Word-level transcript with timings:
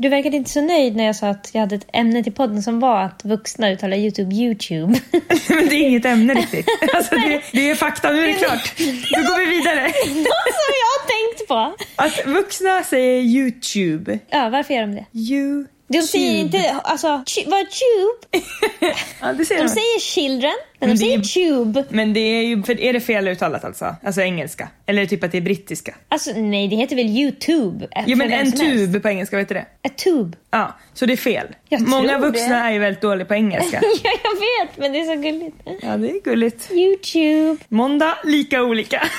Du 0.00 0.08
verkade 0.08 0.36
inte 0.36 0.50
så 0.50 0.60
nöjd 0.60 0.96
när 0.96 1.04
jag 1.04 1.16
sa 1.16 1.28
att 1.28 1.50
jag 1.52 1.60
hade 1.60 1.74
ett 1.74 1.86
ämne 1.92 2.22
till 2.22 2.32
podden 2.32 2.62
som 2.62 2.80
var 2.80 3.02
att 3.02 3.24
vuxna 3.24 3.70
uttalar 3.70 3.96
YouTube 3.96 4.34
YouTube. 4.34 5.00
Men 5.48 5.68
det 5.68 5.74
är 5.74 5.88
inget 5.88 6.04
ämne 6.04 6.34
riktigt. 6.34 6.66
Alltså 6.94 7.14
det, 7.14 7.42
det 7.52 7.70
är 7.70 7.74
fakta, 7.74 8.10
nu 8.10 8.22
är 8.22 8.26
det 8.26 8.32
klart. 8.32 8.78
Då 8.78 9.20
går 9.22 9.38
vi 9.38 9.56
vidare. 9.56 9.80
Något 10.08 10.56
som 10.60 10.72
jag 10.80 10.90
har 10.92 11.06
tänkt 11.06 11.48
på. 11.48 11.84
Att 11.96 12.26
vuxna 12.26 12.82
säger 12.82 13.20
YouTube. 13.20 14.18
Ja, 14.30 14.48
varför 14.48 14.74
gör 14.74 14.80
de 14.80 14.94
det? 14.94 15.04
You. 15.12 15.66
De 15.92 16.02
säger 16.02 16.38
inte, 16.38 16.70
alltså, 16.84 17.08
vad 17.46 17.66
tube? 17.70 18.44
Ja, 19.20 19.32
det 19.32 19.44
säger 19.44 19.60
De 19.60 19.66
de. 19.66 19.72
säger 19.74 20.00
children, 20.00 20.52
men 20.78 20.88
Men 20.88 20.98
de 20.98 21.04
det 21.04 21.14
är- 21.14 21.22
säger 21.22 21.48
tube. 21.64 21.84
Men 21.88 22.12
det 22.12 22.20
är 22.20 22.42
ju, 22.42 22.62
för 22.62 22.80
är 22.80 22.92
det 22.92 23.00
fel 23.00 23.28
uttalat 23.28 23.64
alltså? 23.64 23.96
Alltså 24.04 24.20
engelska? 24.20 24.68
Eller 24.86 25.06
typ 25.06 25.24
att 25.24 25.32
det 25.32 25.38
är 25.38 25.42
brittiska? 25.42 25.94
Alltså 26.08 26.30
nej, 26.36 26.68
det 26.68 26.76
heter 26.76 26.96
väl 26.96 27.06
YouTube? 27.06 27.88
eh, 27.96 28.04
Jo 28.06 28.16
men 28.16 28.32
en 28.32 28.52
som 28.52 28.60
helst. 28.66 28.92
tub 28.92 29.02
på 29.02 29.08
engelska, 29.08 29.36
vet 29.36 29.48
du 29.48 29.54
det? 29.54 29.66
A 29.84 29.88
tube. 30.04 30.36
Ja, 30.50 30.76
så 30.94 31.06
det 31.06 31.12
är 31.12 31.16
fel. 31.16 31.46
Jag 31.68 31.80
Många 31.80 32.18
vuxna 32.18 32.48
det. 32.48 32.54
är 32.68 32.70
ju 32.72 32.78
väldigt 32.78 33.02
dåliga 33.02 33.24
på 33.26 33.34
engelska. 33.34 33.80
ja, 34.02 34.10
jag 34.24 34.34
vet, 34.66 34.78
men 34.78 34.92
det 34.92 35.00
är 35.00 35.04
så 35.16 35.22
gulligt. 35.22 35.56
Ja, 35.82 35.96
det 35.96 36.10
är 36.10 36.20
gulligt. 36.24 36.70
YouTube. 36.70 37.56
Måndag, 37.68 38.14
lika 38.24 38.62
olika. 38.62 39.02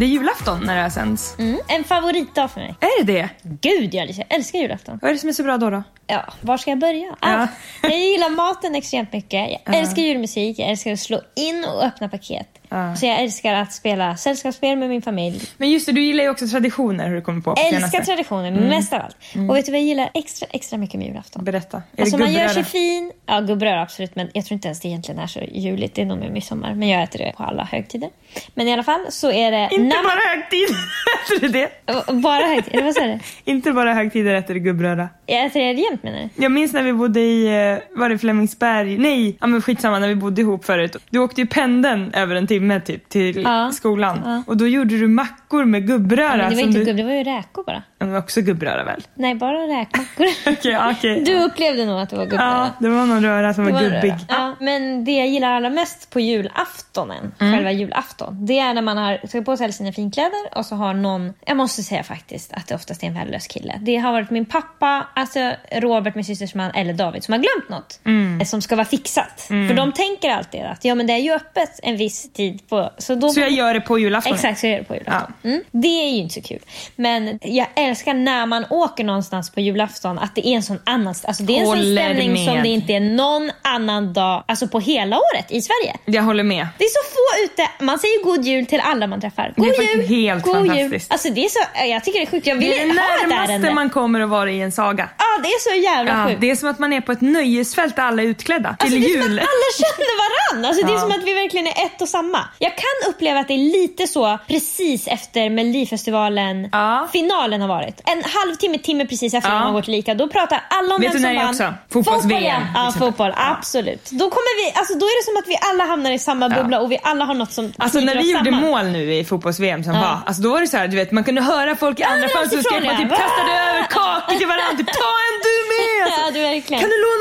Det 0.00 0.06
är 0.06 0.08
julafton 0.08 0.60
när 0.64 0.74
det 0.74 0.82
här 0.82 0.90
sänds. 0.90 1.38
Mm. 1.38 1.60
En 1.68 1.84
favoritdag 1.84 2.50
för 2.50 2.60
mig. 2.60 2.74
Är 2.80 3.04
det 3.04 3.12
det? 3.12 3.28
Gud, 3.42 3.94
jag 3.94 4.24
älskar 4.28 4.58
julafton. 4.58 4.98
Vad 5.02 5.08
är 5.08 5.12
det 5.12 5.18
som 5.18 5.28
är 5.28 5.32
så 5.32 5.42
bra 5.42 5.58
då? 5.58 5.70
då? 5.70 5.82
Ja, 6.06 6.32
var 6.40 6.56
ska 6.56 6.70
jag 6.70 6.78
börja? 6.78 7.16
Ah, 7.20 7.46
jag 7.82 7.98
gillar 7.98 8.30
maten 8.30 8.74
extremt 8.74 9.12
mycket. 9.12 9.50
Jag 9.64 9.74
älskar 9.74 10.02
julmusik, 10.02 10.58
jag 10.58 10.70
älskar 10.70 10.92
att 10.92 11.00
slå 11.00 11.20
in 11.36 11.64
och 11.64 11.84
öppna 11.84 12.08
paket. 12.08 12.59
Så 12.96 13.06
jag 13.06 13.20
älskar 13.20 13.54
att 13.54 13.72
spela 13.72 14.16
sällskapsspel 14.16 14.76
med 14.78 14.88
min 14.88 15.02
familj. 15.02 15.42
Men 15.56 15.70
just 15.70 15.86
det, 15.86 15.92
du 15.92 16.02
gillar 16.02 16.24
ju 16.24 16.30
också 16.30 16.46
traditioner 16.48 17.08
hur 17.08 17.14
du 17.14 17.22
kommer 17.22 17.40
på. 17.40 17.54
på 17.54 17.60
Älskar 17.60 17.76
senaste. 17.78 18.02
traditioner, 18.04 18.50
mest 18.50 18.92
av 18.92 19.00
allt. 19.00 19.16
Och 19.50 19.56
vet 19.56 19.66
du 19.66 19.72
vad 19.72 19.80
jag 19.80 19.86
gillar 19.86 20.10
extra, 20.14 20.48
extra 20.50 20.78
mycket 20.78 20.98
med 20.98 21.06
julafton? 21.08 21.44
Berätta. 21.44 21.82
Är 21.96 22.02
Alltså 22.02 22.16
det 22.16 22.24
man 22.24 22.32
gör 22.32 22.48
sig 22.48 22.64
fin. 22.64 23.12
Ja, 23.26 23.40
gubbröra 23.40 23.82
absolut. 23.82 24.16
Men 24.16 24.28
jag 24.34 24.44
tror 24.44 24.54
inte 24.54 24.68
ens 24.68 24.80
det 24.80 24.88
egentligen 24.88 25.20
är 25.20 25.26
så 25.26 25.40
juligt. 25.52 25.94
Det 25.94 26.02
är 26.02 26.06
nog 26.06 26.18
med 26.18 26.32
midsommar. 26.32 26.74
Men 26.74 26.88
jag 26.88 27.02
äter 27.02 27.18
det 27.18 27.32
på 27.36 27.42
alla 27.42 27.64
högtider. 27.64 28.08
Men 28.54 28.68
i 28.68 28.72
alla 28.72 28.82
fall 28.82 29.00
så 29.08 29.30
är 29.32 29.50
det... 29.50 29.68
Inte 29.72 29.96
man- 29.96 30.04
bara 30.04 30.34
högtider 30.36 30.76
äter 31.24 31.40
du 31.40 31.48
det. 31.48 32.12
Bara 32.22 32.46
högtider? 32.46 32.82
Vad 32.84 32.94
sa 32.94 33.00
du? 33.06 33.18
Inte 33.44 33.72
bara 33.72 33.94
högtider 33.94 34.34
äter 34.34 34.54
du 34.54 34.60
gubbröra. 34.60 35.08
Jag 35.26 35.44
äter 35.44 35.60
det 35.60 35.80
jämt 35.82 36.02
menar 36.02 36.18
du? 36.34 36.42
Jag 36.42 36.52
minns 36.52 36.72
när 36.72 36.82
vi 36.82 36.92
bodde 36.92 37.20
i, 37.20 37.46
eh, 37.46 37.98
var 37.98 38.08
det 38.08 38.18
Flemingsberg? 38.18 38.98
Nej, 38.98 39.36
ja 39.40 39.46
men 39.46 39.62
skitsamma 39.62 39.98
när 39.98 40.08
vi 40.08 40.14
bodde 40.14 40.40
ihop 40.40 40.64
förut. 40.64 40.96
Du 41.10 41.18
åkte 41.18 41.40
ju 41.40 41.46
pendeln 41.46 42.12
över 42.14 42.34
en 42.36 42.46
timme 42.46 42.59
typ 42.84 43.08
till 43.08 43.42
Ja. 43.42 43.70
skolan. 43.72 44.18
Ja. 44.24 44.42
Och 44.46 44.56
då 44.56 44.66
gjorde 44.66 44.98
du 44.98 45.08
mackor 45.08 45.39
med 45.56 45.86
gubbröra. 45.86 46.36
Men 46.36 46.50
det 46.50 46.54
var 46.56 46.62
inte 46.62 46.78
du... 46.78 46.84
gubb, 46.84 46.96
det 46.96 47.02
var 47.02 47.12
ju 47.12 47.24
räkor 47.24 47.64
bara. 47.64 47.82
Ja, 47.98 48.06
Det 48.06 48.12
var 48.12 48.18
också 48.18 48.40
gubbröra 48.40 48.84
väl? 48.84 49.02
Nej, 49.14 49.34
bara 49.34 49.56
räkmackor. 49.80 50.26
Ja, 50.72 50.90
okej. 50.98 51.22
Du 51.24 51.34
upplevde 51.44 51.84
nog 51.86 52.00
att 52.00 52.10
det 52.10 52.16
var 52.16 52.24
gubbröra. 52.24 52.50
Ja, 52.50 52.70
det 52.80 52.88
var 52.88 53.06
någon 53.06 53.22
röra 53.22 53.54
som 53.54 53.64
Det 53.64 53.72
var 53.72 53.80
gubbig. 53.80 54.14
Ja, 54.28 54.56
men 54.60 55.04
det 55.04 55.12
jag 55.12 55.28
gillar 55.28 55.50
allra 55.50 55.70
mest 55.70 56.10
på 56.10 56.20
julaftonen, 56.20 57.32
Mm. 57.40 57.52
själva 57.54 57.72
julafton, 57.72 58.46
det 58.46 58.58
är 58.58 58.74
när 58.74 58.82
man 58.82 58.96
har 58.98 59.16
tagit 59.16 59.44
på 59.46 59.56
sig 59.56 59.64
alla 59.64 59.72
sina 59.72 59.92
finkläder 59.92 60.40
och 60.56 60.66
så 60.66 60.74
har 60.74 60.94
någon, 60.94 61.32
jag 61.46 61.56
måste 61.56 61.82
säga 61.82 62.02
faktiskt 62.02 62.52
att 62.52 62.66
det 62.68 62.74
oftast 62.74 63.02
är 63.02 63.06
en 63.06 63.14
värdelös 63.14 63.46
kille. 63.46 63.78
Det 63.82 63.96
har 63.96 64.12
varit 64.12 64.30
min 64.30 64.44
pappa, 64.44 65.06
alltså 65.14 65.52
Robert, 65.72 66.14
min 66.14 66.24
systers 66.24 66.54
man, 66.54 66.70
eller 66.70 66.92
David 66.92 67.24
som 67.24 67.32
har 67.32 67.38
glömt 67.38 67.68
något 67.68 68.00
Mm. 68.04 68.44
som 68.44 68.62
ska 68.62 68.76
vara 68.76 68.84
fixat. 68.86 69.40
För 69.40 69.74
de 69.74 69.92
tänker 69.92 70.30
alltid 70.30 70.60
att 70.60 70.84
ja 70.84 70.94
men 70.94 71.06
det 71.06 71.12
är 71.12 71.18
ju 71.18 71.32
öppet 71.32 71.80
en 71.82 71.96
viss 71.96 72.32
tid 72.32 72.68
på... 72.68 72.90
Så, 72.98 73.14
då 73.14 73.28
Så 73.28 73.40
jag 73.40 73.50
gör 73.50 73.74
det 73.74 73.80
på 73.80 73.98
julafton? 73.98 74.34
Exakt, 74.34 74.58
så 74.60 74.66
gör 74.66 74.78
det 74.78 74.84
på 74.84 74.94
julafton. 74.94 75.32
Mm. 75.44 75.62
Det 75.70 75.88
är 76.04 76.08
ju 76.10 76.16
inte 76.16 76.34
så 76.34 76.42
kul. 76.42 76.58
Men 76.96 77.38
jag 77.42 77.66
älskar 77.76 78.14
när 78.14 78.46
man 78.46 78.64
åker 78.70 79.04
någonstans 79.04 79.50
på 79.50 79.60
julafton 79.60 80.18
att 80.18 80.34
det 80.34 80.46
är 80.48 80.52
en 80.56 80.62
sån 80.62 80.78
annan 80.86 81.14
alltså 81.24 81.42
det 81.42 81.56
är 81.56 81.60
en 81.60 81.66
sån 81.66 81.78
stämning 81.96 82.36
som 82.46 82.54
med. 82.54 82.62
det 82.64 82.68
inte 82.68 82.92
är 82.92 83.00
någon 83.00 83.50
annan 83.62 84.12
dag 84.12 84.44
alltså 84.48 84.68
på 84.68 84.80
hela 84.80 85.16
året 85.18 85.46
i 85.50 85.62
Sverige. 85.62 85.96
Jag 86.04 86.22
håller 86.22 86.42
med. 86.44 86.66
Det 86.78 86.84
är 86.84 86.88
så 86.88 87.10
få 87.14 87.44
ute. 87.44 87.84
Man 87.84 87.98
säger 87.98 88.24
god 88.24 88.44
jul 88.44 88.66
till 88.66 88.80
alla 88.80 89.06
man 89.06 89.20
träffar. 89.20 89.52
God 89.56 89.68
Det 89.68 89.76
är 89.76 89.96
jul! 89.96 90.06
helt 90.08 90.44
god 90.44 90.56
jul! 90.56 90.66
fantastiskt. 90.68 91.12
Alltså 91.12 91.30
det 91.30 91.44
är 91.44 91.48
så, 91.48 91.58
jag 91.88 92.04
tycker 92.04 92.18
det 92.20 92.24
är 92.26 92.30
sjukt. 92.30 92.46
Jag 92.46 92.54
vill 92.56 92.70
Det 92.70 92.78
är 92.80 92.86
det 92.86 92.92
närmaste 92.94 93.74
man 93.74 93.90
kommer 93.90 94.20
att 94.20 94.28
vara 94.28 94.50
i 94.50 94.60
en 94.60 94.72
saga. 94.72 95.08
Ja, 95.18 95.24
det 95.42 95.48
är 95.48 95.60
så 95.76 95.82
jävla 95.84 96.12
Ja, 96.22 96.28
sjukt. 96.28 96.40
det 96.40 96.50
är 96.50 96.56
som 96.56 96.68
att 96.68 96.78
man 96.78 96.92
är 96.92 97.00
på 97.00 97.12
ett 97.12 97.20
nöjesfält 97.20 97.96
där 97.96 98.02
alla 98.02 98.22
är 98.22 98.26
utklädda. 98.26 98.68
Alltså, 98.68 98.86
till 98.86 99.00
det 99.02 99.08
är 99.08 99.20
som 99.22 99.30
jul. 99.30 99.38
att 99.38 99.44
alla 99.44 99.70
känner 99.88 100.16
varann. 100.54 100.64
Alltså, 100.64 100.86
Det 100.86 100.92
är 100.92 100.94
Ja. 100.94 101.00
som 101.00 101.10
att 101.12 101.24
vi 101.24 101.34
verkligen 101.34 101.66
är 101.66 101.84
ett 101.86 102.02
och 102.02 102.08
samma. 102.08 102.38
Jag 102.58 102.72
kan 102.76 103.10
uppleva 103.10 103.40
att 103.40 103.48
det 103.48 103.54
är 103.54 103.72
lite 103.72 104.06
så 104.06 104.38
precis 104.48 105.06
efter 105.06 105.29
Melodifestivalen 105.34 106.68
Ja. 106.72 107.08
finalen 107.12 107.60
har 107.60 107.68
varit. 107.68 108.00
En 108.04 108.22
halvtimme, 108.24 108.78
timme 108.78 109.06
precis 109.06 109.34
efter 109.34 109.50
Ja. 109.50 109.56
de 109.56 109.62
har 109.64 109.72
gått 109.72 109.88
lika. 109.88 110.14
Då 110.14 110.28
pratar 110.28 110.64
alla 110.70 110.94
om 110.94 111.00
Vet 111.00 111.08
vem 111.08 111.12
du 111.12 111.18
som 111.18 111.22
när 111.22 111.34
det 111.34 111.40
är 111.40 111.44
vann. 111.44 111.50
också? 111.54 111.74
Fotbolls-VM, 111.92 112.62
Fotboll, 112.62 112.84
ja. 112.84 112.90
till 112.92 113.00
fotboll. 113.00 113.32
Ja. 113.36 113.56
Absolut. 113.58 114.10
Då, 114.10 114.24
kommer 114.30 114.52
vi, 114.64 114.78
alltså, 114.78 114.94
då 114.98 115.06
är 115.06 115.14
det 115.20 115.24
som 115.28 115.36
att 115.42 115.48
vi 115.52 115.56
alla 115.70 115.84
hamnar 115.90 116.10
i 116.10 116.18
samma 116.18 116.48
bubbla 116.48 116.80
och 116.80 116.92
vi 116.92 116.98
alla 117.02 117.24
har 117.24 117.34
något 117.34 117.52
som 117.52 117.72
Alltså 117.78 117.98
när 118.00 118.12
knyter 118.12 118.22
vi 118.26 118.32
gjorde 118.32 118.44
samman. 118.50 118.70
mål 118.70 118.84
nu 118.92 119.14
i 119.14 119.24
fotbolls-VM 119.24 119.84
som 119.84 119.92
var, 119.92 120.18
alltså 120.26 120.42
då 120.42 120.50
var 120.50 120.60
det 120.60 120.66
så 120.66 120.76
här, 120.76 120.88
du 120.88 120.96
vet 120.96 121.10
man 121.12 121.24
kunde 121.24 121.42
höra 121.42 121.76
folk 121.76 122.00
i 122.00 122.02
andra 122.02 122.28
ifrån, 122.28 122.84
man 122.86 122.96
typ 123.02 123.10
kastade 123.24 123.52
över 123.68 123.82
kakor 123.96 124.34
till 124.38 124.46
varandra, 124.52 124.76
typ 124.78 124.86
ta 125.02 125.10
en 125.28 125.36
du 125.46 125.54
med! 125.72 125.76
Alltså, 126.10 126.32
det 126.34 126.42
verkligen. 126.42 126.80
kan 126.82 126.90
du 126.94 126.98
låna 127.06 127.19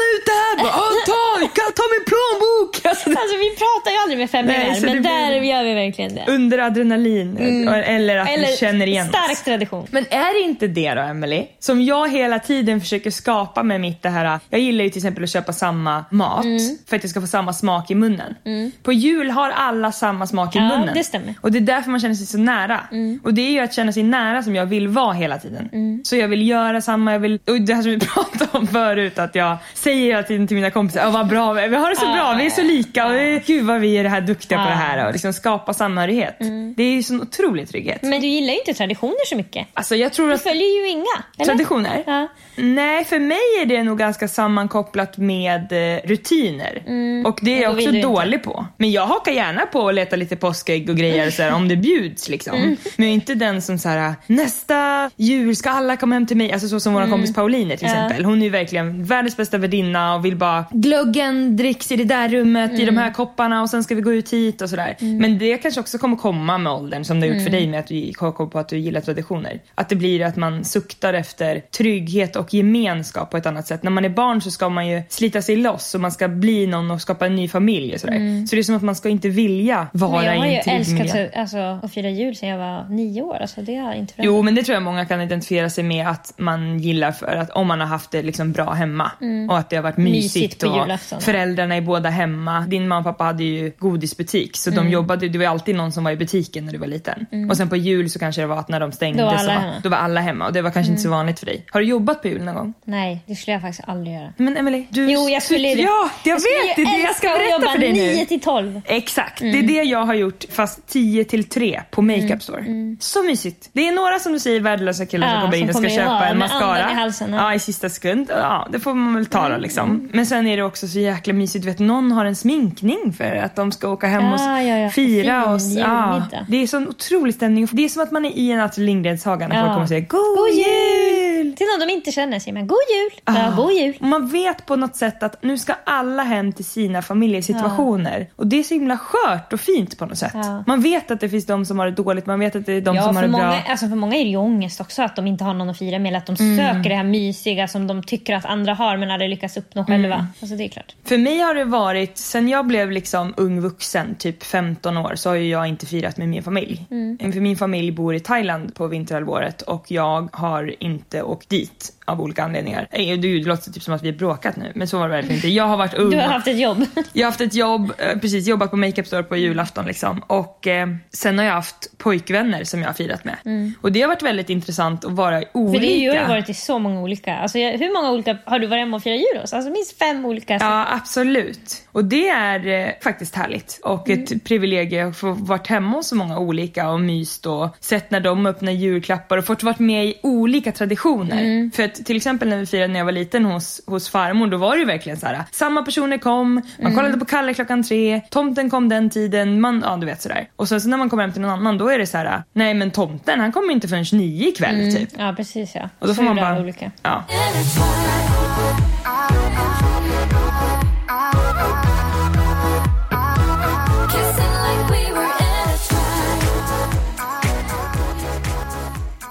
pratar 3.79 3.91
ju 3.91 3.97
aldrig 3.97 4.17
med 4.17 4.19
Nej, 4.19 4.27
främlingar 4.27 4.81
det 4.81 4.93
men 4.93 5.03
där 5.03 5.41
gör 5.41 5.63
vi 5.63 5.73
verkligen 5.73 6.15
det. 6.15 6.23
Under 6.27 6.57
adrenalin 6.59 7.37
eller 7.85 8.17
att 8.17 8.27
vi 8.37 8.55
känner 8.59 8.87
igen 8.87 9.03
oss. 9.09 9.09
stark 9.09 9.43
tradition. 9.45 9.87
Men 9.91 10.05
är 10.09 10.33
det 10.41 10.49
inte 10.49 10.67
det 10.67 10.93
då 10.93 11.01
Emily 11.01 11.45
Som 11.59 11.81
jag 11.81 12.11
hela 12.11 12.39
tiden 12.39 12.81
försöker 12.81 13.11
skapa 13.11 13.63
med 13.63 13.81
mitt 13.81 14.01
det 14.03 14.09
här. 14.09 14.39
Jag 14.49 14.61
gillar 14.61 14.83
ju 14.83 14.89
till 14.89 14.99
exempel 14.99 15.23
att 15.23 15.29
köpa 15.29 15.53
samma 15.53 16.05
mat 16.11 16.45
Mm. 16.45 16.59
för 16.89 16.95
att 16.95 17.03
jag 17.03 17.09
ska 17.09 17.21
få 17.21 17.27
samma 17.27 17.53
smak 17.53 17.91
i 17.91 17.95
munnen. 17.95 18.35
På 18.83 18.93
jul 18.93 19.29
har 19.31 19.49
alla 19.49 19.91
samma 19.91 20.27
smak 20.27 20.55
i 20.55 20.59
Ja, 20.59 20.67
munnen. 20.67 20.89
det 20.93 21.03
stämmer. 21.03 21.33
Och 21.41 21.51
det 21.51 21.57
är 21.57 21.61
därför 21.61 21.89
man 21.89 21.99
känner 21.99 22.15
sig 22.15 22.25
så 22.25 22.37
nära. 22.37 22.79
Mm. 22.91 23.19
Och 23.23 23.33
det 23.33 23.41
är 23.41 23.51
ju 23.51 23.59
att 23.59 23.73
känna 23.73 23.91
sig 23.91 24.03
nära 24.03 24.43
som 24.43 24.55
jag 24.55 24.65
vill 24.65 24.87
vara 24.87 25.13
hela 25.13 25.37
tiden. 25.37 25.69
Så 26.03 26.15
jag 26.15 26.27
vill 26.27 26.47
göra 26.47 26.81
samma, 26.81 27.11
jag 27.11 27.19
vill, 27.19 27.39
och 27.47 27.61
det 27.61 27.73
här 27.73 27.81
som 27.81 27.91
vi 27.91 27.99
pratade 28.13 28.45
om 28.51 28.67
förut 28.67 29.19
att 29.19 29.35
jag 29.35 29.57
säger 29.73 30.05
hela 30.05 30.23
tiden 30.23 30.47
till 30.47 30.55
mina 30.55 30.71
kompisar, 30.71 31.05
"Åh, 31.05 31.11
vad 31.13 31.27
bra, 31.27 31.53
vi 31.53 31.75
har 31.75 31.89
det 31.89 31.95
så 31.95 32.05
bra, 32.13 32.35
vi 32.39 32.45
är 32.45 32.49
så 32.49 32.61
lika 32.61 33.07
och 33.07 33.13
gud 33.45 33.65
vad 33.69 33.81
vi 33.81 33.97
är 33.97 34.03
det 34.03 34.09
här 34.09 34.21
duktiga 34.21 34.57
på 34.63 34.69
det 34.69 34.75
här 34.75 35.05
och 35.07 35.11
liksom 35.11 35.33
skapa 35.33 35.73
samhörighet. 35.73 36.35
Det 36.75 36.83
är 36.83 36.91
ju 36.91 37.03
sån 37.03 37.21
otrolig 37.21 37.69
trygghet. 37.69 38.01
Men 38.01 38.21
du 38.21 38.27
gillar 38.27 38.53
ju 38.53 38.59
inte 38.59 38.73
traditioner 38.73 39.25
så 39.25 39.35
mycket. 39.35 39.67
Alltså 39.73 39.95
jag 39.95 40.13
tror 40.13 40.27
Du 40.27 40.33
att 40.33 40.41
följer 40.43 40.81
ju 40.81 40.89
inga. 40.89 41.05
Eller? 41.37 41.45
Traditioner? 41.45 42.03
Ja. 42.07 42.27
Nej, 42.55 43.05
för 43.05 43.19
mig 43.19 43.37
är 43.61 43.65
det 43.65 43.83
nog 43.83 43.97
ganska 43.97 44.27
sammankopplat 44.27 45.17
med 45.17 45.71
eh, 45.71 46.07
rutiner. 46.07 46.83
Och 47.25 47.39
det 47.41 47.57
är 47.57 47.61
jag 47.61 47.71
också 47.73 47.89
inte. 47.89 48.01
dålig 48.07 48.43
på. 48.43 48.65
Men 48.77 48.91
jag 48.91 49.05
hakar 49.05 49.31
gärna 49.31 49.65
på 49.65 49.87
att 49.89 49.95
leta 49.95 50.15
lite 50.15 50.35
påskägg 50.35 50.89
och 50.89 50.95
grejer 50.97 51.31
så 51.31 51.43
här, 51.43 51.53
om 51.53 51.67
det 51.67 51.75
bjuds 51.75 52.29
liksom. 52.29 52.55
Mm. 52.55 52.77
Men 52.97 53.05
jag 53.05 53.09
är 53.11 53.13
inte 53.15 53.35
den 53.35 53.61
som 53.61 53.77
så 53.77 53.89
här: 53.89 54.13
nästa 54.27 55.11
jul 55.15 55.55
ska 55.55 55.69
alla 55.69 55.97
komma 55.97 56.15
hem 56.15 56.27
till 56.27 56.37
mig. 56.37 56.51
Alltså 56.51 56.67
så 56.67 56.79
som 56.79 56.93
vår 56.93 57.09
kompis 57.09 57.33
Pauline 57.33 57.77
till 57.77 57.87
Mm. 57.87 57.97
Exempel. 58.05 58.25
Hon 58.25 58.39
är 58.39 58.43
ju 58.43 58.49
verkligen 58.49 59.03
världens 59.05 59.37
bästa 59.37 59.57
värdinna 59.57 60.15
och 60.15 60.25
vill 60.25 60.35
bara 60.35 60.65
glöggen 60.71 61.57
dricks 61.57 61.91
i 61.91 61.95
det 61.95 62.03
där 62.03 62.29
rummet, 62.29 62.71
i 62.71 62.75
de 62.77 62.81
Mm. 62.83 62.97
här 62.97 63.11
kopparna 63.13 63.58
och 63.61 63.69
sen 63.69 63.83
ska 63.83 63.95
vi 63.95 64.01
gå 64.01 64.13
ut 64.13 64.33
hit 64.33 64.61
och 64.61 64.69
sådär. 64.69 64.95
Men 64.99 65.37
det 65.37 65.57
kanske 65.57 65.81
också 65.81 65.97
kommer 65.97 66.15
komma 66.17 66.57
med 66.57 66.71
åldern 66.73 67.03
som 67.03 67.19
det 67.19 67.27
har 67.27 67.33
gjort 67.33 67.39
Mm. 67.41 67.43
för 67.45 67.51
dig 67.51 67.67
med 67.67 67.79
att 67.79 67.87
du 67.87 68.11
hakar 68.19 68.45
på 68.45 68.59
att 68.59 68.69
du 68.69 68.77
gillar 68.77 69.01
traditioner. 69.01 69.59
Att 69.75 69.89
det 69.89 69.95
blir 69.95 70.21
att 70.25 70.35
man 70.35 70.63
suktar 70.65 71.13
efter 71.13 71.59
trygghet 71.59 72.35
och 72.35 72.53
gemenskap 72.53 73.31
på 73.31 73.37
ett 73.37 73.45
annat 73.45 73.67
sätt. 73.67 73.83
När 73.83 73.91
man 73.91 74.05
är 74.05 74.09
barn 74.09 74.41
så 74.41 74.51
ska 74.51 74.69
man 74.69 74.87
ju 74.87 75.01
slita 75.09 75.41
sig 75.41 75.55
loss 75.55 75.95
och 75.95 76.01
man 76.01 76.11
ska 76.11 76.27
bli 76.27 76.67
någon 76.67 76.91
och 76.91 77.01
skapa 77.01 77.25
en 77.25 77.35
ny 77.35 77.47
familj 77.47 77.93
och 77.93 77.99
sådär. 77.99 78.45
Så 78.47 78.55
det 78.55 78.61
är 78.61 78.63
som 78.63 78.75
att 78.75 78.81
man 78.81 78.95
ska 78.95 79.09
inte 79.09 79.29
vilja 79.29 79.87
vara 79.93 80.09
Mm. 80.23 80.25
Men 80.25 80.33
jag 80.35 80.41
har 80.41 80.47
i 80.47 80.51
ju 80.51 80.57
en 80.57 80.63
trygg 80.63 80.75
älskat 80.75 81.15
miljö. 81.15 81.29
alltså, 81.35 81.57
att 81.57 81.93
fira 81.93 82.09
jul 82.09 82.35
sedan 82.35 82.49
jag 82.49 82.57
var 82.57 82.85
nio 82.89 83.21
år. 83.21 83.37
Alltså, 83.41 83.61
det 83.61 83.75
har 83.75 83.93
inte 83.93 84.13
Jo, 84.17 84.41
men 84.41 84.55
det 84.55 84.63
tror 84.63 84.73
jag 84.73 84.83
många 84.83 85.05
kan 85.05 85.21
identifiera 85.21 85.69
sig 85.69 85.83
med 85.83 86.07
att 86.07 86.33
man 86.37 86.79
gillar 86.79 87.11
för 87.11 87.35
att 87.35 87.49
om 87.49 87.67
man 87.67 87.79
har 87.79 87.87
haft 87.87 88.11
det 88.11 88.21
liksom 88.21 88.51
bra 88.51 88.71
hemma 88.73 89.11
och 89.49 89.57
att 89.57 89.69
det 89.69 89.75
har 89.75 89.83
varit 89.83 89.97
mysigt, 89.97 90.63
Mm. 90.63 90.87
Mysigt 90.87 91.13
och 91.13 91.23
föräldrarna 91.23 91.75
är 91.75 91.81
båda 91.81 92.09
hemma. 92.09 92.61
Din 92.67 92.87
mamma 92.87 92.99
och 92.99 93.05
pappa 93.05 93.23
hade 93.23 93.43
ju 93.43 93.48
godisbutik 93.79 94.57
så 94.57 94.69
de 94.69 94.89
jobbade, 94.89 95.29
det 95.29 95.37
var 95.37 95.43
ju 95.45 95.51
alltid 95.51 95.75
någon 95.75 95.91
som 95.91 96.03
var 96.03 96.11
i 96.11 96.15
butiken 96.15 96.65
när 96.65 96.71
du 96.71 96.77
var 96.77 96.87
liten. 96.87 97.25
Och 97.49 97.57
sen 97.57 97.69
på 97.69 97.75
jul 97.75 98.09
så 98.09 98.19
kanske 98.19 98.41
det 98.41 98.47
var 98.47 98.57
att 98.57 98.69
när 98.69 98.79
de 98.79 98.91
stängde 98.91 99.19
Då 99.21 99.25
var 99.25 99.37
så 99.37 99.45
var, 99.45 99.53
hemma. 99.53 99.73
då 99.83 99.89
var 99.89 99.97
alla 99.97 100.21
hemma 100.21 100.45
och 100.47 100.53
det 100.53 100.61
var 100.61 100.71
kanske 100.71 100.91
inte 100.91 101.01
så 101.03 101.09
vanligt 101.09 101.39
för 101.39 101.45
dig. 101.45 101.65
Har 101.71 101.79
du 101.79 101.85
jobbat 101.85 102.21
på 102.21 102.27
jul 102.27 102.43
någon 102.43 102.55
gång? 102.55 102.73
Nej, 102.85 103.23
det 103.27 103.35
skulle 103.35 103.53
jag 103.53 103.61
faktiskt 103.61 103.89
aldrig 103.89 104.15
göra. 104.15 104.33
Men 104.37 104.57
Emily, 104.57 104.85
du... 104.89 105.11
Jo, 105.11 105.29
jag 105.29 105.43
skulle. 105.43 105.67
Ja, 105.67 106.09
jag, 106.23 106.41
skulle 106.41 106.55
vet! 106.67 106.75
Det 106.75 106.81
ju 106.81 106.87
är 106.87 106.97
det 106.97 107.03
jag 107.03 107.15
ska 107.15 107.27
berätta 107.27 107.71
för 107.71 107.79
dig 107.79 107.93
nu. 107.93 107.99
9 108.15 108.25
till 108.25 108.39
12. 108.41 108.81
Exakt, 108.85 109.41
Mm. 109.41 109.51
det 109.53 109.59
är 109.59 109.83
det 109.83 109.89
jag 109.89 110.05
har 110.05 110.13
gjort 110.13 110.45
fast 110.51 110.87
10 110.87 111.23
till 111.23 111.43
3 111.43 111.81
på 111.91 112.01
Makeup 112.01 112.43
Store. 112.43 112.65
Så 112.99 113.23
mysigt. 113.23 113.69
Det 113.73 113.87
är 113.87 113.91
några 113.91 114.19
som 114.19 114.33
du 114.33 114.39
säger 114.39 114.59
värdelösa 114.59 115.05
killar 115.05 115.27
Mm. 115.27 115.35
Ja, 115.35 115.41
som 115.41 115.51
kommer 115.51 115.63
in 115.63 115.69
och 115.69 115.75
ska 115.75 115.89
köpa 116.01 116.27
en 116.27 116.37
mascara. 116.37 116.63
andan 116.83 116.91
i 116.91 116.93
halsen, 116.95 117.33
ja. 117.33 117.37
ja, 117.37 117.53
i 117.53 117.59
sista 117.59 117.89
sekund. 117.89 118.27
Ja, 118.29 118.67
det 118.71 118.79
får 118.79 118.93
man 118.93 119.15
väl 119.15 119.25
ta 119.25 119.39
Mm. 119.39 119.51
då 119.51 119.57
liksom. 119.57 120.09
Men 120.13 120.25
sen 120.25 120.47
är 120.47 120.57
det 120.57 120.63
också 120.63 120.87
så 120.87 120.99
jäkla 120.99 121.33
mysigt. 121.33 121.63
Du 121.65 121.69
vet, 121.71 121.79
någon 121.79 122.11
har 122.11 122.25
en 122.25 122.35
sminkning 122.35 123.13
för 123.17 123.25
att 123.41 123.55
de 123.55 123.71
ska 123.71 123.89
åka 123.89 124.07
hem 124.07 124.33
och 124.33 124.39
Ja, 124.39 124.61
ja, 124.61 124.77
ja. 124.77 124.89
fira. 124.89 125.59
Fin 125.59 125.77
Och, 125.77 125.83
ja, 125.89 126.21
det 126.47 126.57
är 126.63 126.67
sån 126.67 126.87
otrolig 126.87 127.35
stämning. 127.35 127.67
Det 127.71 127.85
är 127.85 127.89
som 127.89 128.03
att 128.03 128.11
man 128.11 128.25
är 128.25 128.29
i 128.37 128.51
en 128.51 128.59
Astrid 128.59 128.85
Lindgren-saga 128.85 129.47
när 129.47 129.55
folk 129.61 129.67
kommer 129.71 129.81
och 129.81 129.87
säger 129.87 130.01
God, 130.07 130.37
God 130.37 130.49
jul! 130.49 131.55
Till 131.55 131.67
någon 131.67 131.87
de 131.87 131.93
inte 131.93 132.11
känner 132.11 132.39
säger 132.39 132.53
man 132.53 132.67
god 132.67 132.77
jul. 132.89 133.21
Ja, 133.25 133.47
Ah. 133.51 133.55
god 133.55 133.71
jul. 133.73 133.97
Och 134.01 134.07
Man 134.07 134.27
vet 134.27 134.65
på 134.65 134.75
något 134.75 134.95
sätt 134.95 135.23
att 135.23 135.43
nu 135.43 135.57
ska 135.57 135.73
alla 135.83 136.23
hem 136.23 136.53
till 136.53 136.65
sina 136.65 137.01
familjesituationer. 137.01 138.27
Och 138.35 138.47
det 138.47 138.59
är 138.59 138.63
så 138.63 138.73
himla 138.73 138.97
skört 138.97 139.53
och 139.53 139.59
fint 139.59 139.97
på 139.97 140.05
något 140.05 140.17
sätt. 140.17 140.33
Man 140.67 140.81
vet 140.81 141.11
att 141.11 141.19
det 141.19 141.29
finns 141.29 141.45
de 141.45 141.65
som 141.65 141.79
har 141.79 141.85
det 141.85 141.91
dåligt, 141.91 142.25
man 142.25 142.39
vet 142.39 142.55
att 142.55 142.65
det 142.65 142.73
är 142.73 142.81
de 142.81 142.97
som 142.97 143.15
har 143.15 143.23
det 143.23 143.29
många, 143.29 143.47
bra. 143.47 143.61
alltså 143.69 143.87
för 143.87 143.95
många 143.95 144.15
är 144.15 144.23
det 144.23 144.29
ju 144.29 144.37
ångest 144.37 144.81
också 144.81 145.01
att 145.03 145.15
de 145.15 145.27
inte 145.27 145.43
har 145.43 145.53
någon 145.53 145.69
att 145.69 145.77
fira 145.77 145.99
med. 145.99 146.09
Eller 146.09 146.17
att 146.17 146.25
de 146.25 146.35
Mm. 146.39 146.57
söker 146.75 146.89
det 146.89 146.95
här 146.95 147.03
mysiga 147.03 147.67
som 147.67 147.87
de 147.87 148.03
tycker 148.03 148.35
att 148.35 148.45
andra 148.45 148.73
har 148.73 148.97
men 148.97 149.11
aldrig 149.11 149.29
lyckas 149.29 149.57
uppnå 149.57 149.81
Mm. 149.87 150.01
själva. 150.01 150.27
Alltså 150.41 150.55
det 150.55 150.63
är 150.63 150.67
klart. 150.69 150.95
För 151.05 151.17
mig 151.17 151.39
har 151.39 151.53
det 151.53 151.65
varit, 151.65 152.17
sen 152.17 152.47
jag 152.49 152.67
blev 152.67 152.91
liksom 152.91 153.28
ung 153.37 153.61
vuxen, 153.61 154.15
typ 154.15 154.43
15 154.43 154.97
år, 154.97 155.15
så 155.15 155.29
har 155.29 155.35
ju 155.35 155.49
jag 155.49 155.67
inte 155.67 155.85
firat 155.85 156.17
med 156.17 156.29
min 156.29 156.43
familj. 156.43 156.85
För 157.33 157.41
min 157.41 157.57
familj 157.57 157.91
bor 157.91 158.15
i 158.15 158.19
Thailand 158.19 158.75
på 158.75 158.87
vinterhalvåret 158.87 159.61
och 159.61 159.91
jag 159.91 160.29
har 160.33 160.83
inte 160.83 161.23
åkt 161.23 161.49
dit 161.49 161.93
av 162.09 162.21
olika 162.21 162.43
anledningar. 162.43 162.87
Eh, 162.91 163.17
Det 163.19 163.27
låter 163.45 163.71
typ 163.71 163.83
som 163.83 163.93
att 163.93 164.03
vi 164.03 164.11
har 164.11 164.17
bråkat 164.17 164.55
nu, 164.55 164.71
men 164.75 164.87
så 164.87 164.97
var 164.99 165.07
det 165.09 165.15
verkligen 165.15 165.35
inte. 165.35 165.47
Jag 165.47 165.63
har 165.63 165.77
varit 165.77 165.93
ung. 165.93 166.09
Du 166.09 166.17
har 166.17 166.23
haft 166.23 166.47
ett 166.47 166.59
jobb. 166.59 166.85
Jag 167.13 167.21
har 167.25 167.31
haft 167.31 167.41
ett 167.41 167.53
jobb, 167.53 167.91
eh, 167.97 168.19
precis 168.19 168.47
jobbat 168.47 168.71
på 168.71 168.77
Makeup 168.77 169.07
Store 169.07 169.23
på 169.23 169.37
julafton 169.37 169.85
liksom. 169.85 170.19
Och 170.27 170.67
eh, 170.67 170.87
sen 171.13 171.37
har 171.37 171.45
jag 171.45 171.53
haft 171.53 171.97
pojkvänner 171.97 172.63
som 172.63 172.79
jag 172.81 172.87
har 172.87 172.93
firat 172.93 173.23
med. 173.25 173.35
Och 173.81 173.91
det 173.91 174.01
har 174.01 174.07
varit 174.07 174.21
väldigt 174.23 174.49
intressant 174.49 175.05
att 175.05 175.11
vara 175.11 175.43
olika. 175.53 175.57
Mm. 175.59 175.73
För 175.73 175.79
det 175.79 176.07
har 176.17 176.21
ju 176.23 176.27
varit 176.27 176.49
i 176.49 176.53
så 176.53 176.79
många 176.79 177.01
olika. 177.01 177.35
Alltså, 177.37 177.57
hur 177.57 177.93
många 177.93 178.11
olika 178.11 178.37
har 178.45 178.59
du 178.59 178.67
varit 178.67 178.79
hemma 178.79 178.97
och 178.97 179.03
firat 179.03 179.17
jul 179.19 179.41
hos? 179.41 179.53
Alltså 179.53 179.71
minst 179.71 179.97
fem 179.99 180.25
olika. 180.25 180.53
Ja, 180.61 180.87
absolut. 180.95 181.81
Och 181.91 182.05
det 182.05 182.27
är 182.29 182.67
eh, 182.67 182.89
faktiskt 183.03 183.35
härligt. 183.35 183.79
Och 183.83 184.09
Mm. 184.09 184.23
ett 184.23 184.43
privilegium 184.43 185.09
att 185.09 185.17
få 185.17 185.31
varit 185.31 185.67
hemma 185.67 185.97
hos 185.97 186.07
så 186.07 186.15
många 186.15 186.39
olika 186.39 186.89
och 186.89 186.99
myst 187.01 187.45
och 187.45 187.75
sett 187.79 188.11
när 188.11 188.19
de 188.19 188.45
öppnar 188.45 188.71
julklappar 188.71 189.37
och 189.37 189.45
fått 189.45 189.63
varit 189.63 189.79
med 189.79 190.05
i 190.05 190.19
olika 190.23 190.71
traditioner. 190.71 191.41
Mm. 191.43 191.71
För 191.71 191.83
att 191.83 191.98
till 192.05 192.17
exempel 192.17 192.49
när 192.49 192.57
vi 192.57 192.65
firade 192.65 192.87
när 192.93 192.99
jag 192.99 193.05
var 193.05 193.11
liten 193.11 193.45
hos, 193.45 193.81
hos 193.87 194.09
farmor, 194.09 194.47
då 194.47 194.57
var 194.57 194.73
det 194.75 194.79
ju 194.79 194.85
verkligen 194.85 195.17
så 195.19 195.25
här. 195.27 195.43
Samma 195.51 195.81
personer 195.81 196.17
kom, 196.17 196.53
man 196.53 196.63
Mm. 196.79 196.95
kollade 196.95 197.17
på 197.17 197.25
Kalle 197.25 197.53
klockan 197.53 197.83
tre, 197.83 198.21
tomten 198.29 198.69
kom 198.69 198.89
den 198.89 199.09
tiden, 199.09 199.61
man, 199.61 199.83
ja 199.85 199.97
du 199.97 200.05
vet 200.05 200.21
sådär. 200.21 200.49
Och 200.55 200.67
sen 200.67 200.81
så 200.81 200.89
när 200.89 200.97
man 200.97 201.09
kommer 201.09 201.23
hem 201.23 201.31
till 201.33 201.41
någon 201.41 201.51
annan, 201.51 201.77
då 201.77 201.89
är 201.89 201.99
det 201.99 202.07
så 202.07 202.17
här. 202.17 202.43
nej 202.53 202.73
men 202.73 202.91
tomten 202.91 203.39
han 203.39 203.51
kommer 203.51 203.73
inte 203.73 203.87
förrän 203.87 204.05
nio 204.11 204.47
ikväll 204.49 204.95
typ. 204.95 205.09
Ja, 205.17 205.33
precis 205.37 205.75
ja. 205.75 205.89
Och 205.99 206.07
då 206.07 206.13
får 206.13 206.23
man 206.23 206.35
Fyra 206.35 206.51
bara... 206.53 206.61
olika. 206.61 206.91
Ja. 207.01 207.23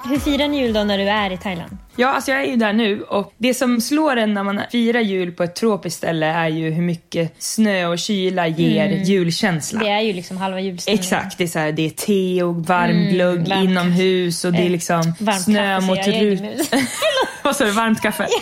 Hur 0.08 0.18
firar 0.18 0.48
ni 0.48 0.60
jul 0.62 0.72
då 0.72 0.84
när 0.84 0.98
du 0.98 1.04
är 1.08 1.30
i 1.30 1.36
Thailand? 1.36 1.76
Ja, 2.00 2.08
alltså 2.08 2.30
jag 2.30 2.40
är 2.40 2.46
ju 2.46 2.56
där 2.56 2.72
nu 2.72 3.02
och 3.02 3.32
det 3.38 3.54
som 3.54 3.80
slår 3.80 4.16
en 4.16 4.34
när 4.34 4.42
man 4.42 4.60
firar 4.72 5.00
jul 5.00 5.32
på 5.32 5.42
ett 5.42 5.54
tropiskt 5.56 5.98
ställe 5.98 6.26
är 6.26 6.48
ju 6.48 6.70
hur 6.70 6.82
mycket 6.82 7.34
snö 7.38 7.86
och 7.86 7.98
kyla 7.98 8.46
ger 8.48 8.88
julkänsla. 9.04 9.80
Det 9.80 9.88
är 9.88 10.00
ju 10.00 10.12
liksom 10.12 10.36
halva 10.36 10.60
julstämningen. 10.60 11.00
Exakt, 11.04 11.38
det 11.38 11.44
är, 11.44 11.48
så 11.48 11.58
här, 11.58 11.72
det 11.72 11.86
är 11.86 11.90
te 11.90 12.42
och 12.42 12.56
varm 12.66 13.08
glögg 13.08 13.48
varmt 13.48 13.64
inomhus 13.70 14.44
och 14.44 14.52
det 14.52 14.58
är 14.58 14.64
Eh, 14.64 14.70
liksom 14.70 15.14
varmt 15.18 15.42
snö 15.42 15.80
mot 15.80 16.04
ser 16.04 16.12
jag 16.12 16.22
rut. 16.22 16.40
inomhus. 16.40 16.70
Vad 17.42 17.56
sa 17.56 17.64
du, 17.64 17.70
varmt 17.70 18.00
kaffe? 18.02 18.26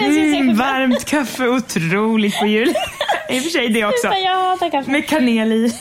Mm, 0.00 0.56
varmt 0.56 1.04
kaffe, 1.04 1.48
otroligt 1.48 2.38
på 2.38 2.46
jul. 2.46 2.68
I 3.28 3.38
och 3.38 3.42
för 3.42 3.50
sig 3.50 3.68
det 3.68 3.84
också. 3.84 4.08
Med 4.90 5.06
kanel 5.08 5.52
i. 5.52 5.72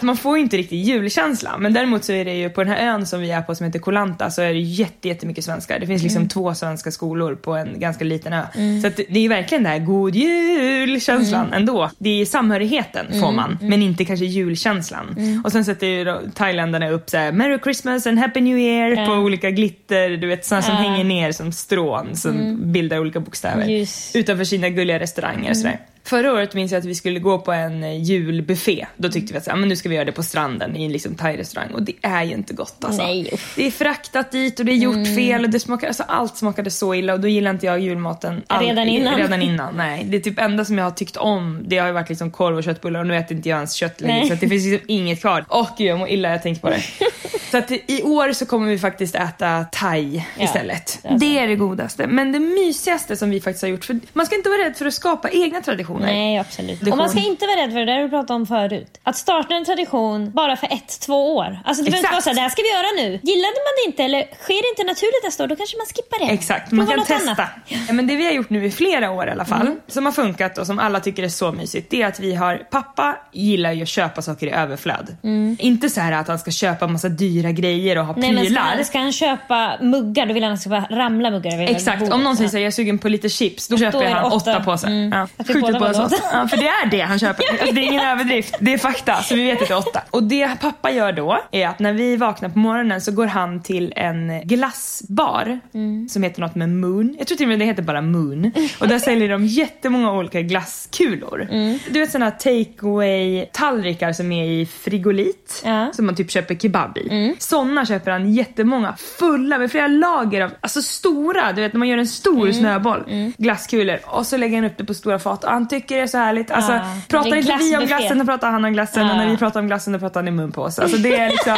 Man 0.00 0.16
får 0.16 0.36
ju 0.36 0.42
inte 0.42 0.56
riktigt 0.56 0.86
julkänsla. 0.86 1.58
Men 1.58 1.72
däremot 1.72 2.04
så 2.04 2.12
är 2.12 2.24
det 2.24 2.34
ju 2.34 2.50
på 2.50 2.64
den 2.64 2.72
här 2.72 2.86
ön 2.94 3.06
som 3.06 3.20
vi 3.20 3.30
är 3.30 3.42
på 3.42 3.54
som 3.54 3.66
heter 3.66 3.78
Kolanta 3.78 4.30
så 4.30 4.42
är 4.42 4.52
det 4.52 4.60
jätte, 4.60 5.08
jättemycket 5.08 5.44
svenskar. 5.44 5.78
Det 5.78 5.86
finns 5.86 6.02
liksom 6.02 6.18
Mm. 6.20 6.28
två 6.28 6.54
svenska 6.54 6.90
skolor 6.90 7.34
på 7.34 7.54
en 7.54 7.80
ganska 7.80 8.04
liten 8.04 8.32
ö. 8.32 8.42
Så 8.82 8.86
att 8.86 8.96
det 8.96 9.16
är 9.18 9.22
ju 9.22 9.28
verkligen 9.28 9.64
den 9.64 9.72
här 9.72 9.78
god 9.78 10.14
jul-känslan 10.14 11.46
Mm. 11.46 11.52
ändå. 11.52 11.90
Det 11.98 12.20
är 12.20 12.24
samhörigheten 12.24 13.06
får 13.20 13.32
man, 13.32 13.58
men 13.60 13.82
inte 13.82 14.04
kanske 14.04 14.26
julkänslan. 14.26 15.14
Mm. 15.18 15.42
Och 15.44 15.52
sen 15.52 15.64
sätter 15.64 15.86
ju 15.86 16.16
thailändarna 16.34 16.88
upp 16.90 17.10
så 17.10 17.16
här, 17.16 17.32
Merry 17.32 17.58
Christmas 17.62 18.06
and 18.06 18.18
Happy 18.18 18.40
New 18.40 18.58
Year 18.58 19.06
på 19.06 19.12
olika 19.12 19.50
glitter, 19.50 20.10
du 20.10 20.26
vet 20.26 20.44
sådana 20.46 20.62
som 20.62 20.74
hänger 20.76 21.04
ner 21.04 21.32
som 21.32 21.52
strån 21.52 22.16
som 22.16 22.58
bildar 22.72 22.98
olika 22.98 23.20
bokstäver. 23.20 23.66
Ljus. 23.68 24.10
Utanför 24.14 24.44
sina 24.44 24.68
gulliga 24.68 24.98
restauranger 24.98 25.50
och 25.50 25.56
sådär. 25.56 25.78
Förra 26.08 26.32
året 26.32 26.54
minns 26.54 26.72
jag 26.72 26.78
att 26.78 26.84
vi 26.84 26.94
skulle 26.94 27.18
gå 27.20 27.38
på 27.38 27.52
en 27.52 27.84
eh, 27.84 28.02
julbuffé. 28.02 28.86
Då 28.96 29.08
tyckte 29.08 29.32
vi 29.32 29.38
att 29.38 29.44
så, 29.44 29.50
här, 29.50 29.56
men 29.58 29.68
nu 29.68 29.76
ska 29.76 29.88
vi 29.88 29.94
göra 29.94 30.04
det 30.04 30.12
på 30.12 30.22
stranden 30.22 30.76
i 30.76 30.84
en 30.84 30.92
liksom 30.92 31.14
thai-restaurang. 31.14 31.70
Och 31.74 31.82
det 31.82 31.92
är 32.02 32.22
ju 32.24 32.32
inte 32.34 32.54
gott 32.54 32.84
alltså. 32.84 33.02
Nej. 33.02 33.32
Det 33.56 33.66
är 33.66 33.70
fraktat 33.70 34.32
dit 34.32 34.60
och 34.60 34.66
det 34.66 34.72
är 34.72 34.76
gjort 34.76 35.06
fel 35.16 35.44
och 35.44 35.50
det 35.50 35.60
smakar, 35.60 35.86
alltså 35.86 36.02
allt 36.02 36.36
smakade 36.36 36.70
så 36.70 36.94
illa 36.94 37.12
och 37.12 37.20
då 37.20 37.28
gillar 37.28 37.50
inte 37.50 37.66
jag 37.66 37.80
julmaten. 37.80 38.42
all- 38.46 38.64
Redan 38.64 38.88
innan. 38.88 39.16
Redan 39.16 39.42
innan, 39.42 39.74
nej. 39.76 40.04
Det 40.08 40.16
är 40.16 40.20
typ 40.20 40.38
enda 40.38 40.64
som 40.64 40.78
jag 40.78 40.84
har 40.84 40.90
tyckt 40.90 41.16
om, 41.16 41.60
det 41.66 41.78
har 41.78 41.86
ju 41.86 41.92
varit 41.92 42.08
liksom 42.08 42.30
korv 42.30 42.56
och 42.56 42.64
köttbullar 42.64 43.00
och 43.00 43.06
nu 43.06 43.16
äter 43.16 43.36
inte 43.36 43.48
jag 43.48 43.56
ens 43.56 43.72
kött 43.72 44.00
längre 44.00 44.26
så 44.26 44.32
att 44.34 44.40
det 44.40 44.48
finns 44.48 44.66
liksom 44.66 44.86
inget 44.88 45.20
kvar. 45.20 45.44
Åh 45.48 45.68
gud 45.78 45.86
jag 45.86 45.98
mår 45.98 46.08
illa 46.08 46.30
jag 46.30 46.42
tänker 46.42 46.60
på 46.60 46.70
det. 46.70 46.82
så 47.50 47.58
att 47.58 47.70
i 47.70 48.02
år 48.02 48.32
så 48.32 48.46
kommer 48.46 48.66
vi 48.68 48.78
faktiskt 48.78 49.14
äta 49.14 49.64
thai 49.72 50.24
Ja, 50.38 50.44
istället. 50.44 50.98
alltså. 51.04 51.18
Det 51.18 51.38
är 51.38 51.48
det 51.48 51.54
godaste. 51.56 52.06
Men 52.06 52.32
det 52.32 52.38
mysigaste 52.40 53.16
som 53.16 53.30
vi 53.30 53.40
faktiskt 53.40 53.62
har 53.62 53.68
gjort, 53.68 53.84
för 53.84 54.00
man 54.12 54.26
ska 54.26 54.34
inte 54.36 54.48
vara 54.48 54.58
rädd 54.64 54.76
för 54.76 54.86
att 54.86 54.94
skapa 54.94 55.30
egna 55.30 55.60
traditioner. 55.60 56.06
Nej, 56.06 56.38
absolut. 56.38 56.82
Och 56.90 56.96
man 56.96 57.08
ska 57.08 57.18
inte 57.18 57.46
vara 57.46 57.56
rädd 57.60 57.72
för 57.72 57.78
det 57.78 57.84
där 57.84 58.02
vi 58.02 58.08
pratade 58.08 58.34
om 58.34 58.46
förut. 58.46 59.00
Att 59.02 59.16
starta 59.16 59.54
en 59.54 59.64
tradition 59.64 60.30
bara 60.30 60.56
för 60.56 60.66
ett, 60.66 61.00
två 61.00 61.36
år. 61.36 61.58
Alltså 61.64 61.84
det 61.84 61.90
behöver 61.90 61.98
inte 61.98 61.98
Exakt. 61.98 62.12
vara 62.12 62.22
så 62.22 62.28
här, 62.30 62.34
det 62.34 62.40
här 62.40 62.48
ska 62.48 62.62
vi 62.62 62.68
göra 62.72 63.08
nu. 63.08 63.20
Gillade 63.22 63.54
man 63.66 63.74
det 63.84 63.86
inte 63.90 64.02
eller 64.04 64.20
sker 64.22 64.62
det 64.62 64.68
inte 64.68 64.84
naturligt 64.92 65.24
nästa 65.24 65.44
år, 65.44 65.48
då 65.48 65.56
kanske 65.56 65.76
man 65.76 65.86
skippar 65.86 66.26
det. 66.26 66.32
Exakt, 66.32 66.72
man 66.72 66.86
Prova 66.86 66.96
kan 67.04 67.06
testa. 67.18 67.30
annat. 67.30 67.48
Mm. 67.68 67.84
Ja, 67.88 67.92
men 67.92 68.06
det 68.06 68.16
vi 68.16 68.24
har 68.24 68.32
gjort 68.32 68.50
nu 68.50 68.64
i 68.66 68.70
flera 68.70 69.10
år 69.10 69.28
i 69.28 69.30
alla 69.30 69.44
fall, 69.44 69.76
som 69.86 70.04
har 70.06 70.12
funkat 70.12 70.58
och 70.58 70.66
som 70.66 70.78
alla 70.78 71.00
tycker 71.00 71.22
är 71.22 71.28
så 71.28 71.52
mysigt, 71.52 71.90
det 71.90 72.02
är 72.02 72.06
att 72.06 72.20
vi 72.20 72.34
har, 72.34 72.56
pappa 72.70 73.16
gillar 73.32 73.72
ju 73.72 73.82
att 73.82 73.88
köpa 73.88 74.22
saker 74.22 74.46
i 74.46 74.50
överflöd. 74.50 75.16
Mm. 75.24 75.56
Inte 75.60 75.90
så 75.90 76.00
här 76.00 76.12
att 76.12 76.28
han 76.28 76.38
ska 76.38 76.50
köpa 76.50 76.86
massa 76.86 77.08
dyra 77.08 77.37
dyra 77.42 77.52
grejer 77.52 77.98
och 77.98 78.06
ha 78.06 78.14
Nej, 78.16 78.32
men 78.32 78.44
ska, 78.44 78.46
prylar. 78.54 78.82
ska 78.82 78.98
han 78.98 79.12
köpa 79.12 79.72
muggar 79.80 80.26
då 80.26 80.34
vill 80.34 80.42
han 80.44 80.52
att 80.52 80.58
det 80.58 80.60
ska 80.60 80.70
bara 80.70 80.86
ramla 80.90 81.30
muggar 81.30 81.52
över 81.54 81.64
Exakt, 81.70 82.12
om 82.12 82.24
någon 82.24 82.36
säger 82.36 82.46
Ja. 82.46 82.50
såhär, 82.50 82.62
jag 82.62 82.66
är 82.66 82.70
sugen 82.70 82.98
på 82.98 83.08
lite 83.08 83.28
chips, 83.28 83.68
då 83.68 83.78
köper 83.78 84.00
det 84.00 84.08
han 84.08 84.24
åtta, 84.32 84.36
åtta. 84.36 84.60
påsar. 84.60 84.88
Mm. 84.88 85.12
Ja. 85.12 85.44
Båda 85.60 85.94
så. 85.94 86.02
åtta. 86.04 86.16
Ja, 86.32 86.48
för 86.48 86.56
det 86.56 86.68
är 86.68 86.90
det 86.90 87.00
han 87.00 87.18
köper. 87.18 87.44
Alltså, 87.60 87.74
det 87.74 87.80
är 87.80 87.84
ingen 87.84 88.04
överdrift, 88.04 88.54
det 88.60 88.72
är 88.72 88.78
fakta. 88.78 89.22
Så 89.22 89.34
vi 89.34 89.44
vet 89.44 89.62
att 89.62 89.68
det 89.68 89.74
är 89.74 89.78
åtta. 89.78 90.02
Och 90.10 90.22
det 90.22 90.60
pappa 90.60 90.90
gör 90.90 91.12
då 91.12 91.38
är 91.52 91.66
att 91.68 91.78
när 91.78 91.92
vi 91.92 92.16
vaknar 92.16 92.48
på 92.48 92.58
morgonen 92.58 93.00
så 93.00 93.12
går 93.12 93.26
han 93.26 93.62
till 93.62 93.92
en 93.96 94.40
glassbar 94.44 95.60
Mm. 95.74 96.08
som 96.08 96.22
heter 96.22 96.40
något 96.40 96.54
med 96.54 96.68
Moon. 96.68 97.14
Jag 97.18 97.26
tror 97.26 97.36
till 97.36 97.44
och 97.46 97.48
med 97.48 97.58
det 97.58 97.64
heter 97.64 97.82
bara 97.82 98.00
Moon. 98.00 98.52
Och 98.80 98.88
där 98.88 98.98
säljer 98.98 99.28
de 99.28 99.46
jättemånga 99.46 100.12
olika 100.12 100.42
glasskulor. 100.42 101.48
Mm. 101.50 101.78
Du 101.90 102.00
vet 102.00 102.10
sådana 102.12 102.30
take 102.30 102.66
away 102.82 103.46
tallrikar 103.52 104.12
som 104.12 104.32
är 104.32 104.44
i 104.44 104.66
frigolit. 104.66 105.62
Ja. 105.64 105.70
Mm. 105.70 105.92
Som 105.92 106.06
man 106.06 106.14
typ 106.16 106.30
köper 106.30 106.54
kebab 106.54 106.98
i. 106.98 107.27
Sådana 107.38 107.86
köper 107.86 108.10
han 108.10 108.32
jättemånga, 108.32 108.96
fulla 109.18 109.58
med 109.58 109.70
flera 109.70 109.86
lager 109.88 110.40
av, 110.40 110.50
alltså 110.60 110.82
stora, 110.82 111.52
du 111.52 111.62
vet 111.62 111.72
när 111.72 111.78
man 111.78 111.88
gör 111.88 111.98
en 111.98 112.06
stor 112.06 112.42
Mm. 112.42 112.52
snöboll. 112.54 113.32
Glasskulor. 113.38 113.98
Och 114.06 114.26
så 114.26 114.36
lägger 114.36 114.56
han 114.56 114.64
upp 114.64 114.76
det 114.78 114.84
på 114.84 114.94
stora 114.94 115.18
fat 115.18 115.44
och 115.44 115.50
han 115.50 115.68
tycker 115.68 115.96
det 115.96 116.02
är 116.02 116.06
så 116.06 116.18
härligt. 116.18 116.50
Alltså, 116.50 116.72
Ja. 116.72 116.80
pratar 117.08 117.36
inte 117.36 117.56
vi 117.60 117.76
om 117.76 117.86
glassen, 117.86 118.18
då 118.18 118.24
pratar 118.24 118.50
han 118.50 118.64
om 118.64 118.72
glassen. 118.72 119.02
Och 119.04 119.10
Ja. 119.10 119.16
när 119.16 119.30
vi 119.30 119.36
pratar 119.36 119.60
om 119.60 119.66
glassen, 119.66 119.92
då 119.92 119.98
pratar 119.98 120.20
han 120.20 120.28
i 120.28 120.30
mun 120.30 120.52
på 120.52 120.62
oss. 120.62 120.78
Alltså 120.78 120.96
det 120.96 121.16
är 121.16 121.28
liksom... 121.30 121.52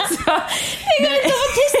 alltså, 0.00 0.22
Det 0.98 1.02
går 1.02 1.12
inte 1.14 1.26
att 1.28 1.75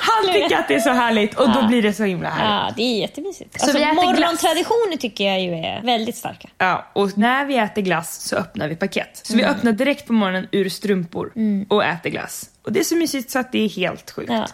han 0.00 0.34
tycker 0.34 0.56
att 0.58 0.68
det 0.68 0.74
är 0.74 0.80
så 0.80 0.90
härligt 0.90 1.34
och 1.34 1.52
då 1.52 1.66
blir 1.66 1.82
det 1.82 1.92
så 1.92 2.04
himla 2.04 2.28
härligt. 2.30 2.68
Ja, 2.68 2.74
det 2.76 2.82
är 2.82 3.00
jättemysigt. 3.00 3.60
Så 3.60 3.64
alltså, 3.66 3.78
vi 3.78 3.84
äter 3.84 3.94
glass. 3.94 4.04
morgontraditioner 4.06 4.96
tycker 4.96 5.24
jag 5.24 5.40
ju 5.40 5.52
är 5.54 5.82
väldigt 5.82 6.16
starka. 6.16 6.48
Ja, 6.58 6.86
och 6.92 7.18
när 7.18 7.44
vi 7.44 7.56
äter 7.58 7.82
glass 7.82 8.20
så 8.28 8.36
öppnar 8.36 8.68
vi 8.68 8.76
paket. 8.76 9.20
Så 9.22 9.34
vi 9.36 9.42
Mm. 9.42 9.54
öppnar 9.54 9.72
direkt 9.72 10.06
på 10.06 10.12
morgonen 10.12 10.48
ur 10.52 10.68
strumpor 10.68 11.32
och 11.68 11.84
äter 11.84 12.10
glass. 12.10 12.50
Och 12.64 12.72
det 12.72 12.80
är 12.80 12.84
så 12.84 12.96
mysigt 12.96 13.30
så 13.30 13.38
att 13.38 13.52
det 13.52 13.64
är 13.64 13.68
helt 13.68 14.10
sjukt. 14.10 14.30
Ja. 14.32 14.46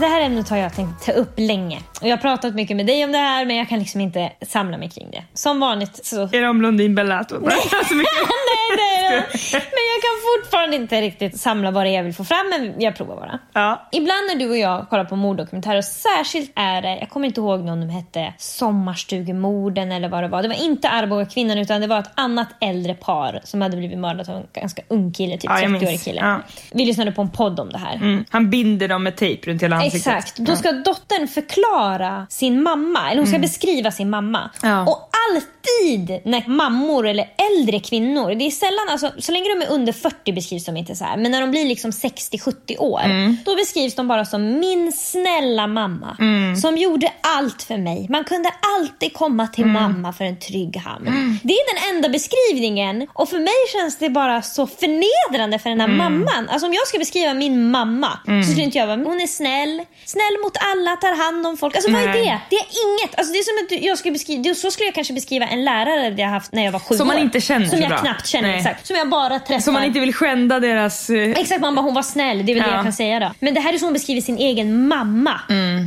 Det 0.00 0.06
här 0.06 0.20
ämnet 0.22 0.48
har 0.48 0.56
jag 0.56 0.74
tänkt 0.74 1.06
ta 1.06 1.12
upp 1.12 1.32
länge. 1.36 1.78
Och 2.00 2.06
jag 2.08 2.16
har 2.16 2.16
pratat 2.22 2.54
mycket 2.54 2.76
med 2.76 2.86
dig 2.86 3.04
om 3.04 3.12
det 3.12 3.18
här 3.18 3.44
men 3.46 3.56
jag 3.56 3.68
kan 3.68 3.78
liksom 3.78 4.00
inte 4.00 4.32
samla 4.46 4.78
mig 4.78 4.90
kring 4.90 5.10
det. 5.10 5.22
Som 5.34 5.60
vanligt 5.60 6.06
så... 6.06 6.22
Är 6.22 6.40
det 6.40 6.48
om 6.48 6.58
Blondinbella? 6.58 7.18
Alltså, 7.18 7.34
mycket- 7.40 7.52
nej, 7.90 8.76
nej, 8.76 9.10
nej. 9.10 9.22
Men 9.52 9.84
jag 9.92 10.02
kan 10.02 10.42
fortfarande 10.42 10.76
inte 10.76 11.00
riktigt 11.00 11.40
samla 11.40 11.70
vad 11.70 11.84
det 11.86 11.90
är 11.90 11.94
jag 11.94 12.02
vill 12.04 12.14
få 12.14 12.24
fram 12.24 12.46
men 12.50 12.74
jag 12.80 12.96
provar 12.96 13.16
bara. 13.16 13.38
Ja. 13.52 13.88
Ibland 13.92 14.26
när 14.28 14.34
du 14.34 14.50
och 14.50 14.56
jag 14.58 14.88
kollar 14.88 15.04
på 15.04 15.16
morddokumentärer 15.16 15.82
särskilt 15.82 16.52
är 16.56 16.82
det, 16.82 16.96
jag 16.98 17.10
kommer 17.10 17.26
inte 17.26 17.40
ihåg 17.40 17.60
någon 17.64 17.80
som 17.80 17.90
hette 17.90 18.34
Sommarstugemorden 18.38 19.92
eller 19.92 20.08
vad 20.08 20.24
det 20.24 20.28
var. 20.28 20.42
Det 20.42 20.48
var 20.48 20.64
inte 20.64 20.88
Arboga 20.88 21.24
kvinnan 21.26 21.58
utan 21.58 21.80
det 21.80 21.86
var 21.86 21.98
ett 21.98 22.10
annat 22.14 22.48
äldre 22.60 22.94
par 22.94 23.40
som 23.44 23.60
hade 23.62 23.76
blivit 23.76 23.98
mördat 23.98 24.28
av 24.28 24.36
en 24.36 24.46
ganska 24.54 24.82
ung 24.88 25.12
kille, 25.12 25.32
typ 25.38 25.44
Ja, 25.50 25.60
jag 25.60 25.70
30-årig 25.70 25.88
minns. 25.88 26.04
kille. 26.04 26.20
Ja. 26.20 26.40
Vi 26.72 26.84
lyssnade 26.84 27.12
på 27.12 27.22
en 27.22 27.30
podd 27.30 27.60
om 27.60 27.70
det 27.72 27.78
här. 27.78 27.94
Mm. 27.96 28.24
Han 28.30 28.50
binder 28.50 28.88
dem 28.88 29.02
med 29.02 29.16
tejp 29.16 29.50
runt 29.50 29.62
hela 29.62 29.76
ansiktet. 29.94 30.16
Exakt. 30.16 30.36
Då 30.36 30.56
ska 30.56 30.72
dottern 30.72 31.28
förklara 31.28 32.26
sin 32.30 32.62
mamma, 32.62 33.10
eller 33.10 33.18
hon 33.20 33.26
ska 33.26 33.38
beskriva 33.38 33.90
sin 33.90 34.10
mamma. 34.10 34.50
Mm. 34.62 34.76
Ja. 34.76 34.82
Och 34.86 35.10
alltid 35.30 36.20
när 36.24 36.48
mammor 36.48 37.06
eller 37.06 37.26
äldre 37.52 37.80
kvinnor, 37.80 38.34
det 38.34 38.46
är 38.46 38.50
sällan, 38.50 38.88
alltså, 38.90 39.12
så 39.18 39.32
länge 39.32 39.44
de 39.54 39.62
är 39.66 39.70
under 39.70 39.92
40 39.92 40.32
beskrivs 40.32 40.64
de 40.64 40.76
inte 40.76 40.94
så 40.96 41.04
här, 41.04 41.16
men 41.16 41.30
när 41.30 41.40
de 41.40 41.50
blir 41.50 41.64
liksom 41.64 41.90
60-70 41.92 42.76
år, 42.78 43.00
Mm. 43.04 43.36
då 43.44 43.54
beskrivs 43.56 43.94
de 43.94 44.08
bara 44.08 44.24
som 44.24 44.58
min 44.58 44.92
snälla 44.92 45.66
mamma 45.66 46.16
Mm. 46.20 46.56
som 46.56 46.76
gjorde 46.76 47.12
allt 47.20 47.62
för 47.62 47.76
mig. 47.76 48.06
Man 48.10 48.24
kunde 48.24 48.50
alltid 48.78 49.12
komma 49.14 49.46
till 49.46 49.64
Mm. 49.64 49.74
mamma 49.82 50.12
för 50.12 50.24
en 50.24 50.38
trygg 50.38 50.76
hamn. 50.76 51.38
Det 51.42 51.52
är 51.52 51.74
den 51.74 51.96
enda 51.96 52.08
beskrivningen 52.08 53.06
och 53.14 53.28
för 53.28 53.38
mig 53.38 53.54
känns 53.72 53.98
det 53.98 54.10
bara 54.10 54.42
så 54.42 54.66
förnedrande 54.66 55.58
för 55.58 55.70
den 55.70 55.80
här 55.80 55.88
Mm. 55.88 55.98
mamman. 55.98 56.48
Alltså 56.48 56.66
om 56.66 56.74
jag 56.74 56.86
ska 56.86 56.98
beskriva 56.98 57.34
min 57.34 57.70
mamma 57.70 58.18
så 58.44 58.50
skulle 58.50 58.64
inte 58.64 58.78
jag 58.78 58.86
vara, 58.86 58.96
hon 58.96 59.20
är 59.20 59.26
snäll, 59.26 59.77
snäll 60.04 60.36
mot 60.44 60.56
alla, 60.72 60.96
tar 60.96 61.16
hand 61.24 61.46
om 61.46 61.56
folk. 61.56 61.74
Alltså 61.76 61.90
vad 61.92 62.02
är 62.02 62.06
det? 62.06 62.38
Det 62.50 62.56
är 62.56 62.66
inget. 62.86 63.18
Alltså 63.18 63.32
det 63.32 63.38
är 63.38 63.42
som 63.42 63.78
att 63.78 63.84
jag 63.84 63.98
skulle 63.98 64.12
beskriva, 64.12 64.42
det- 64.42 64.54
så 64.54 64.70
skulle 64.70 64.86
jag 64.86 64.94
kanske 64.94 65.12
beskriva 65.14 65.46
en 65.46 65.64
lärare 65.64 66.14
jag 66.18 66.28
haft 66.28 66.52
när 66.52 66.64
jag 66.64 66.72
var 66.72 66.78
sju 66.80 66.94
Som 66.94 67.06
man 67.06 67.16
år. 67.16 67.22
inte 67.22 67.40
känner 67.40 67.66
Som 67.66 67.80
jag 67.80 67.88
bra. 67.88 67.98
knappt 67.98 68.26
känner, 68.26 68.48
Nej. 68.48 68.58
exakt. 68.58 68.86
Som 68.86 68.96
jag 68.96 69.08
bara 69.08 69.38
träffar. 69.38 69.60
Som 69.60 69.74
man 69.74 69.84
inte 69.84 70.00
vill 70.00 70.14
skända 70.14 70.60
deras... 70.60 71.10
eh, 71.10 71.30
Exakt, 71.30 71.60
man 71.60 71.74
bara 71.74 71.82
hon 71.82 71.94
var 71.94 72.02
snäll. 72.02 72.46
Det 72.46 72.52
är 72.52 72.54
väl 72.54 72.62
det 72.64 72.68
Ja. 72.70 72.74
jag 72.74 72.84
kan 72.84 72.92
säga 72.92 73.20
då. 73.20 73.32
Men 73.40 73.54
det 73.54 73.60
här 73.60 73.72
är 73.74 73.78
som 73.78 73.86
hon 73.86 73.92
beskriver 73.92 74.20
sin 74.20 74.38
egen 74.38 74.88
mamma. 74.88 75.40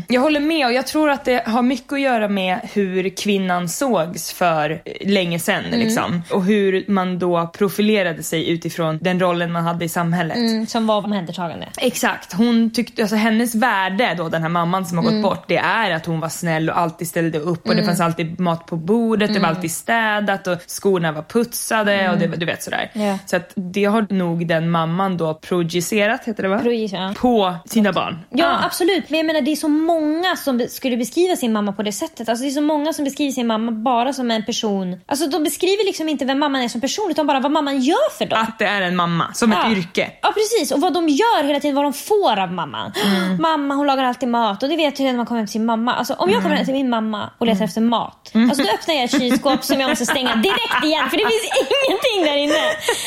Jag 0.07 0.21
håller 0.21 0.39
med 0.39 0.65
och 0.65 0.73
jag 0.73 0.87
tror 0.87 1.09
att 1.09 1.25
det 1.25 1.43
har 1.47 1.61
mycket 1.61 1.93
att 1.93 1.99
göra 2.01 2.27
med 2.27 2.59
hur 2.73 3.09
kvinnan 3.09 3.69
sågs 3.69 4.33
för 4.33 4.69
eh, 4.85 5.09
länge 5.09 5.39
sedan. 5.39 5.65
Mm. 5.65 5.79
Liksom. 5.79 6.23
Och 6.31 6.43
hur 6.45 6.85
man 6.87 7.19
då 7.19 7.47
profilerade 7.57 8.23
sig 8.23 8.49
utifrån 8.49 8.99
den 9.01 9.19
rollen 9.19 9.51
man 9.51 9.63
hade 9.63 9.85
i 9.85 9.89
samhället. 9.89 10.37
Mm, 10.37 10.67
som 10.67 10.87
var 10.87 10.97
omhändertagande. 11.05 11.67
Exakt, 11.77 12.33
hon 12.33 12.71
tyckte, 12.73 13.01
alltså 13.01 13.15
hennes 13.15 13.55
värde 13.89 14.13
då, 14.17 14.29
den 14.29 14.41
här 14.41 14.49
mamman 14.49 14.85
som 14.85 14.97
har 14.97 15.05
Mm. 15.05 15.21
gått 15.21 15.31
bort, 15.31 15.45
det 15.47 15.57
är 15.57 15.91
att 15.91 16.05
hon 16.05 16.19
var 16.19 16.29
snäll 16.29 16.69
och 16.69 16.77
alltid 16.77 17.07
ställde 17.07 17.39
upp 17.39 17.67
och 17.67 17.75
det 17.75 17.83
fanns 17.83 17.99
alltid 17.99 18.39
mat 18.39 18.65
på 18.65 18.75
bordet, 18.75 19.27
det 19.33 19.39
var 19.39 19.47
Mm. 19.47 19.55
alltid 19.55 19.71
städat 19.71 20.47
och 20.47 20.57
skorna 20.67 21.11
var 21.11 21.21
putsade 21.23 22.09
och 22.09 22.17
det, 22.17 22.27
du 22.27 22.45
vet 22.45 22.63
sådär. 22.63 22.91
Ja. 22.93 23.17
Så 23.25 23.35
att 23.35 23.51
det 23.55 23.85
har 23.85 24.07
nog 24.13 24.47
den 24.47 24.69
mamman 24.69 25.17
då 25.17 25.33
projicerat, 25.33 26.25
heter 26.25 26.43
det 26.43 26.49
va? 26.49 26.61
Ja. 26.63 27.13
På 27.17 27.55
sina 27.65 27.91
barn. 27.93 28.19
Ja, 28.29 28.45
Ah. 28.61 28.65
absolut. 28.65 29.09
Men 29.09 29.17
jag 29.19 29.25
menar, 29.25 29.41
det 29.41 29.51
är 29.51 29.55
så 29.55 29.67
många 29.67 30.35
som 30.35 30.59
skulle 30.69 30.97
beskriva 30.97 31.35
sin 31.35 31.53
mamma 31.53 31.73
på 31.73 31.83
det 31.83 31.91
sättet. 31.91 32.29
Alltså, 32.29 32.43
det 32.43 32.49
är 32.49 32.51
så 32.51 32.61
många 32.61 32.93
som 32.93 33.05
beskriver 33.05 33.31
sin 33.31 33.47
mamma 33.47 33.71
bara 33.71 34.13
som 34.13 34.31
en 34.31 34.45
person. 34.45 34.99
Alltså, 35.05 35.27
de 35.27 35.43
beskriver 35.43 35.85
liksom 35.85 36.09
inte 36.09 36.25
vem 36.25 36.39
mamman 36.39 36.61
är 36.61 36.67
som 36.67 36.81
person, 36.81 37.07
utan 37.11 37.27
bara 37.27 37.39
vad 37.39 37.51
mamman 37.51 37.79
gör 37.81 38.17
för 38.17 38.25
dem. 38.25 38.39
Att 38.41 38.59
det 38.59 38.65
är 38.65 38.81
en 38.81 38.95
mamma, 38.95 39.33
som 39.33 39.51
Ja. 39.51 39.71
ett 39.71 39.77
yrke. 39.77 40.11
Ja 40.21 40.33
precis, 40.33 40.71
och 40.71 40.81
vad 40.81 40.93
de 40.93 41.09
gör 41.09 41.43
hela 41.43 41.59
tiden, 41.59 41.75
vad 41.75 41.85
de 41.85 41.93
får 41.93 42.39
av 42.39 42.51
mamman. 42.53 42.91
Mm. 43.05 43.41
Mamma 43.71 43.79
hon 43.79 43.87
lagar 43.87 44.03
alltid 44.03 44.29
mat 44.29 44.63
och 44.63 44.69
det 44.69 44.75
vet 44.75 44.99
jag 44.99 45.05
när 45.05 45.13
man 45.17 45.25
kommer 45.25 45.39
hem 45.39 45.45
till 45.47 45.51
sin 45.53 45.65
mamma. 45.65 45.93
Alltså, 45.95 46.13
om 46.13 46.29
jag 46.29 46.33
Mm. 46.37 46.43
kommer 46.43 46.55
hem 46.55 46.65
till 46.65 46.73
min 46.73 46.89
mamma 46.89 47.29
och 47.37 47.45
letar 47.45 47.65
efter 47.65 47.81
mat, 47.81 48.31
alltså, 48.33 48.63
då 48.63 48.69
öppnar 48.69 48.95
jag 48.95 49.03
ett 49.03 49.11
kylskåp 49.11 49.63
som 49.63 49.79
jag 49.79 49.89
måste 49.89 50.05
stänga 50.05 50.35
direkt 50.35 50.83
igen 50.83 51.09
för 51.09 51.17
det 51.17 51.23
finns 51.31 51.47
ingenting 51.87 52.19
där 52.25 52.37
inne. 52.37 52.63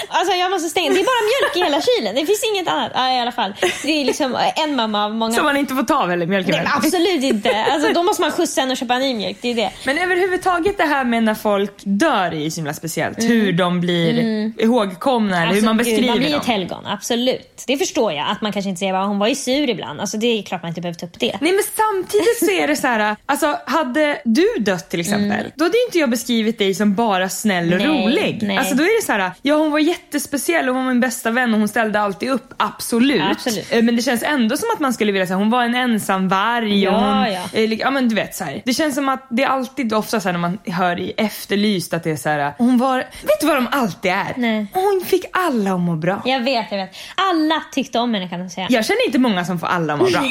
Alltså 0.08 0.34
jag 0.34 0.50
måste 0.50 0.68
stänga, 0.68 0.90
det 0.90 1.00
är 1.00 1.04
bara 1.04 1.22
mjölk 1.32 1.56
i 1.56 1.60
hela 1.66 1.80
kylen, 1.88 2.14
det 2.14 2.26
finns 2.26 2.44
inget 2.54 2.68
annat. 2.68 2.90
Ja, 2.94 3.12
i 3.16 3.20
alla 3.20 3.32
fall. 3.32 3.54
Det 3.82 4.00
är 4.00 4.04
liksom 4.04 4.36
en 4.56 4.76
mamma 4.76 5.04
av 5.04 5.14
många. 5.14 5.32
Som 5.34 5.44
man 5.44 5.56
inte 5.56 5.74
får 5.74 5.82
ta 5.82 6.06
väl, 6.06 6.26
mjölken? 6.26 6.54
Nej, 6.54 6.66
absolut 6.76 7.22
inte. 7.24 7.64
Alltså, 7.72 7.92
då 7.92 8.02
måste 8.02 8.22
man 8.22 8.30
skjutsa 8.30 8.60
henne 8.60 8.72
och 8.72 8.76
köpa 8.78 8.98
ny 8.98 9.14
mjölk. 9.14 9.36
Det 9.40 9.48
är 9.50 9.54
det. 9.54 9.70
Men 9.86 9.98
överhuvudtaget 9.98 10.76
det 10.78 10.84
här 10.84 11.04
med 11.04 11.22
när 11.22 11.34
folk 11.34 11.72
dör 11.84 12.26
är 12.26 12.40
ju 12.44 12.50
så 12.50 12.56
himla 12.60 12.74
speciellt. 12.74 13.18
Hur 13.22 13.52
de 13.52 13.80
blir 13.80 14.14
ihågkomna 14.62 15.42
eller 15.42 15.54
hur 15.54 15.62
man 15.62 15.74
Mm. 15.74 15.78
Alltså, 15.78 15.90
beskriver 15.90 16.08
man 16.08 16.18
blir 16.18 16.30
dem. 16.30 16.40
ett 16.40 16.46
helgon, 16.46 16.86
absolut. 16.86 17.64
Det 17.66 17.76
förstår 17.76 18.12
jag. 18.12 18.26
Att 18.30 18.40
man 18.40 18.52
kanske 18.52 18.68
inte 18.68 18.78
säger 18.78 18.94
hon 19.06 19.18
var 19.18 19.26
ju 19.28 19.34
sur 19.34 19.70
ibland. 19.70 20.00
Alltså, 20.00 20.16
det 20.16 20.26
är 20.38 20.42
klart 20.42 20.53
man 20.62 20.68
inte 20.68 20.80
behöver 20.80 20.98
ta 20.98 21.06
upp 21.06 21.20
det. 21.20 21.38
Nej 21.40 21.52
men 21.52 21.62
samtidigt 21.76 22.38
så 22.38 22.50
är 22.50 22.68
det 22.68 22.76
så 22.76 22.86
här, 22.86 23.16
alltså 23.26 23.58
hade 23.66 24.20
du 24.24 24.46
dött 24.58 24.90
till 24.90 25.00
exempel, 25.00 25.52
då 25.56 25.64
hade 25.64 25.76
inte 25.86 25.98
jag 25.98 26.10
beskrivit 26.10 26.58
dig 26.58 26.74
som 26.74 26.94
bara 26.94 27.28
snäll 27.28 27.72
och 27.74 27.80
Mm. 27.80 27.92
Nej, 27.96 28.06
rolig. 28.06 28.38
nej. 28.42 28.56
Alltså 28.58 28.74
då 28.74 28.82
är 28.82 29.00
det 29.00 29.06
så 29.06 29.12
här, 29.12 29.30
ja 29.42 29.54
hon 29.56 29.70
var 29.70 29.78
jättespeciell 29.78 30.68
och 30.68 30.74
hon 30.74 30.84
var 30.84 30.92
min 30.92 31.00
bästa 31.00 31.30
vän 31.30 31.54
och 31.54 31.58
hon 31.60 31.68
ställde 31.68 32.00
alltid 32.00 32.30
upp, 32.30 32.54
absolut. 32.56 33.22
Absolut. 33.30 33.72
Eh, 33.72 33.82
Men 33.82 33.96
det 33.96 34.02
känns 34.02 34.22
ändå 34.22 34.56
som 34.56 34.68
att 34.74 34.80
man 34.80 34.92
skulle 34.94 35.12
vilja 35.12 35.26
säga 35.26 35.36
hon 35.36 35.50
var 35.50 35.62
en 35.64 35.74
ensam 35.74 36.28
varg 36.28 36.88
och 36.88 36.94
Ja, 36.94 37.14
hon, 37.14 37.32
ja. 37.32 37.42
eh, 37.52 37.72
ja 37.74 37.90
men 37.90 38.08
du 38.08 38.14
vet 38.14 38.34
så 38.34 38.44
här. 38.44 38.62
Det 38.64 38.74
känns 38.74 38.94
som 38.94 39.08
att 39.08 39.26
det 39.30 39.42
är 39.42 39.46
alltid 39.46 39.92
ofta 39.94 40.20
så 40.20 40.28
här 40.28 40.32
när 40.32 40.40
man 40.40 40.58
hör 40.66 41.00
i 41.00 41.12
Efterlyst 41.16 41.94
att 41.94 42.04
det 42.04 42.10
är 42.10 42.16
så 42.16 42.28
här, 42.28 42.52
hon 42.58 42.78
var, 42.78 42.98
vet 42.98 43.40
du 43.40 43.46
vad 43.46 43.56
de 43.56 43.68
alltid 43.72 44.10
är? 44.10 44.32
Nej. 44.36 44.66
Hon 44.72 45.02
fick 45.06 45.24
alla 45.32 45.72
att 45.74 45.80
må 45.80 45.96
bra. 45.96 46.22
Jag 46.24 46.40
vet, 46.40 46.66
jag 46.70 46.78
vet. 46.78 46.90
Alla 47.14 47.62
tyckte 47.72 47.98
om 47.98 48.14
henne 48.14 48.28
kan 48.28 48.38
man 48.40 48.50
säga. 48.50 48.66
Jag 48.70 48.84
känner 48.86 49.06
inte 49.06 49.18
många 49.18 49.44
som 49.44 49.58
får 49.58 49.66
alla 49.66 49.92
att 49.92 49.98
må 49.98 50.04
bra. 50.10 50.20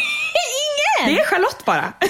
Ingen! 0.60 1.15
Det 1.15 1.22
är 1.22 1.25
Charlotte 1.25 1.65
bara. 1.65 1.93
ja, 2.00 2.08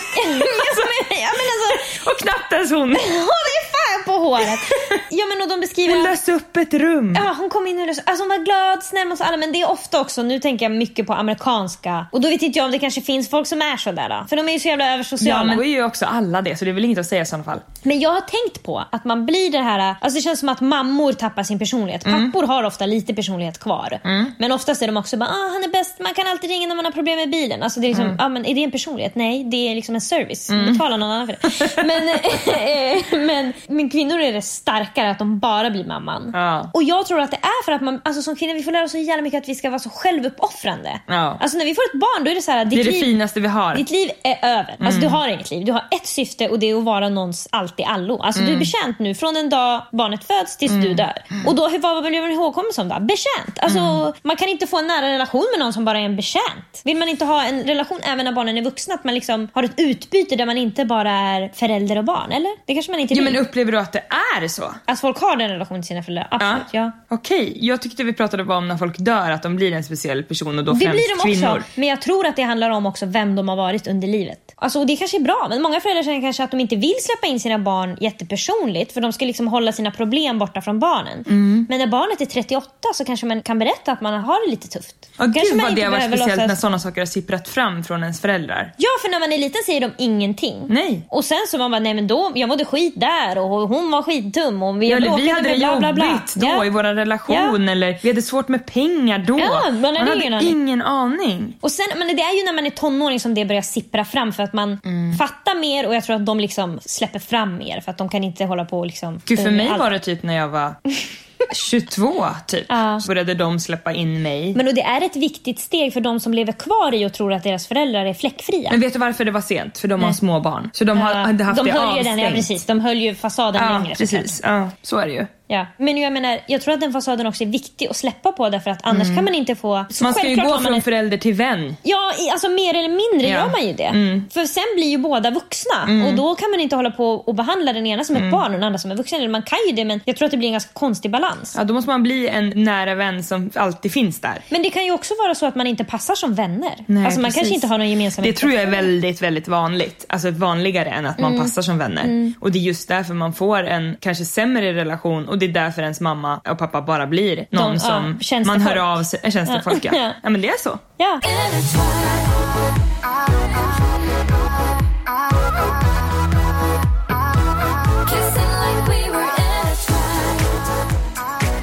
men, 1.10 1.20
ja, 1.22 1.30
men 1.38 1.46
alltså, 1.54 1.70
och 2.10 2.18
knappt 2.20 2.54
ens 2.54 2.72
hon. 2.72 2.90
Åh, 2.96 3.40
det 3.48 3.56
är 3.62 3.66
på 4.06 4.12
håret! 4.12 4.60
Ja, 5.10 5.26
men 5.26 5.42
och 5.42 5.50
de 5.50 5.60
beskriver... 5.62 5.94
Hon 5.96 6.04
löste 6.04 6.32
upp 6.32 6.58
ett 6.58 6.74
rum. 6.74 7.16
Ja, 7.20 7.36
hon 7.40 7.50
kom 7.50 7.68
in 7.68 7.80
och 7.80 7.88
löste... 7.88 8.04
Alltså 8.06 8.24
hon 8.24 8.30
var 8.30 8.38
glad, 8.38 8.84
snäll 8.84 9.08
mot 9.08 9.22
alla. 9.22 9.38
Men 9.38 9.52
det 9.52 9.62
är 9.62 9.70
ofta 9.72 10.02
också, 10.02 10.24
nu 10.24 10.40
tänker 10.40 10.66
jag 10.66 10.72
mycket 10.72 11.08
på 11.08 11.14
amerikanska. 11.14 12.06
Och 12.12 12.22
då 12.22 12.30
vet 12.30 12.42
inte 12.42 12.60
jag 12.60 12.66
om 12.66 12.72
det 12.72 12.80
kanske 12.80 13.02
finns 13.02 13.30
folk 13.30 13.48
som 13.48 13.62
är 13.62 13.78
sådär 13.78 14.10
då. 14.10 14.26
För 14.30 14.36
de 14.36 14.50
är 14.50 14.54
ju 14.54 14.60
så 14.60 14.68
jävla 14.68 14.94
översociala. 14.94 15.40
Ja, 15.40 15.44
men 15.46 15.58
då 15.58 15.64
är 15.64 15.68
ju 15.70 15.84
också 15.84 16.06
alla 16.06 16.42
det, 16.42 16.56
så 16.56 16.66
det 16.66 16.72
är 16.72 16.74
väl 16.76 16.86
inget 16.86 16.98
att 17.00 17.06
säga 17.06 17.22
i 17.22 17.26
sådana 17.26 17.44
fall. 17.44 17.60
Men 17.84 18.00
jag 18.00 18.10
har 18.10 18.22
tänkt 18.22 18.64
på 18.64 18.84
att 18.92 19.06
man 19.06 19.26
blir 19.26 19.52
det 19.52 19.58
här, 19.62 19.96
alltså 20.02 20.18
det 20.18 20.22
känns 20.22 20.40
som 20.40 20.50
att 20.50 20.62
mammor 20.62 21.14
tappar 21.14 21.44
sin 21.44 21.60
personlighet. 21.60 22.06
Mm. 22.06 22.32
Pappor 22.32 22.48
har 22.48 22.64
ofta 22.64 22.86
lite 22.86 23.14
personlighet 23.14 23.60
kvar. 23.60 24.00
Men 24.38 24.52
oftast 24.52 24.82
är 24.82 24.88
de 24.88 24.98
också 24.98 25.18
bara, 25.18 25.30
ah, 25.30 25.50
han 25.54 25.64
är 25.64 25.72
bäst, 25.72 26.00
man 26.00 26.14
kan 26.14 26.28
alltid 26.28 26.50
ringa 26.50 26.68
när 26.68 26.76
man 26.76 26.86
har 26.86 26.92
problem 26.92 27.18
med 27.18 27.30
bilen. 27.30 27.64
Alltså 27.64 27.80
det 27.80 27.86
är 27.86 27.90
liksom, 27.90 28.04
Mm. 28.04 28.18
ah, 28.20 28.30
men 28.30 28.46
är 28.46 28.56
det 28.56 28.64
en 28.64 28.72
personlighet? 28.72 29.16
Nej, 29.16 29.44
det 29.44 29.58
är 29.72 29.76
liksom 29.76 29.96
en 29.96 30.02
service. 30.02 30.50
Betala 30.72 30.98
någon 30.98 31.12
annan 31.12 31.28
för 31.28 31.36
det. 31.42 31.84
men, 31.84 32.10
eh, 33.20 33.20
men, 33.20 33.54
men 33.84 33.90
kvinnor 33.90 34.20
är 34.20 34.34
det 34.34 34.42
starkare 34.42 35.12
att 35.12 35.20
de 35.20 35.40
bara 35.40 35.70
blir 35.70 35.86
mamman. 35.86 36.32
Ja. 36.34 36.70
Och 36.74 36.84
jag 36.84 37.06
tror 37.06 37.20
att 37.20 37.32
det 37.32 37.38
är 37.38 37.64
för 37.66 37.72
att 37.72 37.82
man, 37.82 38.02
alltså 38.06 38.22
som 38.22 38.36
kvinnor, 38.36 38.54
vi 38.54 38.64
får 38.64 38.72
lära 38.72 38.84
oss 38.84 38.92
så 38.92 38.98
jävla 38.98 39.22
mycket 39.24 39.44
att 39.44 39.50
vi 39.50 39.56
ska 39.56 39.70
vara 39.70 39.80
så 39.80 39.90
självuppoffrande. 39.90 41.02
Ja. 41.08 41.38
Alltså 41.40 41.58
när 41.58 41.66
vi 41.66 41.76
får 41.76 41.84
ett 41.84 42.00
barn 42.02 42.24
då 42.24 42.32
är 42.32 42.36
det 42.36 42.42
så 42.42 42.52
här, 42.52 42.66
Det 42.66 42.76
är 42.76 42.78
ditt 42.78 42.86
det 42.86 42.92
liv, 42.92 43.02
finaste 43.04 43.40
vi 43.40 43.48
har. 43.48 43.76
ditt 43.76 43.92
liv 43.92 44.10
är 44.24 44.38
över. 44.50 44.76
Alltså 44.80 45.00
du 45.02 45.08
har 45.08 45.28
inget 45.28 45.52
liv. 45.52 45.66
Du 45.66 45.72
har 45.72 45.84
ett 45.92 46.08
syfte 46.08 46.50
och 46.50 46.60
det 46.60 46.70
är 46.70 46.76
att 46.78 46.84
vara 46.84 47.10
någons 47.10 47.48
allt 47.52 47.80
i 47.80 47.84
allo. 47.84 48.20
Alltså 48.22 48.42
du 48.42 48.54
är 48.54 48.58
betjänt 48.58 49.00
nu 49.00 49.16
från 49.16 49.34
den 49.34 49.50
dag 49.50 49.82
barnet 49.92 50.24
föds 50.28 50.58
tills 50.58 50.72
du 50.74 50.94
dör. 50.94 51.14
Och 51.48 51.56
då, 51.56 51.70
vad 51.80 52.04
blir 52.04 52.22
man 52.22 52.32
ihågkommen 52.32 52.74
som 52.74 52.90
då? 52.90 52.96
Betjänt. 53.00 53.60
Alltså 53.62 54.14
man 54.22 54.36
kan 54.36 54.48
inte 54.50 54.68
få 54.68 54.78
en 54.80 54.88
nära 54.88 55.08
relation 55.14 55.46
med 55.52 55.60
någon 55.60 55.74
som 55.74 55.86
bara 55.86 56.00
är 56.00 56.04
en 56.06 56.16
betjänt. 56.16 56.82
Vill 56.84 56.98
man 56.98 57.08
inte 57.10 57.26
ha 57.26 57.44
en 57.44 57.64
relation 57.64 58.00
även 58.04 58.26
när 58.26 58.32
barnen 58.32 58.58
är 58.58 58.62
vuxna? 58.62 58.94
Att 58.94 59.04
man 59.04 59.14
liksom 59.14 59.48
har 59.54 59.64
ett 59.64 59.74
utbyte 59.78 60.36
där 60.36 60.46
man 60.46 60.58
inte 60.58 60.86
bara 60.86 61.12
är 61.12 61.52
förälder 61.54 61.98
och 61.98 62.04
barn, 62.04 62.32
eller? 62.32 62.52
Det 62.66 62.74
kanske 62.74 62.92
man 62.92 63.00
inte 63.00 63.14
Ja, 63.14 63.24
vill. 63.24 63.34
men 63.34 63.42
upplever 63.42 63.73
du 63.74 63.80
att 63.80 63.92
det 63.94 64.04
är 64.42 64.48
så? 64.48 64.74
Att 64.86 65.00
folk 65.00 65.18
har 65.22 65.36
den 65.36 65.50
relationen 65.50 65.82
till 65.82 65.88
sina 65.88 66.04
föräldrar, 66.04 66.28
absolut. 66.32 66.64
Ja. 66.72 66.92
Okej, 67.10 67.58
jag 67.62 67.82
tyckte 67.82 68.04
vi 68.04 68.14
pratade 68.14 68.44
om 68.54 68.68
när 68.68 68.78
folk 68.78 68.98
dör, 68.98 69.32
att 69.32 69.44
de 69.44 69.56
blir 69.56 69.72
en 69.74 69.84
speciell 69.84 70.24
person 70.24 70.60
och 70.60 70.66
då 70.66 70.72
Det 70.72 70.80
främst 70.80 70.92
blir 70.94 71.18
de 71.18 71.34
kvinnor. 71.34 71.58
också, 71.58 71.70
men 71.76 71.90
jag 71.90 72.02
tror 72.02 72.28
att 72.28 72.36
det 72.36 72.42
handlar 72.44 72.70
om 72.70 72.86
också 72.86 73.06
vem 73.06 73.36
de 73.36 73.50
har 73.50 73.56
varit 73.56 73.88
under 73.88 74.08
livet. 74.08 74.40
Alltså, 74.56 74.80
och 74.80 74.88
det 74.88 74.96
kanske 74.96 75.18
är 75.18 75.22
bra, 75.22 75.48
men 75.50 75.62
många 75.62 75.80
föräldrar 75.82 76.04
känner 76.04 76.22
kanske 76.22 76.44
att 76.44 76.52
de 76.52 76.60
inte 76.60 76.76
vill 76.76 76.96
släppa 77.02 77.28
in 77.28 77.40
sina 77.40 77.60
barn 77.60 77.98
jättepersonligt 78.02 78.92
för 78.94 79.02
de 79.02 79.14
ska 79.14 79.26
liksom 79.26 79.48
hålla 79.48 79.72
sina 79.72 79.92
problem 79.92 80.40
borta 80.40 80.62
från 80.62 80.80
barnen. 80.80 81.24
Mm. 81.28 81.66
Men 81.70 81.80
när 81.80 81.88
barnet 81.88 82.22
är 82.22 82.26
38 82.26 82.70
så 82.94 83.06
kanske 83.06 83.26
man 83.26 83.42
kan 83.42 83.60
berätta 83.60 83.92
att 83.92 84.02
man 84.02 84.14
har 84.24 84.46
det 84.46 84.52
lite 84.52 84.68
tufft. 84.68 84.96
Ja, 85.18 85.24
kanske 85.24 85.42
gud 85.42 85.56
man 85.58 85.66
vad 85.66 85.76
det 85.76 85.82
har 85.82 85.92
varit 85.92 86.04
speciellt 86.04 86.30
låtsas- 86.32 86.48
när 86.48 86.56
sådana 86.56 86.80
saker 86.80 87.02
har 87.02 87.06
sipprat 87.06 87.48
fram 87.50 87.84
från 87.84 88.02
ens 88.02 88.22
föräldrar. 88.22 88.74
Ja, 88.78 88.88
för 89.02 89.10
när 89.12 89.20
man 89.20 89.32
är 89.34 89.38
liten 89.38 89.62
säger 89.66 89.82
de 89.82 89.92
ingenting. 89.98 90.66
Nej. 90.70 91.06
Och 91.10 91.26
sen 91.26 91.38
så 91.48 91.58
man 91.58 91.72
bara, 91.72 91.80
nej 91.80 91.94
men 91.94 92.08
då, 92.08 92.32
jag 92.36 92.50
mådde 92.50 92.66
skit 92.66 92.94
där 92.98 93.38
och 93.38 93.63
hon 93.68 93.92
var 93.92 94.04
skitdum 94.04 94.64
och 94.64 94.82
vi 94.82 94.90
Ja, 94.90 95.00
bråkade 95.00 95.22
vi 95.24 95.30
hade 95.30 95.50
det 95.50 95.56
bla, 95.58 95.80
bla, 95.80 95.94
bla. 95.94 96.06
jobbigt 96.06 96.36
då 96.36 96.48
Ja. 96.48 96.66
i 96.66 96.70
vår 96.70 96.84
relation 96.84 97.70
eller 97.70 98.00
vi 98.04 98.10
hade 98.10 98.22
svårt 98.22 98.48
med 98.48 98.66
pengar 98.66 99.18
då. 99.28 99.40
Ja, 99.40 99.72
man 99.72 99.96
hade 99.96 100.16
ingen 100.16 100.34
aning. 100.34 100.50
ingen 100.50 100.82
aning. 100.82 101.58
Och 101.62 101.72
sen, 101.72 101.86
men 101.98 102.08
det 102.08 102.22
är 102.24 102.40
ju 102.40 102.46
när 102.46 102.54
man 102.54 102.66
är 102.66 102.70
tonåring 102.70 103.20
som 103.20 103.34
det 103.34 103.46
börjar 103.46 103.62
sippra 103.62 104.06
fram 104.06 104.34
för 104.34 104.44
att 104.44 104.54
man 104.54 104.80
Mm. 104.86 105.14
fattar 105.18 105.56
mer 105.56 105.88
och 105.88 105.96
jag 105.96 106.04
tror 106.04 106.16
att 106.16 106.26
de 106.26 106.40
liksom 106.40 106.80
släpper 106.86 107.20
fram 107.20 107.58
mer 107.58 107.82
för 107.82 107.92
att 107.92 107.98
de 107.98 108.10
kan 108.10 108.24
inte 108.24 108.46
hålla 108.46 108.66
på 108.66 108.80
och 108.80 108.86
liksom... 108.86 109.22
Gud, 109.26 109.40
för 109.44 109.52
mig 109.52 109.68
allt. 109.70 109.80
var 109.80 109.92
det 109.92 110.00
typ 110.00 110.24
när 110.24 110.34
jag 110.36 110.48
var 110.48 110.74
22 111.54 112.26
typ. 112.48 112.66
Ja. 112.70 113.00
Började 113.08 113.34
de 113.34 113.60
släppa 113.60 113.94
in 113.94 114.22
mig. 114.22 114.56
Men 114.56 114.68
och 114.68 114.74
det 114.76 114.82
är 114.82 115.02
ett 115.06 115.16
viktigt 115.16 115.60
steg 115.60 115.94
för 115.94 116.02
de 116.02 116.20
som 116.20 116.34
lever 116.34 116.54
kvar 116.54 116.94
i 116.94 117.06
och 117.06 117.14
tror 117.14 117.34
att 117.34 117.44
deras 117.44 117.68
föräldrar 117.68 118.06
är 118.06 118.14
fläckfria. 118.14 118.72
Men 118.72 118.80
vet 118.80 118.94
du 118.94 119.00
varför 119.00 119.26
det 119.26 119.32
var 119.32 119.42
sent? 119.42 119.78
För 119.78 119.88
de 119.88 120.04
har 120.04 120.12
små 120.14 120.40
barn. 120.40 120.70
Så 120.74 120.84
de 120.84 120.98
har, 120.98 121.14
hade 121.14 121.44
haft 121.44 121.58
de 121.58 121.66
det 121.66 121.72
höll 121.72 121.82
ju 121.82 121.88
avstängt. 121.88 122.06
den, 122.18 122.20
ja 122.26 122.30
precis. 122.32 122.66
De 122.66 122.80
höll 122.80 122.98
ju 122.98 123.16
fasaden 123.16 123.64
Ja, 123.64 123.78
längre. 123.80 123.96
precis. 123.96 124.42
Ja, 124.44 124.70
så 124.82 124.98
är 124.98 125.08
det 125.08 125.14
ju. 125.14 125.26
Ja. 125.48 125.68
Men 125.78 125.98
jag 125.98 126.14
menar, 126.14 126.40
jag 126.48 126.62
tror 126.62 126.74
att 126.74 126.82
den 126.82 126.94
fasaden 126.94 127.28
också 127.28 127.44
är 127.44 127.48
viktig 127.48 127.88
att 127.88 127.96
släppa 127.96 128.32
på 128.32 128.50
därför 128.50 128.72
att 128.72 128.80
annars 128.84 129.16
kan 129.16 129.24
man 129.26 129.36
inte 129.36 129.56
få... 129.56 129.86
Så 129.90 130.04
Mm. 130.04 130.08
Man 130.08 130.14
ska 130.14 130.30
ju 130.30 130.36
gå 130.36 130.60
från 130.60 130.74
en- 130.74 130.82
förälder 130.82 131.18
till 131.18 131.34
vän. 131.34 131.76
Ja, 131.84 132.12
i- 132.20 132.30
alltså 132.30 132.50
mer 132.50 132.74
eller 132.78 132.90
mindre 132.90 133.28
Ja. 133.30 133.36
Mm. 133.38 133.46
gör 133.46 133.52
man 133.52 133.68
ju 133.68 133.74
det. 133.74 134.22
För 134.34 134.46
sen 134.46 134.64
blir 134.76 134.88
ju 134.88 134.98
båda 134.98 135.32
vuxna 135.32 136.06
och 136.08 136.14
då 136.16 136.36
kan 136.36 136.52
man 136.52 136.60
inte 136.60 136.76
hålla 136.76 136.92
på 136.92 137.10
och 137.14 137.36
behandla 137.36 137.74
den 137.74 137.88
ena 137.88 138.04
som 138.04 138.16
Mm. 138.16 138.28
ett 138.28 138.32
barn 138.32 138.46
och 138.46 138.52
den 138.52 138.64
andra 138.64 138.80
som 138.80 138.92
en 138.92 138.98
vuxen. 138.98 139.20
Eller 139.20 139.30
man 139.30 139.42
kan 139.42 139.58
ju 139.70 139.76
det 139.76 139.86
men 139.86 140.02
jag 140.06 140.16
tror 140.16 140.26
att 140.26 140.32
det 140.32 140.38
blir 140.38 140.48
en 140.48 140.54
ganska 140.54 140.74
konstig 140.74 141.12
balans. 141.12 141.56
Ja, 141.58 141.64
då 141.64 141.74
måste 141.74 141.90
man 141.90 142.04
bli 142.04 142.28
en 142.28 142.50
nära 142.64 142.96
vän 142.96 143.24
som 143.24 143.52
alltid 143.56 143.92
finns 143.92 144.22
där. 144.22 144.42
Men 144.50 144.64
det 144.64 144.70
kan 144.70 144.86
ju 144.86 144.92
också 144.92 145.14
vara 145.24 145.36
så 145.36 145.46
att 145.46 145.56
man 145.56 145.68
inte 145.68 145.84
passar 145.84 146.16
som 146.16 146.36
vänner. 146.36 146.74
Nej, 146.86 147.06
alltså 147.06 147.20
man 147.22 147.28
precis. 147.30 147.40
kanske 147.42 147.56
inte 147.56 147.68
har 147.68 147.78
någon 147.78 147.90
gemensam 147.90 148.24
Det 148.26 148.34
tror 148.34 148.52
jag 148.52 148.62
är 148.62 148.68
väldigt, 148.72 149.22
väldigt 149.22 149.48
vanligt. 149.48 150.06
Alltså 150.10 150.32
vanligare 150.32 150.90
än 150.90 151.06
att 151.06 151.20
man 151.20 151.32
Mm. 151.34 151.44
passar 151.46 151.62
som 151.62 151.78
vänner. 151.78 152.34
Och 152.40 152.52
det 152.52 152.58
är 152.60 152.62
just 152.62 152.88
därför 152.88 153.14
man 153.14 153.34
får 153.34 153.64
en 153.64 153.98
kanske 154.00 154.26
sämre 154.26 154.74
relation 154.74 155.28
och 155.34 155.40
det 155.40 155.46
är 155.46 155.50
därför 155.50 155.82
ens 155.82 156.00
mamma 156.02 156.42
och 156.50 156.58
pappa 156.58 156.82
bara 156.82 157.08
blir 157.08 157.46
någon 157.50 157.68
De- 157.68 157.74
ja, 157.74 157.80
som 157.80 158.04
man 158.04 158.20
tjänstefolk. 158.20 158.64
hör 158.64 158.78
av 158.98 159.04
sig. 159.04 159.20
Äh, 159.24 159.32
tjänstefolk, 159.32 159.86
ja. 159.86 159.92
Ja. 159.96 160.12
ja. 160.24 160.30
men 160.30 160.42
det 160.42 160.48
är 160.50 160.58
så. 160.60 160.80
Ja. 160.98 161.20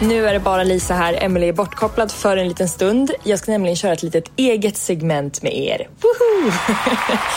Nu 0.02 0.26
är 0.28 0.32
det 0.32 0.40
bara 0.40 0.62
Lisa 0.62 0.94
här. 0.94 1.24
Emily 1.24 1.48
är 1.48 1.52
bortkopplad 1.52 2.12
för 2.12 2.36
en 2.36 2.48
liten 2.48 2.68
stund. 2.68 3.10
Jag 3.22 3.38
ska 3.38 3.52
nämligen 3.52 3.76
köra 3.76 3.92
ett 3.92 4.02
litet 4.02 4.24
eget 4.36 4.76
segment 4.76 5.42
med 5.42 5.56
er. 5.58 5.88
Woho! 6.00 6.52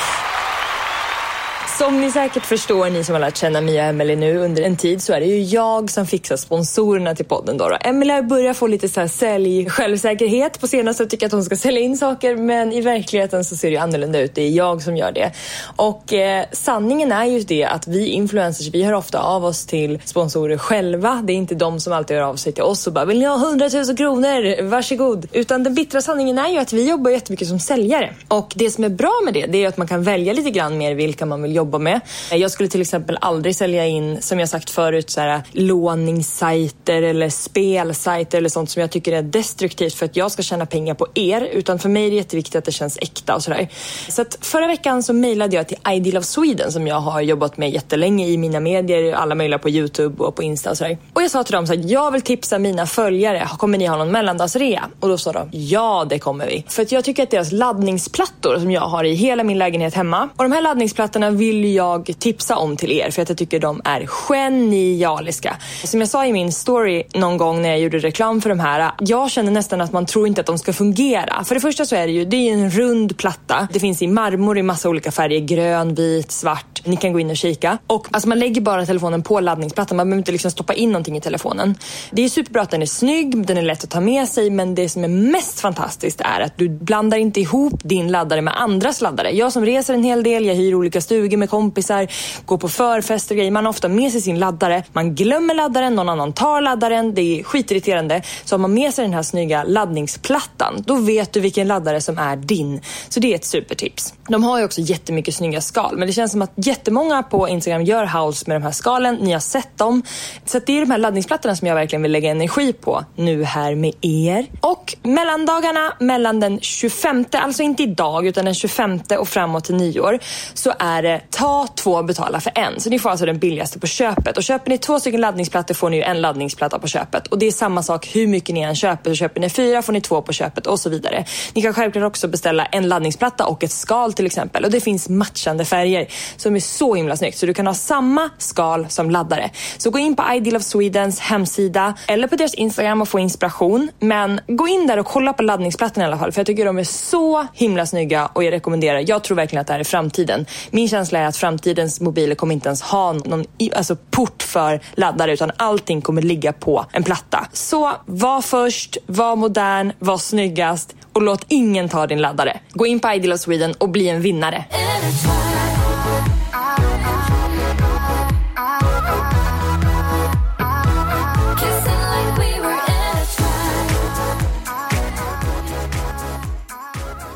Som 1.83 2.01
ni 2.01 2.11
säkert 2.11 2.45
förstår, 2.45 2.89
ni 2.89 3.03
som 3.03 3.13
har 3.13 3.19
lärt 3.19 3.37
känna 3.37 3.61
Mia 3.61 3.83
och 3.83 3.89
Emelie 3.89 4.15
nu 4.15 4.37
under 4.37 4.63
en 4.63 4.75
tid, 4.75 5.01
så 5.01 5.13
är 5.13 5.19
det 5.19 5.25
ju 5.25 5.41
jag 5.41 5.91
som 5.91 6.07
fixar 6.07 6.37
sponsorerna 6.37 7.15
till 7.15 7.25
podden. 7.25 7.57
Då. 7.57 7.77
Emelie 7.81 8.13
har 8.13 8.21
börjat 8.21 8.57
få 8.57 8.67
lite 8.67 8.89
så 8.89 8.99
här 8.99 9.07
sälj 9.07 9.69
självsäkerhet 9.69 10.61
på 10.61 10.67
senaste 10.67 11.03
och 11.03 11.09
tycker 11.09 11.25
att 11.25 11.31
hon 11.31 11.43
ska 11.43 11.55
sälja 11.55 11.81
in 11.81 11.97
saker, 11.97 12.35
men 12.35 12.73
i 12.73 12.81
verkligheten 12.81 13.45
så 13.45 13.55
ser 13.55 13.67
det 13.67 13.71
ju 13.71 13.77
annorlunda 13.77 14.19
ut. 14.19 14.35
Det 14.35 14.41
är 14.41 14.49
jag 14.49 14.81
som 14.81 14.97
gör 14.97 15.11
det. 15.11 15.31
Och 15.75 16.13
eh, 16.13 16.45
sanningen 16.51 17.11
är 17.11 17.25
ju 17.25 17.39
det 17.39 17.65
att 17.65 17.87
vi 17.87 18.07
influencers, 18.07 18.67
vi 18.67 18.83
hör 18.83 18.93
ofta 18.93 19.19
av 19.19 19.45
oss 19.45 19.65
till 19.65 19.99
sponsorer 20.05 20.57
själva. 20.57 21.21
Det 21.23 21.33
är 21.33 21.37
inte 21.37 21.55
de 21.55 21.79
som 21.79 21.93
alltid 21.93 22.17
hör 22.17 22.23
av 22.23 22.35
sig 22.35 22.53
till 22.53 22.63
oss 22.63 22.87
och 22.87 22.93
bara 22.93 23.05
“vill 23.05 23.19
ni 23.19 23.25
ha 23.25 23.47
100 23.47 23.69
000 23.73 23.97
kronor? 23.97 24.61
Varsågod”. 24.61 25.27
Utan 25.31 25.63
den 25.63 25.73
bittra 25.73 26.01
sanningen 26.01 26.37
är 26.37 26.49
ju 26.49 26.57
att 26.57 26.73
vi 26.73 26.89
jobbar 26.89 27.11
jättemycket 27.11 27.47
som 27.47 27.59
säljare. 27.59 28.13
Och 28.27 28.53
det 28.55 28.69
som 28.69 28.83
är 28.83 28.89
bra 28.89 29.21
med 29.25 29.33
det, 29.33 29.45
det 29.45 29.63
är 29.63 29.67
att 29.67 29.77
man 29.77 29.87
kan 29.87 30.03
välja 30.03 30.33
lite 30.33 30.49
grann 30.49 30.77
mer 30.77 30.95
vilka 30.95 31.25
man 31.25 31.41
vill 31.41 31.55
jobba 31.55 31.72
med. 31.79 32.01
Eh, 32.31 32.37
jag 32.37 32.51
skulle 32.51 32.69
till 32.69 32.81
exempel 32.81 33.17
aldrig 33.21 33.55
sälja 33.55 33.85
in, 33.85 34.21
som 34.21 34.39
jag 34.39 34.49
sagt 34.49 34.69
förut, 34.69 35.09
så 35.09 35.21
här, 35.21 35.41
låningssajter 35.51 37.01
eller 37.01 37.29
spelsajter 37.29 38.37
eller 38.37 38.49
sånt 38.49 38.69
som 38.69 38.81
jag 38.81 38.91
tycker 38.91 39.13
är 39.13 39.21
destruktivt 39.21 39.93
för 39.93 40.05
att 40.05 40.15
jag 40.15 40.31
ska 40.31 40.41
tjäna 40.41 40.65
pengar 40.65 40.93
på 40.93 41.07
er. 41.13 41.41
Utan 41.41 41.79
för 41.79 41.89
mig 41.89 42.05
är 42.05 42.09
det 42.09 42.15
jätteviktigt 42.15 42.55
att 42.55 42.65
det 42.65 42.71
känns 42.71 42.97
äkta 43.01 43.35
och 43.35 43.43
sådär. 43.43 43.67
Så 44.09 44.21
att 44.21 44.37
förra 44.41 44.67
veckan 44.67 45.03
så 45.03 45.13
mejlade 45.13 45.55
jag 45.55 45.67
till 45.67 45.77
Ideal 45.91 46.17
of 46.17 46.25
Sweden 46.25 46.71
som 46.71 46.87
jag 46.87 46.99
har 46.99 47.21
jobbat 47.21 47.57
med 47.57 47.69
jättelänge 47.69 48.27
i 48.27 48.37
mina 48.37 48.59
medier, 48.59 49.13
alla 49.13 49.35
möjliga 49.35 49.59
på 49.59 49.69
Youtube 49.69 50.23
och 50.23 50.35
på 50.35 50.43
Insta 50.43 50.69
och 50.69 50.77
sådär. 50.77 50.97
Och 51.13 51.21
jag 51.21 51.31
sa 51.31 51.43
till 51.43 51.55
dem 51.55 51.67
så 51.67 51.73
här, 51.73 51.81
jag 51.85 52.11
vill 52.11 52.21
tipsa 52.21 52.59
mina 52.59 52.85
följare, 52.85 53.47
kommer 53.57 53.77
ni 53.77 53.85
ha 53.85 53.97
någon 53.97 54.11
mellandagsrea? 54.11 54.83
Och 54.99 55.09
då 55.09 55.17
sa 55.17 55.31
de, 55.31 55.49
ja 55.51 56.05
det 56.09 56.19
kommer 56.19 56.47
vi. 56.47 56.65
För 56.67 56.81
att 56.81 56.91
jag 56.91 57.03
tycker 57.03 57.23
att 57.23 57.31
deras 57.31 57.51
laddningsplattor 57.51 58.59
som 58.59 58.71
jag 58.71 58.81
har 58.81 59.03
i 59.03 59.13
hela 59.13 59.43
min 59.43 59.57
lägenhet 59.57 59.93
hemma 59.93 60.29
och 60.37 60.43
de 60.43 60.51
här 60.51 60.61
laddningsplattorna 60.61 61.29
vill 61.29 61.62
vill 61.63 61.75
jag 61.75 62.19
tipsa 62.19 62.55
om 62.55 62.77
till 62.77 62.91
er 62.91 63.11
för 63.11 63.21
att 63.21 63.29
jag 63.29 63.37
tycker 63.37 63.59
de 63.59 63.81
är 63.85 64.05
genialiska. 64.05 65.55
Som 65.83 65.99
jag 65.99 66.09
sa 66.09 66.25
i 66.25 66.33
min 66.33 66.51
story 66.51 67.03
någon 67.13 67.37
gång 67.37 67.61
när 67.61 67.69
jag 67.69 67.79
gjorde 67.79 67.99
reklam 67.99 68.41
för 68.41 68.49
de 68.49 68.59
här, 68.59 68.91
jag 68.99 69.31
känner 69.31 69.51
nästan 69.51 69.81
att 69.81 69.91
man 69.91 70.05
tror 70.05 70.27
inte 70.27 70.41
att 70.41 70.47
de 70.47 70.57
ska 70.57 70.73
fungera. 70.73 71.43
För 71.43 71.55
det 71.55 71.61
första 71.61 71.85
så 71.85 71.95
är 71.95 72.07
det 72.07 72.13
ju, 72.13 72.25
det 72.25 72.37
är 72.37 72.53
en 72.53 72.69
rund 72.69 73.17
platta. 73.17 73.67
Det 73.73 73.79
finns 73.79 74.01
i 74.01 74.07
marmor 74.07 74.57
i 74.57 74.63
massa 74.63 74.89
olika 74.89 75.11
färger, 75.11 75.39
grön, 75.39 75.95
vit, 75.95 76.31
svart. 76.31 76.72
Ni 76.85 76.95
kan 76.95 77.13
gå 77.13 77.19
in 77.19 77.29
och 77.29 77.37
kika. 77.37 77.77
Och 77.87 78.07
alltså 78.11 78.29
man 78.29 78.39
lägger 78.39 78.61
bara 78.61 78.85
telefonen 78.85 79.23
på 79.23 79.39
laddningsplattan, 79.39 79.97
man 79.97 80.07
behöver 80.07 80.21
inte 80.21 80.31
liksom 80.31 80.51
stoppa 80.51 80.73
in 80.73 80.91
någonting 80.91 81.17
i 81.17 81.21
telefonen. 81.21 81.75
Det 82.11 82.21
är 82.21 82.29
superbra 82.29 82.61
att 82.61 82.71
den 82.71 82.81
är 82.81 82.85
snygg, 82.85 83.47
den 83.47 83.57
är 83.57 83.61
lätt 83.61 83.83
att 83.83 83.89
ta 83.89 83.99
med 83.99 84.27
sig, 84.27 84.49
men 84.49 84.75
det 84.75 84.89
som 84.89 85.03
är 85.03 85.07
mest 85.07 85.59
fantastiskt 85.59 86.21
är 86.21 86.41
att 86.41 86.57
du 86.57 86.69
blandar 86.69 87.17
inte 87.17 87.41
ihop 87.41 87.81
din 87.83 88.11
laddare 88.11 88.41
med 88.41 88.61
andras 88.61 89.01
laddare. 89.01 89.31
Jag 89.31 89.53
som 89.53 89.65
reser 89.65 89.93
en 89.93 90.03
hel 90.03 90.23
del, 90.23 90.45
jag 90.45 90.55
hyr 90.55 90.75
olika 90.75 91.01
stugor 91.01 91.37
med 91.37 91.49
kompisar, 91.49 92.07
går 92.45 92.57
på 92.57 92.69
förfester 92.69 93.35
och 93.35 93.37
grejer. 93.37 93.51
Man 93.51 93.65
har 93.65 93.69
ofta 93.69 93.87
med 93.87 94.11
sig 94.11 94.21
sin 94.21 94.39
laddare. 94.39 94.83
Man 94.93 95.15
glömmer 95.15 95.53
laddaren, 95.53 95.95
någon 95.95 96.09
annan 96.09 96.33
tar 96.33 96.61
laddaren. 96.61 97.13
Det 97.13 97.39
är 97.39 97.43
skitirriterande. 97.43 98.21
Så 98.43 98.55
har 98.55 98.59
man 98.59 98.73
med 98.73 98.93
sig 98.93 99.05
den 99.05 99.13
här 99.13 99.23
snygga 99.23 99.63
laddningsplattan, 99.63 100.83
då 100.87 100.95
vet 100.95 101.33
du 101.33 101.39
vilken 101.39 101.67
laddare 101.67 102.01
som 102.01 102.17
är 102.17 102.35
din. 102.35 102.81
Så 103.09 103.19
det 103.19 103.31
är 103.31 103.35
ett 103.35 103.45
supertips. 103.45 104.13
De 104.27 104.43
har 104.43 104.59
ju 104.59 104.65
också 104.65 104.81
jättemycket 104.81 105.35
snygga 105.35 105.61
skal, 105.61 105.97
men 105.97 106.07
det 106.07 106.13
känns 106.13 106.31
som 106.31 106.41
att 106.41 106.51
jättemånga 106.73 107.23
på 107.23 107.49
Instagram 107.49 107.83
gör 107.83 108.05
hauls 108.05 108.47
med 108.47 108.55
de 108.55 108.63
här 108.63 108.71
skalen. 108.71 109.15
Ni 109.15 109.31
har 109.31 109.39
sett 109.39 109.77
dem. 109.77 110.03
Så 110.45 110.57
att 110.57 110.65
det 110.65 110.77
är 110.77 110.81
de 110.81 110.91
här 110.91 110.97
laddningsplattorna 110.97 111.55
som 111.55 111.67
jag 111.67 111.75
verkligen 111.75 112.01
vill 112.01 112.11
lägga 112.11 112.31
energi 112.31 112.73
på 112.73 113.05
nu 113.15 113.43
här 113.43 113.75
med 113.75 113.93
er. 114.01 114.45
Och 114.61 114.95
mellandagarna 115.03 115.93
mellan 115.99 116.39
den 116.39 116.59
25, 116.59 117.25
alltså 117.31 117.63
inte 117.63 117.83
idag, 117.83 118.27
utan 118.27 118.45
den 118.45 118.53
25 118.53 118.99
och 119.19 119.27
framåt 119.27 119.63
till 119.63 119.75
nyår, 119.75 120.19
så 120.53 120.73
är 120.79 121.03
det 121.03 121.21
ta 121.29 121.67
två 121.75 121.91
och 121.91 122.05
betala 122.05 122.39
för 122.39 122.51
en. 122.55 122.79
Så 122.79 122.89
ni 122.89 122.99
får 122.99 123.09
alltså 123.09 123.25
den 123.25 123.39
billigaste 123.39 123.79
på 123.79 123.87
köpet. 123.87 124.37
Och 124.37 124.43
köper 124.43 124.69
ni 124.69 124.77
två 124.77 124.99
stycken 124.99 125.21
laddningsplattor 125.21 125.75
får 125.75 125.89
ni 125.89 125.97
ju 125.97 126.03
en 126.03 126.21
laddningsplatta 126.21 126.79
på 126.79 126.87
köpet. 126.87 127.27
Och 127.27 127.39
det 127.39 127.45
är 127.45 127.51
samma 127.51 127.83
sak 127.83 128.09
hur 128.13 128.27
mycket 128.27 128.55
ni 128.55 128.61
än 128.61 128.75
köper. 128.75 129.11
Så 129.11 129.15
köper 129.15 129.41
ni 129.41 129.49
fyra 129.49 129.81
får 129.81 129.93
ni 129.93 130.01
två 130.01 130.21
på 130.21 130.33
köpet 130.33 130.67
och 130.67 130.79
så 130.79 130.89
vidare. 130.89 131.25
Ni 131.53 131.61
kan 131.61 131.73
självklart 131.73 132.03
också 132.03 132.27
beställa 132.27 132.65
en 132.65 132.87
laddningsplatta 132.87 133.45
och 133.45 133.63
ett 133.63 133.71
skal 133.71 134.13
till 134.13 134.25
exempel. 134.25 134.65
Och 134.65 134.71
det 134.71 134.81
finns 134.81 135.09
matchande 135.09 135.65
färger 135.65 136.07
som 136.37 136.55
är 136.55 136.62
så 136.63 136.95
himla 136.95 137.17
snyggt. 137.17 137.37
Så 137.37 137.45
du 137.45 137.53
kan 137.53 137.67
ha 137.67 137.73
samma 137.73 138.29
skal 138.37 138.89
som 138.89 139.11
laddare. 139.11 139.49
Så 139.77 139.89
gå 139.89 139.99
in 139.99 140.15
på 140.15 140.23
Ideal 140.33 140.55
of 140.55 140.63
Swedens 140.63 141.19
hemsida 141.19 141.93
eller 142.07 142.27
på 142.27 142.35
deras 142.35 142.53
Instagram 142.53 143.01
och 143.01 143.09
få 143.09 143.19
inspiration. 143.19 143.89
Men 143.99 144.41
gå 144.47 144.67
in 144.67 144.87
där 144.87 144.99
och 144.99 145.05
kolla 145.05 145.33
på 145.33 145.43
laddningsplattorna 145.43 146.05
i 146.05 146.07
alla 146.07 146.17
fall. 146.17 146.31
För 146.31 146.39
jag 146.39 146.47
tycker 146.47 146.65
de 146.65 146.77
är 146.77 146.83
så 146.83 147.47
himla 147.53 147.85
snygga 147.85 148.25
och 148.33 148.43
jag 148.43 148.51
rekommenderar. 148.51 149.03
Jag 149.07 149.23
tror 149.23 149.37
verkligen 149.37 149.61
att 149.61 149.67
det 149.67 149.73
här 149.73 149.79
är 149.79 149.83
framtiden. 149.83 150.45
Min 150.71 150.89
känsla 150.89 151.19
är 151.19 151.25
att 151.25 151.37
framtidens 151.37 152.01
mobiler 152.01 152.35
kommer 152.35 152.53
inte 152.53 152.69
ens 152.69 152.81
ha 152.81 153.13
någon 153.13 153.45
alltså 153.75 153.95
port 154.11 154.43
för 154.43 154.81
laddare 154.93 155.33
utan 155.33 155.51
allting 155.57 156.01
kommer 156.01 156.21
ligga 156.21 156.53
på 156.53 156.85
en 156.91 157.03
platta. 157.03 157.47
Så 157.53 157.91
var 158.05 158.41
först, 158.41 158.97
var 159.05 159.35
modern, 159.35 159.91
var 159.99 160.17
snyggast 160.17 160.95
och 161.13 161.21
låt 161.21 161.45
ingen 161.47 161.89
ta 161.89 162.07
din 162.07 162.21
laddare. 162.21 162.59
Gå 162.73 162.85
in 162.85 162.99
på 162.99 163.11
Ideal 163.11 163.33
of 163.33 163.39
Sweden 163.39 163.73
och 163.77 163.89
bli 163.89 164.09
en 164.09 164.21
vinnare. 164.21 164.65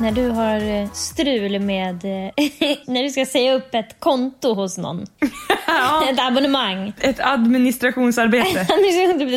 När 0.08 0.14
du 0.14 0.30
har 0.30 0.82
eh, 0.82 0.92
strul 0.92 1.60
med... 1.60 1.96
Eh, 2.06 2.32
när 2.88 3.04
du 3.04 3.10
ska 3.10 3.26
säga 3.26 3.54
upp 3.54 3.76
ett 3.76 4.00
konto 4.00 4.54
hos 4.54 4.78
någon. 4.78 5.06
Ett 6.10 6.20
abonnemang. 6.20 6.94
Ett 7.00 7.20
administrationsarbete. 7.20 8.68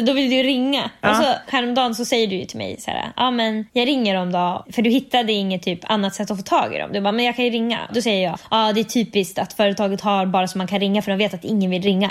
Då 0.06 0.12
vill 0.12 0.30
du 0.30 0.42
ringa. 0.42 0.90
Ja. 1.00 1.10
Och 1.10 1.16
så 1.16 1.24
häromdagen 1.46 1.94
så 1.94 2.04
säger 2.04 2.26
du 2.26 2.36
ju 2.36 2.44
till 2.44 2.58
mig 2.58 2.76
så 2.80 2.90
här, 2.90 3.12
ja 3.16 3.30
men 3.30 3.66
jag 3.72 3.88
ringer 3.88 4.14
dem 4.14 4.32
då, 4.32 4.64
för 4.72 4.82
du 4.82 4.90
hittade 4.90 5.32
inget 5.32 5.62
typ 5.62 5.90
annat 5.90 6.14
sätt 6.14 6.30
att 6.30 6.36
få 6.36 6.42
tag 6.42 6.74
i 6.74 6.78
dem. 6.78 6.90
Du 6.92 7.00
bara, 7.00 7.12
men 7.12 7.24
jag 7.24 7.36
kan 7.36 7.44
ju 7.44 7.50
ringa. 7.50 7.78
Då 7.94 8.02
säger 8.02 8.24
jag, 8.28 8.38
ja 8.50 8.72
det 8.72 8.80
är 8.80 8.84
typiskt 8.84 9.38
att 9.38 9.52
företaget 9.52 10.00
har 10.00 10.26
bara 10.26 10.48
så 10.48 10.58
man 10.58 10.66
kan 10.66 10.80
ringa 10.80 11.02
för 11.02 11.10
de 11.10 11.18
vet 11.18 11.34
att 11.34 11.44
ingen 11.44 11.70
vill 11.70 11.82
ringa. 11.82 12.10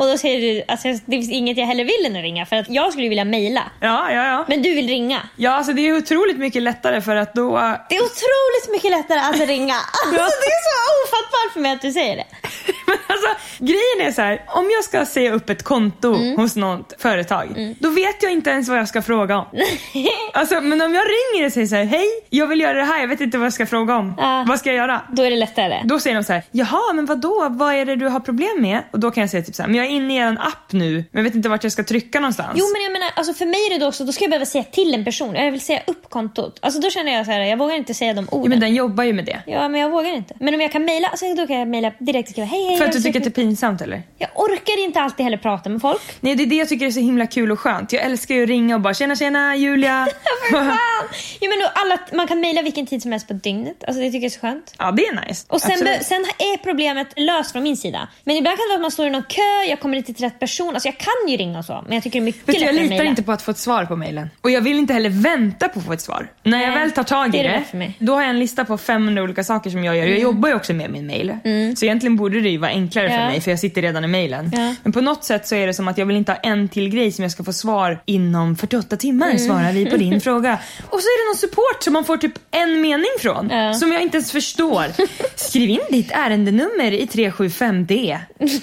Och 0.00 0.06
då 0.06 0.18
säger 0.18 0.40
du, 0.40 0.62
alltså 0.68 0.88
det 0.88 1.16
finns 1.16 1.30
inget 1.30 1.56
jag 1.56 1.66
heller 1.66 1.84
vill 1.84 2.06
än 2.06 2.16
att 2.16 2.22
ringa 2.22 2.46
för 2.46 2.56
att 2.56 2.70
jag 2.70 2.92
skulle 2.92 3.08
vilja 3.08 3.24
mejla. 3.24 3.62
Ja, 3.80 4.10
ja, 4.10 4.24
ja. 4.26 4.44
Men 4.48 4.62
du 4.62 4.74
vill 4.74 4.88
ringa. 4.88 5.20
Ja, 5.36 5.50
alltså 5.50 5.72
det 5.72 5.88
är 5.88 5.96
otroligt 5.96 6.38
mycket 6.38 6.62
lättare 6.62 7.00
för 7.00 7.16
att 7.16 7.34
då... 7.34 7.50
Det 7.88 7.96
är 7.96 8.02
otroligt 8.02 8.72
mycket 8.72 8.90
lättare 8.90 9.18
att 9.18 9.48
ringa. 9.48 9.74
Alltså, 10.10 10.40
det 10.40 10.46
är 10.46 10.62
så 10.70 10.76
ofattbart 11.04 11.52
för 11.52 11.60
mig 11.60 11.72
att 11.72 11.82
du 11.82 11.92
säger 11.92 12.16
det. 12.16 12.24
Men 12.86 12.96
alltså, 13.06 13.28
grejen 13.58 14.00
är 14.08 14.12
så 14.12 14.22
här, 14.22 14.42
om 14.48 14.70
jag 14.70 14.84
ska 14.84 15.06
säga 15.06 15.32
upp 15.32 15.50
ett 15.50 15.62
konto 15.62 16.14
Mm. 16.14 16.36
hos 16.36 16.56
något 16.56 16.94
företag, 16.98 17.74
då 17.78 17.90
vet 17.90 18.22
jag 18.22 18.32
inte 18.32 18.50
ens 18.50 18.68
vad 18.68 18.78
jag 18.78 18.88
ska 18.88 19.02
fråga 19.02 19.36
om. 19.38 19.44
alltså, 20.32 20.60
men 20.60 20.80
om 20.82 20.94
jag 20.94 21.04
ringer 21.04 21.46
och 21.46 21.52
säger 21.52 21.66
så 21.66 21.74
här, 21.76 21.84
hej, 21.84 22.06
jag 22.30 22.46
vill 22.46 22.60
göra 22.60 22.78
det 22.78 22.84
här, 22.84 23.00
jag 23.00 23.08
vet 23.08 23.20
inte 23.20 23.38
vad 23.38 23.44
jag 23.46 23.52
ska 23.52 23.66
fråga 23.66 23.96
om. 23.96 24.14
Ja. 24.18 24.44
Vad 24.48 24.58
ska 24.58 24.68
jag 24.68 24.76
göra? 24.76 25.00
Då 25.12 25.22
är 25.22 25.30
det 25.30 25.36
lättare. 25.36 25.80
Då 25.84 26.00
säger 26.00 26.16
de 26.16 26.22
så 26.24 26.32
här, 26.32 26.42
jaha, 26.50 26.92
men 26.94 27.06
vad 27.06 27.20
då? 27.20 27.46
Vad 27.50 27.74
är 27.74 27.84
det 27.84 27.96
du 27.96 28.08
har 28.08 28.20
problem 28.20 28.56
med? 28.58 28.82
Och 28.92 29.00
då 29.00 29.10
kan 29.10 29.20
jag 29.20 29.30
säga 29.30 29.42
typ 29.42 29.54
så 29.54 29.62
här, 29.62 29.68
men 29.68 29.76
jag 29.76 29.86
är 29.86 29.90
inne 29.90 30.14
i 30.14 30.18
en 30.18 30.38
app 30.38 30.72
nu, 30.72 30.92
men 30.94 31.04
jag 31.12 31.22
vet 31.22 31.34
inte 31.34 31.48
vart 31.48 31.62
jag 31.62 31.72
ska 31.72 31.84
trycka 31.84 32.20
någonstans. 32.20 32.50
Jo 32.54 32.64
men 32.72 32.82
jag 32.82 32.92
menar, 32.92 33.08
alltså 33.14 33.34
för 33.34 33.46
mig 33.46 33.66
är 33.66 33.70
det 33.70 33.78
då 33.78 33.88
också, 33.88 34.04
då 34.04 34.12
ska 34.12 34.24
jag 34.24 34.30
behöva 34.30 34.46
säga 34.46 34.64
till 34.64 34.94
en 34.94 35.04
person. 35.04 35.34
Jag 35.34 35.50
vill 35.50 35.60
säga 35.60 35.80
upp 35.86 36.10
kontot. 36.10 36.58
Alltså 36.62 36.80
då 36.80 36.90
känner 36.90 37.12
jag 37.12 37.26
så 37.26 37.32
här, 37.32 37.40
jag 37.40 37.56
vågar 37.56 37.74
inte 37.76 37.94
säga 37.94 38.14
de 38.14 38.28
Ja, 38.30 38.36
orden. 38.38 38.50
men 38.50 38.60
den 38.60 38.74
jobbar 38.74 39.04
ju 39.04 39.12
med 39.12 39.24
det. 39.24 39.42
Ja 39.46 39.68
men 39.68 39.80
jag 39.80 39.90
vågar 39.90 40.10
inte. 40.14 40.34
Men 40.40 40.54
om 40.54 40.60
jag 40.60 40.72
kan 40.72 40.84
mejla, 40.84 41.08
alltså, 41.08 41.34
då 41.34 41.46
kan 41.46 41.58
jag 41.58 41.68
mejla 41.68 41.92
direkt 41.98 42.28
och 42.28 42.32
skriva 42.32 42.46
hej. 42.46 42.69
För 42.78 42.84
jag 42.84 42.88
att 42.88 42.92
du 42.92 43.00
tycker 43.02 43.20
att 43.20 43.24
det 43.24 43.30
är 43.30 43.42
pinsamt 43.44 43.80
eller? 43.80 44.02
Jag 44.18 44.28
orkar 44.34 44.84
inte 44.84 45.00
alltid 45.00 45.24
heller 45.24 45.36
prata 45.38 45.70
med 45.70 45.80
folk. 45.80 46.00
Nej, 46.20 46.34
det 46.34 46.42
är 46.42 46.46
det 46.46 46.54
jag 46.54 46.68
tycker 46.68 46.86
är 46.86 46.90
så 46.90 47.00
himla 47.00 47.26
kul 47.26 47.52
och 47.52 47.60
skönt. 47.60 47.92
Jag 47.92 48.02
älskar 48.02 48.34
ju 48.34 48.42
att 48.42 48.48
ringa 48.48 48.74
och 48.74 48.80
bara 48.80 48.94
tjena 48.94 49.16
tjena 49.16 49.56
Julia. 49.56 50.06
För 50.50 50.56
fan! 50.64 51.08
Men 51.40 51.50
då 51.60 51.66
alla, 51.74 51.98
man 52.12 52.26
kan 52.26 52.40
mejla 52.40 52.62
vilken 52.62 52.86
tid 52.86 53.02
som 53.02 53.12
helst 53.12 53.28
på 53.28 53.34
dygnet. 53.34 53.84
Alltså, 53.86 54.00
det 54.02 54.06
tycker 54.06 54.18
jag 54.18 54.24
är 54.24 54.28
så 54.30 54.40
skönt. 54.40 54.74
ja, 54.78 54.90
det 54.92 55.06
är 55.06 55.26
nice. 55.28 55.46
Och 55.48 55.60
sen, 55.60 55.72
Absolut. 55.72 56.02
sen 56.06 56.24
är 56.38 56.56
problemet 56.56 57.06
löst 57.16 57.52
från 57.52 57.62
min 57.62 57.76
sida. 57.76 58.08
Men 58.24 58.36
ibland 58.36 58.56
kan 58.56 58.62
det 58.64 58.68
vara 58.68 58.74
att 58.76 58.82
man 58.82 58.90
står 58.90 59.06
i 59.06 59.10
någon 59.10 59.22
kö, 59.22 59.40
jag 59.68 59.80
kommer 59.80 59.96
inte 59.96 60.12
till 60.14 60.24
rätt 60.24 60.38
person. 60.40 60.74
Alltså 60.74 60.88
jag 60.88 60.98
kan 60.98 61.28
ju 61.30 61.36
ringa 61.36 61.58
och 61.58 61.64
så, 61.64 61.82
men 61.86 61.94
jag 61.94 62.02
tycker 62.02 62.20
det 62.20 62.22
är 62.22 62.24
mycket 62.24 62.48
Vet 62.48 62.54
jag 62.60 62.74
lättare 62.74 62.84
att 62.84 62.90
litar 62.90 63.04
inte 63.04 63.22
på 63.22 63.32
att 63.32 63.42
få 63.42 63.50
ett 63.50 63.58
svar 63.58 63.84
på 63.84 63.96
mejlen. 63.96 64.30
Och 64.40 64.50
jag 64.50 64.60
vill 64.60 64.78
inte 64.78 64.92
heller 64.94 65.10
vänta 65.10 65.68
på 65.68 65.78
att 65.78 65.86
få 65.86 65.92
ett 65.92 66.00
svar. 66.00 66.26
När 66.42 66.60
jag 66.62 66.70
Nej, 66.70 66.78
väl 66.80 66.90
tar 66.90 67.02
tag 67.02 67.34
i 67.34 67.38
det 67.38 67.42
det, 67.42 67.58
bäst 67.58 67.70
för 67.70 67.76
mig. 67.78 67.96
då 67.98 68.14
har 68.14 68.20
jag 68.20 68.30
en 68.30 68.38
lista 68.38 68.64
på 68.64 68.78
500 68.78 69.22
olika 69.22 69.44
saker 69.44 69.70
som 69.70 69.84
jag 69.84 69.96
gör. 69.96 70.06
Jag 70.06 70.18
jobbar 70.18 70.48
ju 70.48 70.54
också 70.54 70.72
med 70.72 70.90
min 70.90 71.06
mail. 71.06 71.36
Så 71.76 71.84
egentligen 71.84 72.16
borde 72.16 72.40
det 72.40 72.48
ju 72.48 72.58
vara 72.60 72.70
enklare 72.70 73.08
för 73.10 73.16
mig 73.16 73.40
för 73.40 73.50
jag 73.50 73.60
sitter 73.60 73.82
redan 73.82 74.04
i 74.04 74.06
mailen. 74.06 74.50
Men 74.82 74.92
på 74.92 75.00
något 75.00 75.24
sätt 75.24 75.46
så 75.46 75.54
är 75.54 75.66
det 75.66 75.74
som 75.74 75.88
att 75.88 75.98
jag 75.98 76.06
vill 76.06 76.16
inte 76.16 76.32
ha 76.32 76.38
en 76.38 76.68
till 76.68 76.88
grej 76.88 77.12
som 77.12 77.22
jag 77.22 77.32
ska 77.32 77.44
få 77.44 77.52
svar 77.52 78.02
inom 78.06 78.56
48 78.56 78.96
timmar 78.96 79.26
Mm. 79.26 79.38
svarar 79.38 79.72
vi 79.72 79.86
på 79.90 79.96
din 79.96 80.20
fråga. 80.26 80.58
Och 80.90 81.00
så 81.00 81.06
är 81.06 81.24
det 81.24 81.30
någon 81.30 81.36
support 81.38 81.82
som 81.82 81.92
man 81.92 82.04
får 82.04 82.16
typ 82.16 82.32
en 82.50 82.80
mening 82.80 83.10
från. 83.20 83.50
Som 83.74 83.92
jag 83.92 84.02
inte 84.02 84.16
ens 84.16 84.32
förstår. 84.32 84.84
Skriv 85.34 85.70
in 85.70 85.80
ditt 85.90 86.10
ärendenummer 86.12 86.92
i 86.92 87.06
375D. 87.06 88.18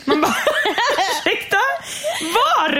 Man 0.05 0.21
bara, 0.21 0.33
ursäkta? 0.97 1.57
Var? 2.21 2.79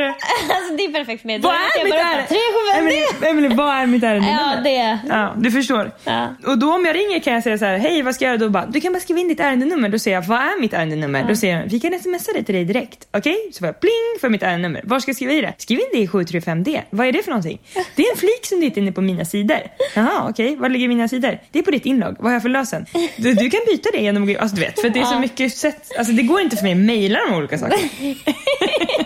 Alltså 0.56 0.76
det 0.78 0.84
är 0.86 0.94
perfekt 0.94 1.24
mig. 1.24 1.40
Vad 1.40 1.54
är 1.54 1.84
mitt 1.84 1.94
ärende? 1.94 2.28
375 2.28 2.78
Emelie, 2.80 3.30
Emelie, 3.32 3.58
vad 3.58 3.76
är 3.76 3.86
mitt 3.86 4.04
ärende? 4.04 4.28
Ja, 4.30 4.62
det. 4.64 5.00
Ja, 5.10 5.34
du 5.38 5.52
förstår. 5.52 5.92
Ja. 6.04 6.28
Och 6.46 6.58
då 6.58 6.74
om 6.74 6.86
jag 6.86 6.96
ringer 6.96 7.20
kan 7.20 7.34
jag 7.34 7.44
säga 7.44 7.58
så 7.58 7.66
här, 7.66 7.78
hej 7.78 8.02
vad 8.02 8.16
ska 8.16 8.26
jag 8.26 8.30
göra? 8.32 8.38
Då 8.38 8.50
bara, 8.50 8.66
du 8.66 8.82
kan 8.82 8.94
bara 8.94 9.00
skriva 9.00 9.20
in 9.20 9.28
ditt 9.28 9.40
ärendenummer. 9.40 9.90
Då 9.90 10.00
säger 10.00 10.18
jag, 10.18 10.22
vad 10.28 10.40
är 10.40 10.62
mitt 10.62 10.74
ärendenummer? 10.74 11.07
Då 11.28 11.36
säger 11.36 11.60
jag, 11.60 11.68
vi 11.70 11.80
kan 11.80 12.00
smsa 12.00 12.32
det 12.34 12.44
till 12.44 12.56
dig 12.56 12.66
direkt. 12.66 13.08
Okej? 13.12 13.36
Så 13.54 13.60
får 13.60 13.66
jag 13.68 13.80
pling 13.80 13.92
för 14.22 14.30
mitt 14.30 14.44
ärendenummer. 14.44 14.82
Var 14.84 15.00
ska 15.00 15.10
jag 15.10 15.16
skriva 15.16 15.34
i 15.34 15.42
det? 15.42 15.54
Skriv 15.58 15.80
in 15.80 15.86
det 15.94 15.98
i 16.00 16.08
735D. 16.08 16.82
Vad 16.90 17.08
är 17.08 17.12
det 17.12 17.24
för 17.24 17.32
någonting? 17.32 17.60
Det 17.96 18.04
är 18.04 18.12
en 18.12 18.18
flik 18.18 18.46
som 18.46 18.60
du 18.60 18.66
hittar 18.66 18.82
inne 18.82 18.92
på 18.92 19.02
mina 19.02 19.26
sidor. 19.26 19.60
Jaha, 19.96 20.28
okej. 20.30 20.56
Var 20.56 20.70
ligger 20.70 20.88
mina 20.88 21.08
sidor? 21.08 21.40
Det 21.52 21.60
är 21.60 21.64
på 21.64 21.72
ditt 21.72 21.86
inlogg. 21.86 22.16
Vad 22.20 22.26
har 22.26 22.34
jag 22.34 22.42
för 22.42 22.50
lösen? 22.50 22.86
Du, 23.18 23.34
du 23.34 23.50
kan 23.50 23.60
byta 23.68 23.90
det 23.94 23.98
genom 23.98 24.24
att 24.24 24.30
gå- 24.30 24.40
alltså 24.40 24.56
du 24.56 24.62
vet, 24.62 24.82
för 24.82 24.90
det 24.90 25.00
är 25.00 25.04
så 25.06 25.20
mycket 25.20 25.56
sätt. 25.58 25.92
Alltså 25.98 26.14
det 26.14 26.24
går 26.24 26.42
inte 26.42 26.56
för 26.56 26.64
mig 26.64 26.72
att 26.72 26.78
mejla 26.78 27.20
de 27.30 27.36
olika 27.36 27.58
sakerna. 27.58 27.82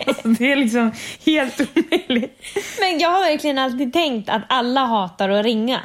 alltså, 0.07 0.27
det 0.27 0.51
är 0.51 0.55
liksom 0.55 0.91
helt 1.25 1.61
omöjligt. 1.61 2.41
Men 2.79 2.99
jag 2.99 3.09
har 3.09 3.19
verkligen 3.31 3.57
alltid 3.57 3.93
tänkt 3.93 4.29
att 4.29 4.41
alla 4.49 4.85
hatar 4.85 5.29
att 5.29 5.45
ringa. 5.45 5.79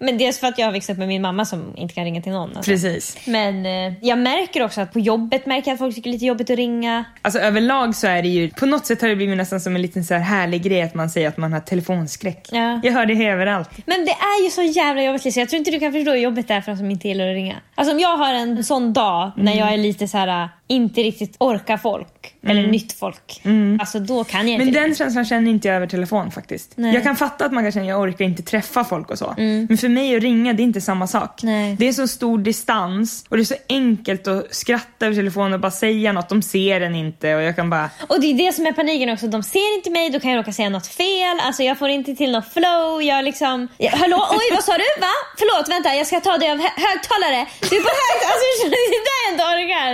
Men 0.00 0.18
dels 0.18 0.38
för 0.40 0.46
att 0.46 0.58
jag 0.58 0.66
har 0.66 0.72
växt 0.72 0.90
upp 0.90 0.98
med 0.98 1.08
min 1.08 1.22
mamma 1.22 1.44
som 1.44 1.76
inte 1.76 1.94
kan 1.94 2.04
ringa 2.04 2.22
till 2.22 2.32
någon. 2.32 2.56
Alltså. 2.56 2.70
Precis. 2.70 3.16
Men 3.26 3.66
eh, 3.66 3.92
jag 4.02 4.18
märker 4.18 4.62
också 4.64 4.80
att 4.80 4.92
på 4.92 5.00
jobbet 5.00 5.46
märker 5.50 5.72
att 5.72 5.78
folk 5.78 5.94
tycker 5.94 6.10
det 6.10 6.12
är 6.12 6.18
lite 6.18 6.26
jobbigt 6.26 6.50
att 6.50 6.56
ringa. 6.56 7.04
Alltså 7.22 7.40
överlag 7.40 7.94
så 7.94 8.06
är 8.06 8.22
det 8.22 8.28
ju, 8.28 8.50
på 8.50 8.66
något 8.66 8.86
sätt 8.86 9.00
har 9.00 9.08
det 9.08 9.16
blivit 9.16 9.36
nästan 9.36 9.60
som 9.60 9.76
en 9.76 9.82
liten 9.82 10.04
så 10.04 10.14
här 10.14 10.20
härlig 10.20 10.62
grej 10.62 10.82
att 10.82 10.94
man 10.94 11.10
säger 11.10 11.28
att 11.28 11.36
man 11.36 11.52
har 11.52 11.60
telefonskräck. 11.60 12.48
Ja. 12.52 12.80
Jag 12.82 12.92
hör 12.92 13.06
det 13.06 13.26
överallt. 13.26 13.70
Men 13.86 14.04
det 14.04 14.10
är 14.10 14.44
ju 14.44 14.50
så 14.50 14.62
jävla 14.62 15.02
jobbigt 15.02 15.24
Lisa. 15.24 15.40
Jag 15.40 15.48
tror 15.48 15.58
inte 15.58 15.70
du 15.70 15.80
kan 15.80 15.92
förstå 15.92 16.10
hur 16.10 16.18
jobbigt 16.18 16.48
det 16.48 16.54
är 16.54 16.60
för 16.60 16.72
de 16.72 16.78
som 16.78 16.90
inte 16.90 17.08
gillar 17.08 17.28
att 17.28 17.34
ringa. 17.34 17.56
Alltså 17.74 17.94
om 17.94 18.00
jag 18.00 18.16
har 18.16 18.34
en 18.34 18.64
sån 18.64 18.92
dag 18.92 19.32
när 19.36 19.58
jag 19.58 19.72
är 19.72 19.78
lite 19.78 20.08
så 20.08 20.18
här 20.18 20.48
inte 20.70 21.00
riktigt 21.00 21.36
orkar 21.38 21.76
folk. 21.76 22.34
Eller 22.46 22.66
nytt 22.66 22.92
folk. 22.92 23.42
Alltså 23.80 23.98
då 24.00 24.24
kan 24.24 24.48
jag 24.48 24.54
inte 24.62 24.64
Men 24.64 24.74
den 24.74 24.94
känslan 24.94 25.24
känner 25.24 25.50
inte 25.50 25.68
jag 25.68 25.76
över 25.76 25.86
telefon 25.86 26.30
faktiskt. 26.30 26.72
Nej. 26.76 26.94
Jag 26.94 27.02
kan 27.02 27.16
fatta 27.16 27.44
att 27.44 27.52
man 27.52 27.62
kan 27.64 27.72
känna 27.72 27.86
jag 27.86 28.00
orkar 28.00 28.24
inte 28.24 28.42
träffa 28.42 28.84
folk 28.84 29.10
och 29.10 29.18
så. 29.18 29.34
Men 29.36 29.78
för 29.78 29.88
mig 29.88 30.16
att 30.16 30.22
ringa 30.22 30.52
det 30.52 30.62
är 30.62 30.64
inte 30.64 30.80
samma 30.80 31.06
sak. 31.06 31.42
Nej. 31.42 31.76
Det 31.78 31.88
är 31.88 31.92
så 31.92 32.08
stor 32.08 32.38
distans 32.38 33.24
och 33.28 33.36
det 33.36 33.42
är 33.42 33.44
så 33.44 33.54
enkelt 33.68 34.26
att 34.28 34.54
skratta 34.54 35.06
över 35.06 35.16
telefonen 35.16 35.52
och 35.54 35.60
bara 35.60 35.70
säga 35.70 36.12
något. 36.12 36.28
De 36.28 36.42
ser 36.42 36.80
en 36.80 36.94
inte 36.94 37.34
och 37.34 37.42
jag 37.42 37.56
kan 37.56 37.70
bara 37.70 37.90
Och 38.08 38.20
det 38.20 38.26
är 38.26 38.34
det 38.46 38.52
som 38.52 38.66
är 38.66 38.72
paniken 38.72 39.10
också. 39.10 39.26
De 39.26 39.42
ser 39.42 39.74
inte 39.76 39.90
mig, 39.90 40.10
då 40.10 40.20
kan 40.20 40.30
jag 40.30 40.38
råka 40.38 40.52
säga 40.52 40.68
något 40.68 40.86
fel. 40.86 41.36
Alltså 41.42 41.62
jag 41.62 41.78
får 41.78 41.88
inte 41.88 42.14
till 42.14 42.32
något 42.32 42.52
flow. 42.52 43.02
Jag 43.02 43.24
liksom... 43.24 43.68
Ja, 43.78 43.90
Hallå? 43.94 44.26
Oj, 44.30 44.46
vad 44.56 44.64
sa 44.64 44.72
du? 44.72 44.88
Va? 45.06 45.14
Förlåt, 45.38 45.68
vänta. 45.68 45.94
Jag 45.94 46.06
ska 46.06 46.20
ta 46.20 46.38
dig 46.38 46.50
av 46.50 46.58
hö- 46.58 46.78
högtalare. 46.86 47.40
Du 47.70 47.76
är 47.80 47.82
på 47.88 47.92
hög... 48.02 48.16
Alltså 48.32 48.46
det 48.74 48.80
är 48.98 49.04
där 49.10 49.20
jag 49.24 49.30
inte 49.34 49.44
orkar. 49.54 49.90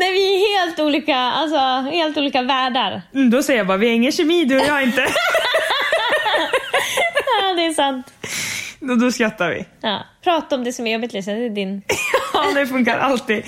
När 0.00 0.10
är 0.20 0.64
helt 0.66 0.80
olika, 0.80 1.16
alltså 1.16 1.58
helt 1.90 2.16
olika 2.16 2.42
världar. 2.42 3.02
mm, 3.14 3.30
då 3.30 3.42
säger 3.42 3.58
jag 3.60 3.66
bara 3.66 3.76
vi 3.78 3.86
har 3.86 3.94
ingen 3.94 4.12
kemi 4.12 4.44
du 4.44 4.56
och 4.60 4.66
jag 4.66 4.82
inte. 4.82 5.06
Ja, 7.42 7.54
det 7.56 7.66
är 7.66 7.74
sant. 7.74 8.06
och 8.90 8.98
då 8.98 9.10
skrattar 9.12 9.50
vi. 9.50 9.66
Ja. 9.80 10.04
Prata 10.24 10.54
om 10.56 10.64
det 10.64 10.72
som 10.72 10.86
är 10.86 10.92
jobbigt 10.92 11.12
Lisa, 11.12 11.30
det 11.32 11.44
är 11.46 11.50
din... 11.50 11.82
Ja, 12.32 12.60
det 12.60 12.66
funkar 12.66 12.98
alltid. 12.98 13.42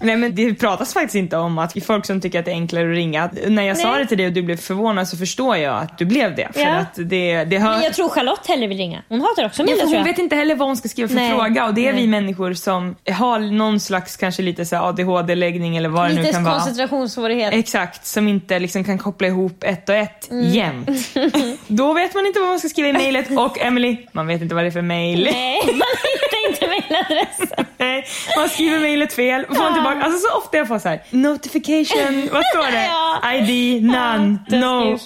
Nej 0.00 0.16
men 0.16 0.34
det 0.34 0.54
pratas 0.54 0.94
faktiskt 0.94 1.14
inte 1.14 1.36
om 1.36 1.58
att 1.58 1.84
folk 1.84 2.06
som 2.06 2.20
tycker 2.20 2.38
att 2.38 2.44
det 2.44 2.50
är 2.50 2.54
enklare 2.54 2.90
att 2.90 2.94
ringa. 2.96 3.30
När 3.48 3.62
jag 3.62 3.76
sa 3.76 3.90
Nej. 3.92 4.02
det 4.02 4.06
till 4.08 4.18
dig 4.18 4.26
och 4.26 4.32
du 4.32 4.42
blev 4.42 4.56
förvånad 4.56 5.08
så 5.08 5.16
förstår 5.16 5.56
jag 5.56 5.74
att 5.82 5.98
du 5.98 6.04
blev 6.04 6.34
det. 6.36 6.48
För 6.52 6.60
Ja. 6.60 6.68
att 6.76 6.94
det, 6.96 7.44
det 7.44 7.58
hör... 7.58 7.70
Men 7.72 7.82
jag 7.82 7.94
tror 7.94 8.08
Charlotte 8.08 8.46
hellre 8.46 8.66
vill 8.66 8.78
ringa. 8.78 9.02
Hon 9.08 9.20
hatar 9.20 9.46
också 9.46 9.62
Ja, 9.62 9.66
mejl 9.66 9.78
tror 9.78 9.86
hon 9.88 9.96
jag. 9.96 10.04
vet 10.04 10.18
inte 10.18 10.36
heller 10.36 10.54
vad 10.54 10.68
hon 10.68 10.76
ska 10.76 10.88
skriva 10.88 11.08
för 11.08 11.14
Nej. 11.14 11.30
fråga 11.30 11.66
och 11.66 11.74
det 11.74 11.88
är 11.88 11.92
vi 11.92 11.98
Nej. 11.98 12.06
människor 12.06 12.54
som 12.54 12.96
har 13.12 13.38
någon 13.38 13.80
slags 13.80 14.16
kanske 14.16 14.42
lite 14.42 14.64
så 14.66 14.76
ADHD-läggning 14.76 15.76
eller 15.76 15.88
vad 15.88 16.10
det 16.10 16.14
nu 16.14 16.20
Lite 16.20 16.32
kan 16.32 16.44
vara. 16.44 16.54
koncentrationssvårighet. 16.54 17.54
Exakt, 17.54 18.06
som 18.06 18.28
inte 18.28 18.58
liksom 18.58 18.84
kan 18.84 18.98
koppla 18.98 19.26
ihop 19.26 19.64
ett 19.64 19.88
och 19.88 19.94
ett 19.94 20.30
Mm. 20.30 20.50
jämt. 20.50 20.88
Då 21.66 21.92
vet 21.94 22.14
man 22.14 22.26
inte 22.26 22.40
vad 22.40 22.48
man 22.48 22.58
ska 22.58 22.68
skriva 22.68 22.88
i 22.88 22.92
mejlet 22.92 23.30
och 23.38 23.60
Emily, 23.60 23.96
man 24.12 24.26
vet 24.26 24.42
inte 24.42 24.54
vad 24.54 24.64
det 24.64 24.68
är 24.68 24.70
för 24.70 24.82
mejl. 24.82 25.24
Nej, 25.32 25.60
hittar 26.22 26.48
inte 26.48 26.66
mejladressen. 26.66 27.66
Nej, 27.78 28.06
man 28.36 28.48
skriver 28.48 28.78
mejlet 28.80 29.12
fel 29.12 29.44
och 29.44 29.56
får 29.56 29.62
man 29.62 29.74
tillbaka. 29.74 30.00
Alltså 30.02 30.28
så 30.28 30.38
ofta 30.38 30.56
jag 30.56 30.68
får 30.68 30.78
så 30.78 30.88
här, 30.88 31.02
notification, 31.10 32.28
vad 32.32 32.42
står 32.46 32.70
det? 32.72 32.84
Ja. 32.90 33.07
ID, 33.34 33.82
none, 33.82 34.38
no. 34.48 34.98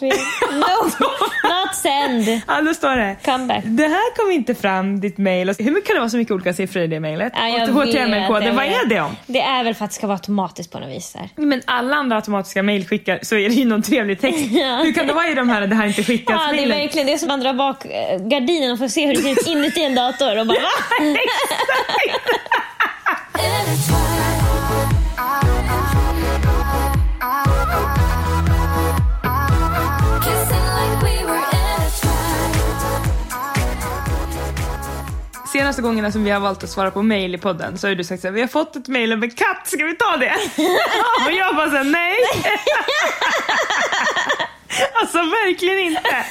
No, 0.53 0.85
not 1.49 1.75
send. 1.75 2.41
Ja, 2.49 2.61
då 2.63 2.75
står 2.75 2.97
det. 2.97 3.17
Come 3.25 3.47
back. 3.47 3.63
Det 3.65 3.89
här 3.89 4.17
kom 4.17 4.31
inte 4.31 4.55
fram, 4.55 5.01
ditt 5.01 5.19
mejl. 5.19 5.55
Hur 5.59 5.71
mycket 5.71 5.87
kan 5.87 5.95
det 5.95 6.01
vara 6.01 6.11
så 6.11 6.17
mycket 6.17 6.35
olika 6.35 6.53
siffror 6.55 6.83
i 6.83 6.87
det 6.87 7.01
mejlet? 7.01 7.33
Ja, 7.37 7.43
Och 7.53 7.59
jag 7.61 7.73
vad 8.53 8.65
är 8.67 8.89
det 8.89 9.01
om? 9.01 9.17
Det 9.27 9.41
är 9.41 9.65
väl 9.65 9.75
för 9.75 9.85
att 9.85 9.91
det 9.91 9.95
ska 9.95 10.07
vara 10.07 10.17
automatiskt 10.17 10.73
på 10.73 10.79
något 10.79 10.91
vis. 10.91 11.13
Där. 11.13 11.29
Men 11.37 11.63
alla 11.65 11.97
andra 11.97 12.17
automatiska 12.17 12.63
mejlskickar 12.63 13.19
så 13.23 13.37
är 13.37 13.49
det 13.49 13.55
ju 13.55 13.65
någon 13.65 13.83
trevlig 13.83 14.21
text. 14.21 14.39
Ja. 14.53 14.77
Hur 14.77 14.93
kan 14.93 15.07
det 15.07 15.13
vara 15.13 15.29
i 15.29 15.35
de 15.35 15.49
här 15.49 15.67
det 15.67 15.75
här 15.75 15.87
inte 15.87 16.05
skickats 16.05 16.43
Ja, 16.47 16.53
det 16.53 16.65
är 16.65 16.69
verkligen 16.69 17.07
det 17.07 17.19
som 17.19 17.29
man 17.29 17.41
drar 17.41 17.55
bak 17.55 17.85
eh, 17.85 18.19
gardinen 18.19 18.73
och 18.73 18.79
får 18.79 18.89
se 18.89 19.07
hur 19.07 19.15
det 19.15 19.21
ser 19.23 19.31
ut 19.31 19.47
inuti 19.47 19.85
en 19.85 19.95
dator 19.95 20.41
och 20.41 20.47
bara 20.47 20.59
va? 20.63 20.69
Senaste 35.53 35.83
gångerna 35.83 36.13
som 36.13 36.25
vi 36.25 36.31
har 36.31 36.41
valt 36.41 36.65
att 36.65 36.71
svara 36.71 36.91
på 36.91 37.03
mejl 37.03 37.35
i 37.35 37.39
podden 37.39 37.79
så 37.79 37.89
har 37.89 37.95
du 37.95 38.05
sagt 38.05 38.25
här, 38.25 38.31
vi 38.31 38.41
har 38.41 38.49
fått 38.49 38.77
ett 38.77 38.89
mejl 38.89 39.13
om 39.13 39.23
en 39.23 39.31
katt, 39.31 39.67
ska 39.67 39.85
vi 39.85 39.97
ta 39.97 40.17
det? 40.17 40.35
och 41.27 41.33
jag 41.33 41.57
bara 41.57 41.71
såhär, 41.71 41.85
nej. 41.85 42.15
alltså 45.01 45.19
verkligen 45.19 45.79
inte. 45.79 46.25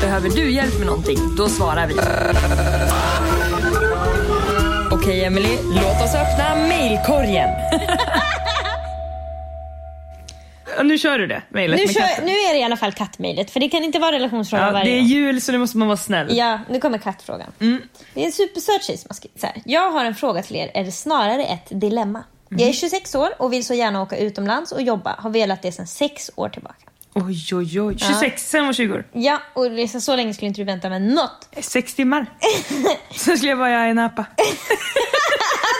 Behöver 0.00 0.30
du 0.30 0.50
hjälp 0.50 0.78
med 0.78 0.86
någonting? 0.86 1.36
Då 1.36 1.48
svarar 1.48 1.86
vi. 1.86 1.94
Okej 4.90 5.24
Emily, 5.24 5.58
låt 5.64 6.02
oss 6.02 6.14
öppna 6.14 6.54
mejlkorgen. 6.68 7.48
Nu 10.84 10.98
kör 10.98 11.18
du 11.18 11.26
det, 11.26 11.42
mejlet 11.48 11.78
Nu, 11.78 11.86
med 11.86 11.94
kör, 11.94 12.00
katten. 12.00 12.24
nu 12.24 12.32
är 12.32 12.52
det 12.52 12.58
i 12.58 12.62
alla 12.62 12.76
fall 12.76 12.92
kattmejlet 12.92 13.50
för 13.50 13.60
det 13.60 13.68
kan 13.68 13.84
inte 13.84 13.98
vara 13.98 14.12
relationsfråga 14.12 14.66
Ja, 14.66 14.70
varje 14.72 14.90
det 14.92 14.98
är 14.98 15.02
jul 15.02 15.40
så 15.40 15.52
nu 15.52 15.58
måste 15.58 15.78
man 15.78 15.88
vara 15.88 15.96
snäll. 15.96 16.36
Ja, 16.36 16.58
nu 16.68 16.80
kommer 16.80 16.98
kattfrågan. 16.98 17.52
Det 18.14 18.20
är 18.22 18.26
en 18.26 18.32
supersöt 18.32 18.84
tjej 18.84 18.96
som 18.96 19.06
har 19.10 19.14
skrivit 19.14 19.40
så 19.40 19.46
här. 19.46 19.56
Jag 19.64 19.90
har 19.90 20.04
en 20.04 20.14
fråga 20.14 20.42
till 20.42 20.56
er, 20.56 20.70
är 20.74 20.90
snarare 20.90 21.44
ett 21.44 21.66
dilemma. 21.80 22.24
Jag 22.48 22.68
är 22.68 22.72
26 22.72 23.14
år 23.14 23.28
och 23.38 23.52
vill 23.52 23.64
så 23.66 23.74
gärna 23.74 24.02
åka 24.02 24.16
utomlands 24.16 24.72
och 24.72 24.82
jobba. 24.82 25.14
Har 25.18 25.30
velat 25.30 25.62
det 25.62 25.72
sedan 25.72 25.86
sex 25.86 26.30
år 26.36 26.48
tillbaka. 26.48 26.74
Oj, 27.14 27.54
oj, 27.54 27.80
oj. 27.80 27.98
26, 27.98 28.50
sen 28.50 28.66
var 28.66 28.72
20 28.72 28.94
år. 28.94 29.04
Ja, 29.12 29.38
och 29.54 29.66
är 29.66 29.86
så- 29.86 30.00
så 30.00 30.16
länge 30.16 30.34
skulle 30.34 30.48
inte 30.48 30.60
du 30.60 30.64
vänta 30.64 30.88
med 30.88 31.02
något. 31.02 31.48
Sex 31.60 31.94
timmar. 31.94 32.26
Sen 33.16 33.36
skulle 33.36 33.50
jag 33.50 33.56
vara 33.56 33.88
i 33.88 33.94
Napa. 33.94 34.24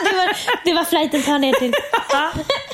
Det 0.03 0.15
var, 0.17 0.37
det 0.65 0.73
var 0.73 0.83
flighten 0.83 1.23
ta 1.23 1.37
ner 1.37 1.53
till. 1.53 1.73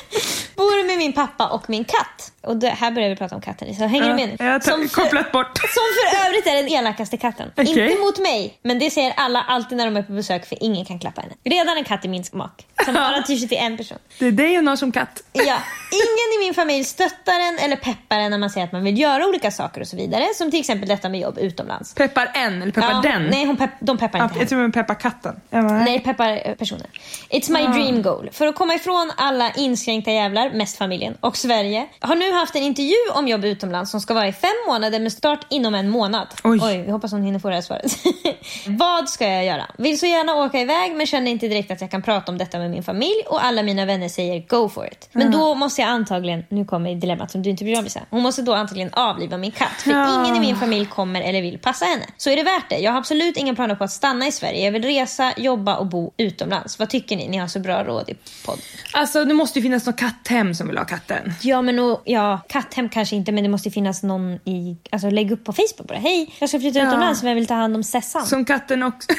Bor 0.58 0.86
med 0.86 0.98
min 0.98 1.12
pappa 1.12 1.48
och 1.48 1.70
min 1.70 1.84
katt. 1.84 2.17
Och 2.42 2.56
det, 2.56 2.68
här 2.68 2.90
börjar 2.90 3.08
vi 3.08 3.16
prata 3.16 3.34
om 3.34 3.40
katten, 3.40 3.74
så 3.74 3.84
hänger 3.86 4.08
du 4.08 4.14
med 4.14 4.28
nu? 4.28 4.36
Jag 4.38 4.52
har 4.52 4.60
Som 4.60 4.88
för- 4.88 5.02
kopplat 5.02 5.32
bort. 5.32 5.58
Som 5.58 5.82
för 6.00 6.26
övrigt 6.26 6.46
är 6.46 6.54
den 6.54 6.68
elakaste 6.68 7.16
katten. 7.16 7.50
Okej. 7.56 7.90
Inte 7.90 8.00
mot 8.02 8.18
mig, 8.18 8.58
men 8.62 8.78
det 8.78 8.90
säger 8.90 9.12
alla 9.16 9.40
alltid 9.48 9.78
när 9.78 9.84
de 9.84 9.96
är 9.96 10.02
på 10.02 10.12
besök 10.12 10.46
för 10.46 10.62
ingen 10.62 10.84
kan 10.84 10.98
klappa 10.98 11.20
henne. 11.20 11.34
Redan 11.44 11.76
en 11.76 11.84
katt 11.84 12.04
är 12.04 12.08
min 12.08 12.24
smak. 12.24 12.66
Som 12.84 12.94
bara 12.94 13.22
tyr 13.22 13.36
sig 13.36 13.48
till 13.48 13.58
en 13.58 13.76
person. 13.76 13.98
Det 14.18 14.26
är 14.26 14.32
dig 14.32 14.52
jag 14.52 14.62
har 14.62 14.76
som 14.76 14.92
katt. 14.92 15.22
Ja, 15.32 15.56
ingen 15.92 16.40
i 16.42 16.44
min 16.46 16.54
familj 16.54 16.84
stöttar 16.84 17.40
en 17.40 17.58
eller 17.58 17.76
peppar 17.76 18.18
en 18.18 18.30
när 18.30 18.38
man 18.38 18.50
säger 18.50 18.66
att 18.66 18.72
man 18.72 18.84
vill 18.84 18.98
göra 19.00 19.26
olika 19.26 19.50
saker 19.50 19.80
och 19.80 19.88
så 19.88 19.96
vidare. 19.96 20.26
Som 20.34 20.50
till 20.50 20.60
exempel 20.60 20.88
detta 20.88 21.08
med 21.08 21.20
jobb 21.20 21.38
utomlands. 21.38 21.94
Peppar 21.94 22.30
en 22.34 22.62
eller 22.62 22.72
peppar 22.72 22.90
Ja, 22.90 23.00
den? 23.02 23.22
Nej, 23.26 23.44
hon 23.46 23.56
pepp, 23.56 23.70
de 23.80 23.98
peppar 23.98 24.18
Ja, 24.18 24.24
inte 24.24 24.34
jag 24.34 24.38
henne. 24.38 24.48
tror 24.48 24.60
man 24.60 24.72
peppar 24.72 24.94
katten. 24.94 25.40
Jag 25.50 25.64
Nej, 25.64 26.00
peppar 26.00 26.40
eh, 26.44 26.54
personer. 26.54 26.86
It's 27.30 27.50
Ah. 27.50 27.58
my 27.58 27.66
dream 27.78 28.02
goal. 28.02 28.28
För 28.32 28.46
att 28.46 28.54
komma 28.54 28.74
ifrån 28.74 29.12
alla 29.16 29.50
inskränkta 29.52 30.10
jävlar, 30.10 30.50
mest 30.50 30.78
familjen, 30.78 31.16
och 31.20 31.36
Sverige. 31.36 31.86
Har 32.00 32.14
nu 32.16 32.32
haft 32.40 32.54
en 32.56 32.62
intervju 32.62 32.94
om 33.14 33.28
jobb 33.28 33.44
utomlands 33.44 33.90
som 33.90 34.00
ska 34.00 34.14
vara 34.14 34.28
i 34.28 34.32
fem 34.32 34.50
månader 34.68 35.00
med 35.00 35.12
start 35.12 35.46
inom 35.50 35.74
en 35.74 35.88
månad. 35.90 36.26
Oj. 36.44 36.82
vi 36.86 36.90
hoppas 36.90 37.12
hon 37.12 37.22
hinner 37.22 37.38
få 37.38 37.48
det 37.48 37.54
här 37.54 37.62
svaret. 37.62 37.92
Vad 38.66 39.08
ska 39.08 39.28
jag 39.28 39.44
göra? 39.44 39.66
Vill 39.78 39.98
så 39.98 40.06
gärna 40.06 40.34
åka 40.34 40.60
iväg 40.60 40.94
men 40.94 41.06
känner 41.06 41.30
inte 41.30 41.48
direkt 41.48 41.70
att 41.70 41.80
jag 41.80 41.90
kan 41.90 42.02
prata 42.02 42.32
om 42.32 42.38
detta 42.38 42.58
med 42.58 42.70
min 42.70 42.82
familj 42.82 43.22
och 43.26 43.44
alla 43.44 43.62
mina 43.62 43.84
vänner 43.84 44.08
säger 44.08 44.46
go 44.48 44.68
for 44.68 44.86
it. 44.86 45.08
Men 45.12 45.30
då 45.30 45.54
måste 45.54 45.80
jag 45.80 45.90
antagligen, 45.90 46.44
nu 46.48 46.64
kommer 46.64 46.94
dilemmat 46.94 47.30
som 47.30 47.42
du 47.42 47.50
inte 47.50 47.64
bryr 47.64 47.72
dig 47.72 47.78
om 47.78 47.84
Lisa. 47.84 48.00
Hon 48.10 48.22
måste 48.22 48.42
då 48.42 48.54
antagligen 48.54 48.94
avliva 48.94 49.36
min 49.36 49.50
katt 49.50 49.82
för 49.82 49.90
Ja. 49.90 50.24
ingen 50.24 50.36
i 50.36 50.40
min 50.40 50.56
familj 50.56 50.86
kommer 50.86 51.20
eller 51.22 51.42
vill 51.42 51.58
passa 51.58 51.84
henne. 51.84 52.04
Så 52.16 52.30
är 52.30 52.36
det 52.36 52.42
värt 52.42 52.68
det. 52.70 52.78
Jag 52.78 52.92
har 52.92 52.98
absolut 52.98 53.36
inga 53.36 53.54
planer 53.54 53.74
på 53.74 53.84
att 53.84 53.90
stanna 53.92 54.26
i 54.26 54.32
Sverige. 54.32 54.64
Jag 54.64 54.72
vill 54.72 54.84
resa, 54.84 55.32
jobba 55.36 55.76
och 55.76 55.86
bo 55.86 56.12
utomlands. 56.16 56.78
Vad 56.78 56.90
tycker 56.90 57.16
ni? 57.16 57.28
Ni 57.28 57.36
har 57.36 57.48
så 57.48 57.58
bra 57.60 57.84
råd 57.84 58.08
i 58.08 58.14
podden. 58.46 58.62
Alltså 58.92 59.24
det 59.24 59.34
måste 59.34 59.58
ju 59.58 59.62
finnas 59.62 59.86
något 59.86 59.96
katthem 59.96 60.54
som 60.54 60.68
vill 60.68 60.78
ha 60.78 60.84
katten. 60.84 61.32
Ja, 61.42 61.62
men 61.62 61.78
och, 61.78 62.02
ja, 62.04 62.17
katthem 62.48 62.88
kanske 62.88 63.16
inte, 63.16 63.32
men 63.32 63.42
det 63.44 63.50
måste 63.50 63.70
finnas 63.70 64.02
någon 64.02 64.32
i... 64.44 64.76
Alltså 64.90 65.10
lägg 65.10 65.30
upp 65.32 65.44
på 65.44 65.52
Facebook 65.52 65.88
bara. 65.88 65.98
Hej, 65.98 66.34
jag 66.38 66.48
ska 66.48 66.60
flytta 66.60 66.78
Ja. 66.78 66.88
utomlands 66.88 67.22
men 67.22 67.28
jag 67.28 67.34
vill 67.36 67.46
ta 67.46 67.54
hand 67.54 67.76
om 67.76 67.82
Sessan. 67.82 68.26
Som 68.26 68.44
katten 68.44 68.82
också. 68.82 69.08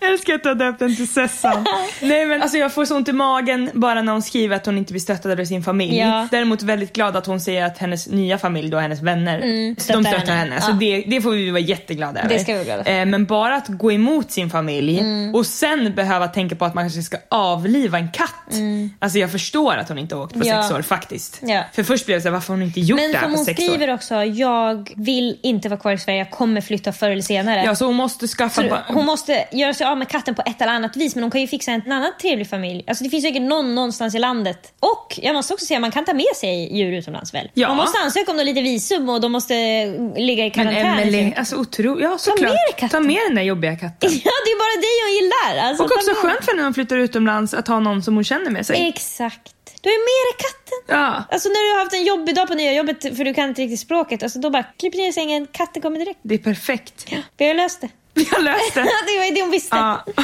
Jag 0.00 0.10
älskar 0.12 0.34
att 0.34 0.42
du 0.42 0.48
har 0.48 0.56
döpt 0.56 0.78
den 0.78 0.96
till 0.96 1.08
Sessan. 1.08 1.64
Nej 2.02 2.26
men 2.26 2.42
alltså 2.42 2.58
jag 2.58 2.72
får 2.74 2.84
så 2.84 2.96
ont 2.96 3.08
i 3.08 3.12
magen 3.12 3.70
bara 3.74 4.02
när 4.02 4.12
hon 4.12 4.22
skriver 4.22 4.56
att 4.56 4.66
hon 4.66 4.78
inte 4.78 4.92
blir 4.92 5.00
stöttad 5.00 5.40
av 5.40 5.44
sin 5.44 5.62
familj. 5.62 5.98
Ja. 5.98 6.28
Däremot 6.30 6.62
väldigt 6.62 6.92
glad 6.92 7.16
att 7.16 7.26
hon 7.26 7.40
säger 7.40 7.64
att 7.64 7.78
hennes 7.78 8.08
nya 8.08 8.38
familj 8.38 8.70
då, 8.70 8.78
hennes 8.78 9.02
vänner, 9.02 9.40
de 9.40 9.80
stöttar 9.80 10.00
stöttar 10.02 10.18
henne. 10.32 10.32
henne. 10.54 10.60
Så 10.60 10.70
Ja. 10.70 10.74
det, 10.74 11.04
det 11.06 11.20
får 11.22 11.30
vi 11.30 11.50
vara 11.50 11.60
jätteglada 11.60 12.20
över. 12.20 12.28
Det 12.34 12.38
ska 12.38 12.52
vi 12.52 12.58
vara 12.58 12.64
glada 12.64 12.84
för. 12.84 12.90
Eh, 12.92 13.04
Men 13.06 13.24
bara 13.26 13.56
att 13.56 13.68
gå 13.68 13.92
emot 13.92 14.30
sin 14.30 14.50
familj 14.50 15.02
och 15.34 15.46
sen 15.46 15.94
behöva 15.94 16.28
tänka 16.28 16.56
på 16.56 16.64
att 16.64 16.74
man 16.74 16.84
kanske 16.84 17.02
ska 17.02 17.16
avliva 17.28 17.98
en 17.98 18.10
katt. 18.12 18.28
Alltså 18.98 19.18
jag 19.18 19.32
förstår 19.32 19.74
att 19.76 19.88
hon 19.88 19.98
inte 19.98 20.14
har 20.14 20.22
åkt 20.22 20.32
på 20.32 20.40
Ja. 20.44 20.62
sex 20.62 20.74
år 20.74 20.82
faktiskt. 20.82 21.38
Ja. 21.42 21.62
För 21.72 21.82
först 21.82 22.06
blev 22.06 22.14
jag 22.16 22.22
såhär, 22.22 22.32
varför 22.32 22.48
har 22.48 22.56
hon 22.58 22.66
inte 22.66 22.80
gjort 22.80 23.00
Men 23.00 23.12
det 23.12 23.18
här 23.18 23.24
på 23.28 23.34
hon 23.34 23.44
sex 23.44 23.62
skriver 23.64 23.90
år? 23.90 23.94
också, 23.94 24.14
jag 24.24 24.90
vill 24.96 25.38
inte 25.42 25.68
vara 25.68 25.80
kvar 25.80 25.92
i 25.92 25.98
Sverige, 25.98 26.18
jag 26.18 26.30
kommer 26.30 26.60
flytta 26.60 26.92
förr 26.92 27.10
eller 27.10 27.22
senare. 27.22 27.62
Ja 27.64 27.74
så 27.74 27.86
hon 27.86 27.94
måste 27.94 28.28
skaffa... 28.28 28.62
Så 28.62 28.78
hon 28.88 29.06
måste 29.06 29.44
göra 29.62 29.74
sig 29.74 29.86
av 29.86 29.98
med 29.98 30.08
katten 30.08 30.34
på 30.34 30.42
ett 30.46 30.62
eller 30.62 30.72
annat 30.72 30.96
vis 30.96 31.14
men 31.14 31.24
hon 31.24 31.30
kan 31.30 31.40
ju 31.40 31.46
fixa 31.46 31.72
en 31.72 31.92
annan 31.92 32.12
trevlig 32.20 32.48
familj. 32.50 32.84
Alltså 32.86 33.04
det 33.04 33.10
finns 33.10 33.24
säkert 33.24 33.42
någon 33.42 33.74
någonstans 33.74 34.14
i 34.14 34.18
landet. 34.18 34.72
Och 34.80 35.18
jag 35.22 35.34
måste 35.34 35.54
också 35.54 35.66
säga 35.66 35.80
man 35.80 35.90
kan 35.90 36.04
ta 36.04 36.14
med 36.14 36.36
sig 36.36 36.76
djur 36.78 36.92
utomlands 36.92 37.34
väl? 37.34 37.50
Ja. 37.54 37.68
Man 37.68 37.76
måste 37.76 37.98
ansöka 37.98 38.30
om 38.30 38.36
lite 38.36 38.60
visum 38.60 39.08
och 39.08 39.20
de 39.20 39.32
måste 39.32 39.54
ligga 40.16 40.44
i 40.46 40.52
Men 40.56 40.66
karantän. 40.66 40.86
Emelie, 40.86 41.34
alltså 41.36 41.56
otroligt. 41.56 42.04
Ja 42.04 42.18
såklart. 42.18 42.40
med 42.40 42.48
dig 42.50 42.72
katten. 42.76 42.88
Ta 43.02 43.06
med 43.06 43.20
den 43.28 43.34
där 43.34 43.42
jobbiga 43.42 43.76
katten. 43.76 44.10
Ja, 44.24 44.32
det 44.44 44.50
är 44.50 44.58
bara 44.58 44.80
dig 44.80 44.96
hon 45.06 45.14
gillar. 45.22 45.68
Alltså, 45.68 45.82
Och 45.84 45.90
ta 45.90 45.94
också 45.96 46.10
med- 46.10 46.16
skönt 46.16 46.44
för 46.44 46.56
när 46.56 46.62
hon 46.64 46.74
flyttar 46.74 46.96
utomlands 46.96 47.54
att 47.54 47.68
ha 47.68 47.80
någon 47.80 48.02
som 48.02 48.14
hon 48.14 48.24
känner 48.24 48.50
med 48.50 48.66
sig. 48.66 48.88
Exakt. 48.88 49.52
Du 49.80 49.88
är 49.90 49.98
med 49.98 50.22
dig 50.32 50.36
katten. 50.46 50.98
Ja, 51.00 51.24
Alltså 51.34 51.48
när 51.48 51.68
du 51.68 51.74
har 51.74 51.84
haft 51.84 51.94
en 51.94 52.04
jobbig 52.04 52.34
dag 52.34 52.48
på 52.48 52.54
nya 52.54 52.72
jobbet 52.72 53.16
för 53.16 53.24
du 53.24 53.34
kan 53.34 53.48
inte 53.48 53.62
riktigt 53.62 53.80
språket, 53.80 54.22
alltså 54.22 54.38
då 54.38 54.50
bara 54.50 54.62
klipp 54.62 54.94
ner 54.94 55.08
i 55.08 55.12
sängen, 55.12 55.46
katten 55.52 55.82
kommer 55.82 55.98
direkt. 55.98 56.18
det 56.22 56.34
är 56.34 56.38
perfekt. 56.38 57.06
Vi 57.36 57.46
har 57.48 57.54
löst 57.54 57.80
det. 57.80 57.88
Vi 58.14 58.28
har 58.30 58.42
löst 58.42 58.74
det. 58.74 58.80
det 58.80 58.86
var 59.18 59.34
det 59.34 59.40
hon 59.42 59.50
visste. 59.50 59.76
Ja. 59.76 60.04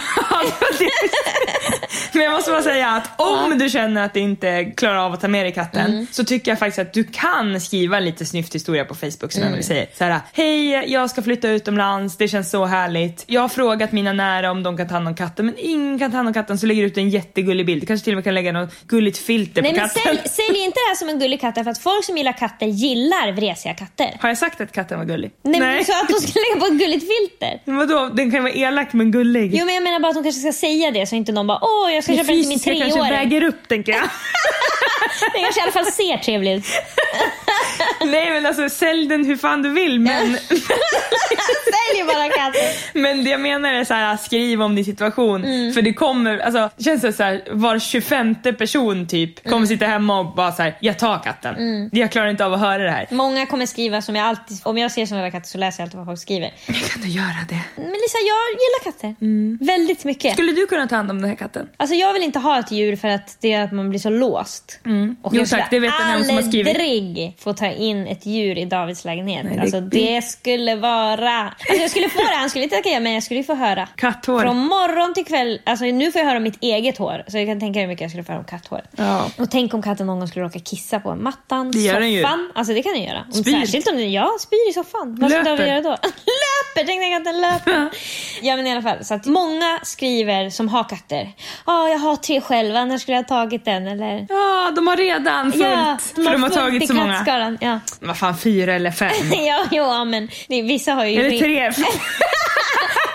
Men 2.13 2.23
jag 2.23 2.33
måste 2.33 2.51
bara 2.51 2.63
säga 2.63 2.89
att 2.89 3.21
om 3.21 3.59
du 3.59 3.69
känner 3.69 4.05
att 4.05 4.15
du 4.15 4.21
inte 4.21 4.65
klarar 4.65 4.97
av 4.97 5.13
att 5.13 5.21
ta 5.21 5.29
med 5.29 5.45
dig 5.47 5.53
katten 5.55 5.87
Mm. 5.91 6.07
så 6.11 6.25
tycker 6.25 6.51
jag 6.51 6.59
faktiskt 6.59 6.79
att 6.79 6.93
du 6.93 7.05
kan 7.05 7.61
skriva 7.61 7.97
en 7.97 8.05
lite 8.05 8.25
snyft 8.27 8.55
historia 8.55 8.85
på 8.85 8.95
Facebook 8.95 9.33
som 9.33 9.43
Mm. 9.43 9.55
jag 9.55 9.65
säger. 9.65 9.87
Så 9.99 10.05
här, 10.05 10.21
hej 10.33 10.93
jag 10.93 11.11
ska 11.11 11.23
flytta 11.23 11.49
utomlands, 11.49 12.17
det 12.17 12.29
känns 12.29 12.51
så 12.51 12.65
härligt. 12.65 13.25
Jag 13.27 13.41
har 13.41 13.49
frågat 13.49 13.93
mina 13.93 14.13
nära 14.13 14.51
om 14.51 14.63
de 14.63 14.77
kan 14.77 14.89
ta 14.89 14.95
hand 14.95 15.09
om 15.09 15.15
katten 15.17 15.47
men 15.47 15.55
ingen 15.59 15.99
kan 15.99 16.11
ta 16.11 16.17
hand 16.17 16.29
om 16.29 16.35
katten 16.35 16.59
så 16.59 16.67
lägger 16.67 16.83
du 16.83 16.89
ut 16.89 16.97
en 16.99 17.11
jättegullig 17.11 17.67
bild. 17.67 17.87
Kanske 17.89 18.05
till 18.05 18.13
och 18.13 18.17
med 18.17 18.25
kan 18.25 18.35
lägga 18.35 18.53
något 18.53 18.75
gulligt 18.87 19.19
filter 19.19 19.63
Nej 19.63 19.71
på 19.75 19.77
men 19.81 19.89
katten. 19.89 20.03
sälj, 20.03 20.19
sälj 20.29 20.59
inte 20.59 20.75
det 20.79 20.89
här 20.89 20.95
som 20.95 21.09
en 21.09 21.19
gullig 21.19 21.41
katt 21.41 21.55
för 21.55 21.71
att 21.71 21.79
folk 21.79 22.05
som 22.05 22.17
gillar 22.17 22.33
katter 22.33 22.67
gillar 22.67 23.33
vresiga 23.33 23.75
katter. 23.75 24.17
Har 24.21 24.29
jag 24.29 24.39
sagt 24.39 24.61
att 24.61 24.73
katten 24.73 24.99
var 24.99 25.05
gullig? 25.07 25.31
Nej, 25.43 25.61
men 25.61 25.79
du 25.79 25.85
sa 25.85 26.01
att 26.03 26.09
de 26.09 26.15
ska 26.15 26.41
lägga 26.41 26.61
på 26.61 26.67
ett 26.67 26.79
gulligt 26.81 27.05
filter. 27.19 27.61
Vadå, 27.79 28.11
den 28.15 28.31
kan 28.31 28.43
vara 28.43 28.53
elak 28.53 28.93
men 28.93 29.11
gullig. 29.11 29.51
Jo 29.55 29.65
men 29.65 29.75
jag 29.75 29.83
menar 29.85 30.01
bara 30.01 30.09
att 30.09 30.15
de 30.15 30.23
kanske 30.25 30.41
ska 30.41 30.53
säga 30.53 30.91
det 30.91 31.07
så 31.07 31.17
inte 31.17 31.33
någon 31.33 31.47
bara 31.47 31.59
åh 31.63 31.93
jag 31.95 32.05
ska 32.05 32.13
det 32.13 32.19
köpa 32.19 32.33
den 32.33 32.41
till 32.41 32.49
min 32.49 32.59
fysiska 32.59 32.71
kanske 32.75 32.91
treåring. 32.93 33.13
väger 33.13 33.43
upp 33.45 33.69
tänker 33.69 33.93
jag. 33.93 34.03
Den 35.33 35.43
kanske 35.43 35.61
i 35.61 35.63
alla 35.63 35.73
fall 35.73 35.87
ser 35.87 36.17
trevlig 36.17 36.55
ut. 36.55 36.65
Nej 38.07 38.31
men 38.31 38.47
alltså 38.47 38.69
sälj 38.69 39.09
den 39.09 39.25
hur 39.25 39.37
fan 39.37 39.63
du 39.63 39.69
vill 39.71 40.01
men, 40.01 40.37
Sälj 40.39 42.05
bara 42.07 42.29
katten. 42.29 42.63
men 43.03 43.25
det 43.25 43.31
jag 43.31 43.41
menar 43.41 43.73
är 43.73 43.85
så 43.85 43.95
här, 43.95 44.17
skriv 44.17 44.63
om 44.63 44.75
din 44.75 44.85
situation. 44.85 45.45
Mm. 45.45 45.73
För 45.73 45.83
det 45.83 45.93
kommer, 45.93 46.39
alltså 46.39 46.71
det 46.77 46.85
känns 46.85 47.17
så 47.17 47.23
här, 47.23 47.43
var 47.51 47.79
25 47.79 48.35
person 48.59 49.07
typ 49.07 49.43
kommer 49.45 49.57
Mm. 49.57 49.67
sitta 49.67 49.87
hemma 49.87 50.19
och 50.21 50.35
bara 50.35 50.53
så 50.53 50.63
här, 50.63 50.77
jag 50.81 50.99
tar 50.99 51.19
katten. 51.19 51.91
Jag 51.93 52.13
klarar 52.13 52.29
inte 52.29 52.45
av 52.45 52.53
att 52.55 52.61
höra 52.61 52.83
det 52.83 52.91
här. 52.91 53.07
Många 53.11 53.47
kommer 53.47 53.67
skriva 53.67 54.03
som 54.03 54.17
jag 54.17 54.27
alltid, 54.27 54.57
om 54.63 54.79
jag 54.79 54.93
ser 54.93 55.07
sådana 55.07 55.31
katter 55.31 55.49
så 55.49 55.59
läser 55.59 55.81
jag 55.83 55.87
alltid 55.87 55.97
vad 55.99 56.07
folk 56.07 56.21
skriver. 56.21 56.49
Kan 56.67 57.03
du 57.03 57.09
göra 57.09 57.45
det? 57.49 57.61
Men 57.77 57.85
Lisa 57.91 58.19
jag 58.19 58.51
gillar 58.51 58.85
katter. 58.85 59.65
Väldigt 59.65 60.05
mycket. 60.05 60.33
Skulle 60.33 60.53
du 60.53 60.67
kunna 60.67 60.87
ta 60.87 60.97
hand 60.97 61.11
om 61.11 61.21
den 61.21 61.31
här 61.31 61.37
katten? 61.37 61.69
Alltså 61.77 61.95
jag 61.97 62.13
vill 62.13 62.23
inte 62.23 62.39
ha 62.39 62.59
ett 62.59 62.71
djur 62.73 62.97
för 62.97 63.09
att 63.09 63.37
det 63.41 63.53
är 63.53 63.65
att 63.65 63.73
man 63.73 63.89
blir 63.91 64.01
så 64.01 64.11
låst. 64.11 64.81
Och 65.23 65.35
Jo, 65.35 65.45
tack, 65.47 65.71
det 65.71 65.79
vet 65.81 65.93
den 65.99 66.07
här 66.07 66.23
som 66.23 66.35
har 66.37 66.43
skrivit. 66.43 66.69
aldrig 66.77 67.37
få 67.39 67.55
ta 67.59 67.67
in 67.67 68.07
ett 68.07 68.27
djur 68.27 68.59
i 68.59 68.65
Davids 68.65 69.05
lägenhet. 69.05 69.45
Nej, 69.45 69.55
det- 69.57 69.63
alltså 69.63 69.81
det 69.81 70.23
skulle 70.23 70.77
vara... 70.77 71.41
Alltså 71.41 71.75
jag 71.81 71.91
skulle 71.91 72.09
få 72.09 72.19
det, 72.19 72.37
han 72.37 72.51
skulle 72.51 72.65
inte 72.65 72.77
tacka 72.77 72.89
ja, 72.89 73.01
men 73.01 73.13
jag 73.13 73.23
skulle 73.23 73.43
få 73.45 73.55
höra. 73.55 73.89
Katthår. 73.97 74.41
Från 74.43 74.57
morgon 74.57 75.15
till 75.15 75.25
kväll. 75.25 75.61
Alltså 75.67 75.85
nu 75.85 76.13
får 76.13 76.19
jag 76.21 76.27
höra 76.27 76.37
om 76.37 76.43
mitt 76.43 76.63
eget 76.63 76.99
hår. 76.99 77.25
Så 77.29 77.39
jag 77.39 77.47
kan 77.47 77.61
tänka 77.61 77.81
hur 77.81 77.87
mycket 77.87 78.01
jag 78.03 78.11
skulle 78.11 78.25
få 78.25 78.33
höra 78.33 78.41
om 78.41 78.45
katthår. 78.47 78.81
Ja. 78.97 79.31
Och 79.39 79.51
tänk 79.51 79.75
om 79.75 79.83
katten 79.83 80.07
någon 80.07 80.19
gång 80.19 80.29
skulle 80.29 80.45
råka 80.45 80.59
kissa 80.59 81.01
på 81.01 81.15
mattan, 81.15 81.71
Det 81.71 81.79
gör 81.79 82.01
den 82.01 82.13
ju. 82.13 82.23
soffan. 82.23 82.53
Alltså 82.55 82.75
det 82.75 82.83
kan 82.83 82.93
den 82.93 83.03
göra. 83.03 83.25
Om, 83.27 83.33
Spyr. 83.33 83.53
särskilt 83.61 83.89
om 83.89 83.97
den, 83.97 84.13
ja, 84.13 84.31
spyr 84.41 84.71
i 84.71 84.73
soffan. 84.73 85.17
Vad 85.21 85.31
ska. 85.31 85.43
David 85.43 85.67
göra 85.69 85.81
då? 85.81 85.91
löper! 86.45 86.87
Tänk 86.87 87.01
dig 87.01 87.15
att 87.15 87.25
den 87.25 87.41
löper. 87.41 87.89
ja 88.43 88.57
men 88.57 88.67
i 88.67 88.73
alla 88.73 88.83
fall. 88.83 89.05
Så 89.05 89.15
att 89.15 89.27
många 89.27 89.81
skriver 89.83 90.51
som 90.51 90.69
har 90.69 90.85
katter. 90.89 91.33
Ja, 91.67 91.89
jag 91.89 91.99
har 91.99 92.17
tre 92.17 92.41
själv, 92.41 92.77
annars 92.77 93.03
skulle 93.03 93.17
jag 93.17 93.23
ha 93.23 93.29
tagit 93.29 93.65
den. 93.65 93.87
Eller 93.87 94.27
Ja, 94.29 94.71
de 94.77 94.87
har 94.87 94.97
redan 94.97 95.53
fullt. 95.53 95.65
Ja, 95.65 95.99
för 96.15 96.33
de 96.33 96.43
har 96.43 96.51
tagit 96.51 96.89
så 96.89 96.95
många. 96.95 97.19
Kattskaran. 97.39 97.59
Ja. 97.61 97.81
Vad 98.01 98.17
fan, 98.17 98.39
fyra 98.39 98.75
eller 98.75 98.91
fem? 98.91 99.13
ja, 99.47 99.67
jo, 99.71 100.05
men 100.05 100.29
det, 100.49 100.63
vissa 100.63 100.93
har 100.93 101.05
ju... 101.05 101.21
Eller 101.21 101.39
tre? 101.39 101.73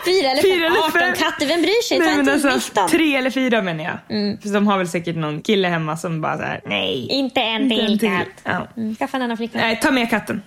Fyra 0.06 0.30
eller 0.30 0.42
Fyra 0.42 0.54
fem. 0.54 0.64
eller 0.66 0.80
18 0.80 0.92
fem. 0.92 1.14
katter, 1.14 1.46
vem 1.46 1.62
bryr 1.62 1.84
sig? 1.84 2.00
Nej, 2.00 2.10
en 2.10 2.16
men 2.16 2.26
till 2.26 2.50
alltså, 2.50 2.72
19. 2.80 2.90
tre 2.90 3.16
eller 3.16 3.30
fyra 3.30 3.62
menar 3.62 3.84
jag. 3.84 3.98
För 4.42 4.54
de 4.54 4.68
har 4.68 4.78
väl 4.78 4.88
säkert 4.88 5.16
någon 5.16 5.42
kille 5.42 5.68
hemma 5.68 5.98
som 5.98 6.22
bara 6.22 6.38
såhär, 6.38 6.62
nej. 6.66 7.08
Inte 7.10 7.42
en 7.42 7.72
Inte 7.72 7.98
till 8.00 8.10
katt. 8.10 8.28
Ja. 8.44 8.68
Mm. 8.78 8.96
Skaffa 8.96 9.18
en 9.18 9.24
annan 9.24 9.38
flickvän. 9.38 9.62
Nej, 9.62 9.80
ta 9.82 9.92
med 9.92 10.10
katten. 10.10 10.42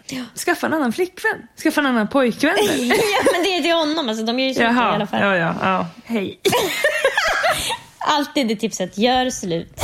Skaffa 0.44 0.66
en 0.66 0.74
annan 0.74 0.92
flickvän. 0.92 1.42
Skaffa 1.62 1.80
en 1.80 1.86
annan 1.86 2.08
pojkvän. 2.08 2.54
ja, 2.78 3.32
men 3.32 3.42
det 3.44 3.56
är 3.56 3.62
till 3.62 3.72
honom. 3.72 4.08
Alltså, 4.08 4.24
de 4.24 4.38
gör 4.38 4.48
ju 4.48 4.54
slut 4.54 4.64
i 4.64 4.74
alla 4.74 5.06
fall. 5.06 5.20
ja, 5.20 5.36
ja, 5.36 5.54
ja. 5.62 5.86
Hej. 6.04 6.40
Alltid 7.98 8.48
det 8.48 8.56
tipset. 8.56 8.98
Gör 8.98 9.30
slut. 9.30 9.80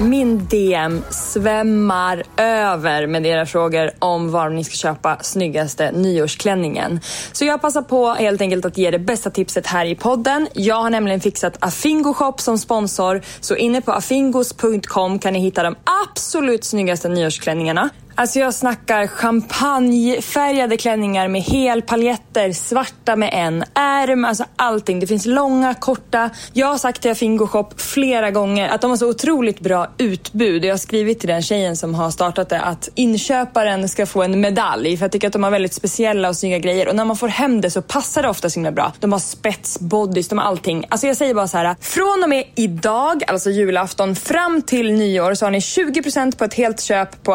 Min 0.00 0.46
DM 0.46 1.02
svämmar 1.10 2.22
över 2.36 3.06
med 3.06 3.26
era 3.26 3.46
frågor 3.46 3.90
om 3.98 4.30
var 4.30 4.50
ni 4.50 4.64
ska 4.64 4.74
köpa 4.74 5.18
snyggaste 5.20 5.92
nyårsklänningen. 5.92 7.00
Så 7.32 7.44
jag 7.44 7.62
passar 7.62 7.82
på 7.82 8.08
helt 8.08 8.40
enkelt 8.40 8.64
att 8.64 8.78
ge 8.78 8.90
det 8.90 8.98
bästa 8.98 9.30
tipset 9.30 9.66
här 9.66 9.86
i 9.86 9.94
podden. 9.94 10.48
Jag 10.52 10.82
har 10.82 10.90
nämligen 10.90 11.20
fixat 11.20 11.56
Afingo 11.60 12.14
Shop 12.14 12.34
som 12.38 12.58
sponsor. 12.58 13.22
Så 13.40 13.56
inne 13.56 13.80
på 13.80 13.92
afingos.com 13.92 15.18
kan 15.18 15.32
ni 15.32 15.38
hitta 15.38 15.62
de 15.62 15.76
absolut 16.04 16.64
snyggaste 16.64 17.08
nyårsklänningarna. 17.08 17.90
Alltså 18.16 18.38
jag 18.38 18.54
snackar 18.54 19.06
champagnefärgade 19.06 20.76
klänningar 20.76 21.28
med 21.28 21.42
helpaljetter, 21.42 22.52
svarta 22.52 23.16
med 23.16 23.30
en 23.32 23.64
ärm, 23.74 24.24
alltså 24.24 24.44
allting. 24.56 25.00
Det 25.00 25.06
finns 25.06 25.26
långa, 25.26 25.74
korta. 25.74 26.30
Jag 26.52 26.66
har 26.66 26.78
sagt 26.78 27.02
till 27.02 27.10
Afingo 27.10 27.46
Shop 27.46 27.68
flera 27.76 28.30
gånger 28.30 28.68
att 28.68 28.80
de 28.80 28.90
har 28.90 28.96
så 28.96 29.08
otroligt 29.08 29.60
bra 29.60 29.90
utbud. 29.98 30.64
Jag 30.64 30.72
har 30.72 30.78
skrivit 30.78 31.20
till 31.20 31.28
den 31.28 31.42
tjejen 31.42 31.76
som 31.76 31.94
har 31.94 32.10
startat 32.10 32.48
det 32.48 32.60
att 32.60 32.88
inköparen 32.94 33.88
ska 33.88 34.06
få 34.06 34.22
en 34.22 34.40
medalj 34.40 34.96
för 34.96 35.04
jag 35.04 35.12
tycker 35.12 35.26
att 35.26 35.32
de 35.32 35.42
har 35.42 35.50
väldigt 35.50 35.74
speciella 35.74 36.28
och 36.28 36.36
snygga 36.36 36.58
grejer. 36.58 36.88
Och 36.88 36.96
när 36.96 37.04
man 37.04 37.16
får 37.16 37.28
hem 37.28 37.60
det 37.60 37.70
så 37.70 37.82
passar 37.82 38.22
det 38.22 38.28
ofta 38.28 38.50
så 38.50 38.54
himla 38.54 38.72
bra. 38.72 38.92
De 39.00 39.12
har 39.12 39.18
spetsbodys, 39.18 40.28
de 40.28 40.38
har 40.38 40.44
allting. 40.44 40.84
Alltså 40.88 41.06
jag 41.06 41.16
säger 41.16 41.34
bara 41.34 41.48
så 41.48 41.58
här, 41.58 41.76
från 41.80 42.22
och 42.22 42.28
med 42.28 42.44
idag, 42.54 43.22
alltså 43.26 43.50
julafton, 43.50 44.16
fram 44.16 44.62
till 44.62 44.92
nyår 44.92 45.34
så 45.34 45.46
har 45.46 45.50
ni 45.50 45.58
20% 45.58 46.38
på 46.38 46.44
ett 46.44 46.54
helt 46.54 46.80
köp 46.80 47.22
på 47.22 47.34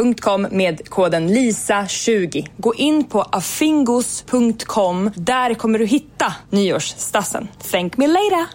afingos.com 0.00 0.46
med 0.50 0.88
koden 0.88 1.28
LISA20. 1.28 2.48
Gå 2.56 2.74
in 2.74 3.04
på 3.04 3.22
afingos.com. 3.22 5.10
Där 5.14 5.54
kommer 5.54 5.78
du 5.78 5.86
hitta 5.86 6.34
nyårsstassen. 6.50 7.48
Thank 7.70 7.96
me 7.96 8.06
later! 8.06 8.46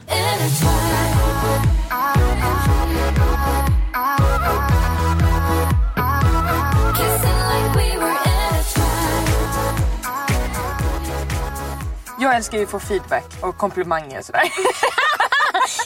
Jag 12.20 12.36
älskar 12.36 12.58
ju 12.58 12.64
att 12.64 12.70
få 12.70 12.80
feedback 12.80 13.26
och 13.42 13.58
komplimanger 13.58 14.20
och 14.20 14.26
sådär. 14.26 14.42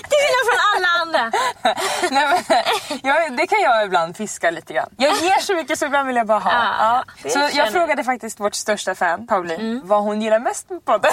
Till 0.10 0.20
skillnad 0.20 0.46
från 0.50 0.60
alla 0.76 0.99
andra. 1.16 1.32
Nej, 2.12 2.28
men, 2.50 3.00
jag, 3.04 3.38
det 3.38 3.48
kan 3.48 3.62
jag 3.62 3.86
ibland 3.86 4.18
fiska 4.18 4.52
lite 4.52 4.74
grann. 4.74 4.90
Jag 4.98 5.16
ger 5.16 5.42
så 5.42 5.56
mycket 5.56 5.80
så 5.80 5.86
ibland 5.86 6.08
vill 6.08 6.16
jag 6.16 6.28
bara 6.28 6.40
ha. 6.40 6.52
Ja, 6.52 7.04
Ja. 7.24 7.30
Så 7.30 7.50
jag 7.58 7.72
frågade 7.72 8.04
faktiskt 8.04 8.40
vårt 8.40 8.56
största 8.56 8.96
fan, 8.96 9.28
Pauline, 9.28 9.82
vad 9.84 10.04
hon 10.04 10.22
gillar 10.22 10.40
mest 10.40 10.70
med 10.70 10.86
podden. 10.86 11.12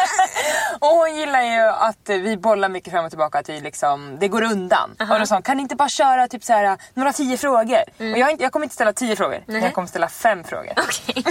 och 0.78 0.88
hon 0.88 1.16
gillar 1.16 1.42
ju 1.42 1.60
att 1.68 2.08
vi 2.08 2.36
bollar 2.36 2.68
mycket 2.68 2.92
fram 2.92 3.04
och 3.04 3.10
tillbaka, 3.10 3.38
att 3.38 3.48
vi 3.48 3.60
liksom, 3.60 4.16
det 4.20 4.28
går 4.28 4.42
undan. 4.42 4.90
Och 5.10 5.18
då 5.20 5.26
sa 5.26 5.34
hon, 5.34 5.42
kan 5.42 5.56
ni 5.56 5.62
inte 5.62 5.76
bara 5.76 5.88
köra 5.88 6.28
typ 6.28 6.44
så 6.44 6.52
här, 6.52 6.78
några 6.94 7.12
tio 7.12 7.36
frågor? 7.36 7.82
Och 7.98 8.18
jag, 8.18 8.40
jag 8.40 8.52
kommer 8.52 8.64
inte 8.66 8.74
ställa 8.74 8.92
tio 8.92 9.16
frågor, 9.16 9.42
jag 9.46 9.74
kommer 9.74 9.88
ställa 9.88 10.08
fem 10.08 10.44
frågor. 10.44 10.72
Okej. 10.76 11.24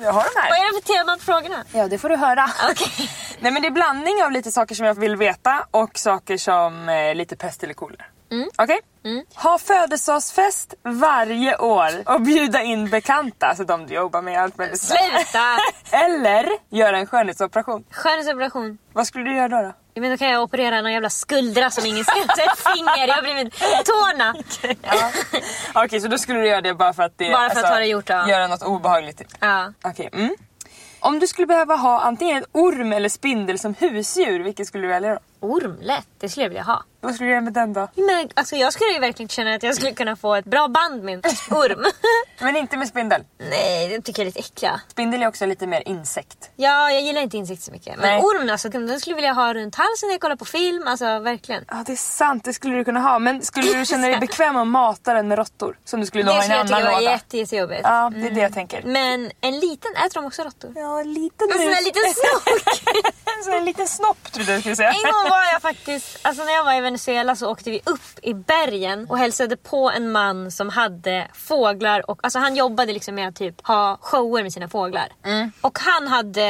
Jag 0.00 0.12
har 0.12 0.24
de 0.34 0.40
här. 0.40 0.50
Vad 0.50 0.58
är 0.58 0.74
det 0.76 0.82
för 0.82 0.92
tema 0.94 1.16
på 1.16 1.22
frågorna? 1.22 1.64
Ja, 1.72 1.88
det 1.88 1.98
får 1.98 2.08
du 2.08 2.16
höra. 2.16 2.50
Okej. 2.70 3.10
Nej 3.40 3.52
men 3.52 3.62
det 3.62 3.68
är 3.68 3.72
blandning 3.72 4.24
av 4.24 4.32
lite 4.32 4.52
saker 4.52 4.74
som 4.74 4.86
jag 4.86 4.94
vill 4.94 5.16
veta 5.16 5.66
och 5.70 5.98
saker 5.98 6.36
som 6.36 6.83
är 6.88 7.14
lite 7.14 7.36
pest 7.36 7.62
eller 7.62 7.74
kolera. 7.74 8.04
Okej? 8.58 8.80
Ha 9.34 9.58
födelsedagsfest 9.58 10.74
varje 10.82 11.56
år 11.56 11.90
och 12.06 12.20
bjuda 12.20 12.62
in 12.62 12.90
bekanta, 12.90 13.46
alltså 13.46 13.64
de 13.64 13.86
du 13.86 13.94
jobbar 13.94 14.22
med 14.22 14.42
allt 14.42 14.58
möjligt. 14.58 14.80
Sluta! 14.80 15.58
Eller 15.90 16.48
göra 16.70 16.98
en 16.98 17.06
skönhetsoperation. 17.06 17.84
Skönhetsoperation. 17.90 18.78
Vad 18.92 19.06
skulle 19.06 19.24
du 19.24 19.36
göra 19.36 19.48
då? 19.48 19.74
då? 19.94 20.00
Men 20.00 20.10
då 20.10 20.16
kan 20.16 20.28
jag 20.28 20.42
operera 20.42 20.80
någon 20.80 20.92
jävla 20.92 21.10
skuldra 21.10 21.70
som 21.70 21.86
ingen 21.86 22.04
ser. 22.04 22.12
Ett 22.22 22.58
finger, 22.58 23.08
jag 23.08 23.14
har 23.14 23.22
blivit 23.22 23.54
tårna. 23.84 24.34
Ja. 24.82 25.10
Okej, 25.84 26.00
så 26.00 26.08
då 26.08 26.18
skulle 26.18 26.38
du 26.38 26.46
göra 26.46 26.60
det 26.60 26.74
bara 26.74 26.92
för 26.92 27.02
att 27.02 27.18
det... 27.18 27.30
Bara 27.32 27.50
för 27.50 27.60
att 27.60 27.68
ha 27.68 27.78
det 27.78 27.86
gjort, 27.86 28.08
ja. 28.08 28.28
Göra 28.28 28.46
något 28.46 28.62
obehagligt 28.62 29.18
typ. 29.18 29.28
Ja. 29.40 29.72
Okej. 29.82 30.10
Mm. 30.12 30.34
Om 31.00 31.18
du 31.18 31.26
skulle 31.26 31.46
behöva 31.46 31.76
ha 31.76 32.00
antingen 32.00 32.42
ett 32.42 32.48
orm 32.52 32.92
eller 32.92 33.08
spindel 33.08 33.58
som 33.58 33.74
husdjur, 33.78 34.40
vilket 34.40 34.66
skulle 34.66 34.82
du 34.82 34.88
välja 34.88 35.10
då? 35.14 35.18
Ormlätt. 35.44 36.08
Det 36.18 36.28
skulle 36.28 36.44
jag 36.44 36.50
vilja 36.50 36.62
ha. 36.62 36.84
Vad 37.04 37.14
skulle 37.14 37.28
du 37.28 37.32
göra 37.32 37.40
med 37.40 37.52
den 37.52 37.72
då? 37.72 37.88
Men 37.94 38.28
alltså, 38.34 38.56
jag 38.56 38.72
skulle 38.72 38.90
ju 38.90 38.98
verkligen 38.98 39.28
känna 39.28 39.54
att 39.54 39.62
jag 39.62 39.74
skulle 39.74 39.92
kunna 39.92 40.16
få 40.16 40.34
ett 40.34 40.44
bra 40.44 40.68
band 40.68 41.02
med 41.04 41.14
en 41.14 41.32
orm. 41.50 41.84
Men 42.40 42.56
inte 42.56 42.76
med 42.76 42.88
spindel. 42.88 43.22
Nej, 43.38 43.88
det 43.88 44.00
tycker 44.02 44.22
jag 44.22 44.24
är 44.24 44.26
lite 44.26 44.38
äckliga. 44.38 44.80
Spindel 44.88 45.22
är 45.22 45.26
också 45.28 45.46
lite 45.46 45.66
mer 45.66 45.88
insekt. 45.88 46.50
Ja, 46.56 46.90
jag 46.90 47.02
gillar 47.02 47.20
inte 47.22 47.36
insekter 47.36 47.64
så 47.64 47.72
mycket. 47.72 47.96
Men 47.96 48.06
Nej. 48.10 48.20
orm 48.22 48.50
alltså, 48.50 48.68
den 48.68 49.00
skulle 49.00 49.12
jag 49.12 49.16
vilja 49.16 49.32
ha 49.32 49.54
runt 49.54 49.74
halsen 49.74 50.06
när 50.08 50.14
jag 50.14 50.20
kollar 50.20 50.36
på 50.36 50.44
film. 50.44 50.86
Alltså 50.86 51.18
verkligen. 51.18 51.64
Ja 51.68 51.82
det 51.86 51.92
är 51.92 51.96
sant, 51.96 52.44
det 52.44 52.52
skulle 52.52 52.74
du 52.76 52.84
kunna 52.84 53.00
ha. 53.00 53.18
Men 53.18 53.42
skulle 53.42 53.72
du 53.78 53.86
känna 53.86 54.06
dig 54.08 54.16
bekväm 54.20 54.56
att 54.56 54.66
mata 54.66 55.14
den 55.14 55.28
med 55.28 55.38
råttor? 55.38 55.78
Som 55.84 56.00
du 56.00 56.06
skulle 56.06 56.24
då 56.24 56.28
Det 56.28 56.34
ha 56.34 56.40
i 56.42 56.44
skulle 56.44 56.54
en 56.54 56.58
jag 56.58 56.66
tycka 56.66 56.76
annan 56.80 56.92
var 56.92 57.00
låda? 57.00 57.12
jätte, 57.12 57.38
jättejobbigt. 57.38 57.80
Ja, 57.84 58.10
det 58.14 58.26
är 58.26 58.30
det 58.30 58.40
jag 58.40 58.54
tänker. 58.54 58.82
Men 58.82 59.30
en 59.40 59.58
liten, 59.60 59.92
äter 59.96 60.14
de 60.14 60.24
också 60.24 60.42
råttor? 60.42 60.72
Ja, 60.76 61.00
en 61.00 61.14
liten 61.14 61.48
En 61.52 61.58
sån 61.58 61.66
där 61.66 61.84
liten 61.84 62.02
snok. 62.14 62.48
en 63.38 63.44
sån 63.44 63.52
där 63.52 63.60
liten 63.60 63.88
snopp 63.88 64.32
trodde 64.32 64.52
jag 64.52 64.60
skulle 64.60 64.76
säga. 64.76 64.90
En 64.90 65.02
gång 65.02 65.30
var 65.30 65.44
jag 65.52 65.62
faktiskt, 65.62 66.18
alltså 66.22 66.44
när 66.44 66.52
jag 66.52 66.64
var 66.64 66.72
i 66.74 66.80
Venezuela 66.94 67.36
så 67.36 67.50
åkte 67.50 67.70
vi 67.70 67.80
upp 67.84 68.18
i 68.22 68.34
bergen 68.34 69.06
och 69.10 69.18
hälsade 69.18 69.56
på 69.56 69.90
en 69.90 70.12
man 70.12 70.50
som 70.50 70.68
hade 70.68 71.28
fåglar 71.32 72.10
och 72.10 72.20
alltså 72.22 72.38
han 72.38 72.56
jobbade 72.56 72.92
liksom 72.92 73.14
med 73.14 73.28
att 73.28 73.36
typ 73.36 73.66
ha 73.66 73.98
shower 74.00 74.42
med 74.42 74.52
sina 74.52 74.68
fåglar. 74.68 75.08
Och 75.60 75.78
han 75.78 76.08
hade, 76.08 76.40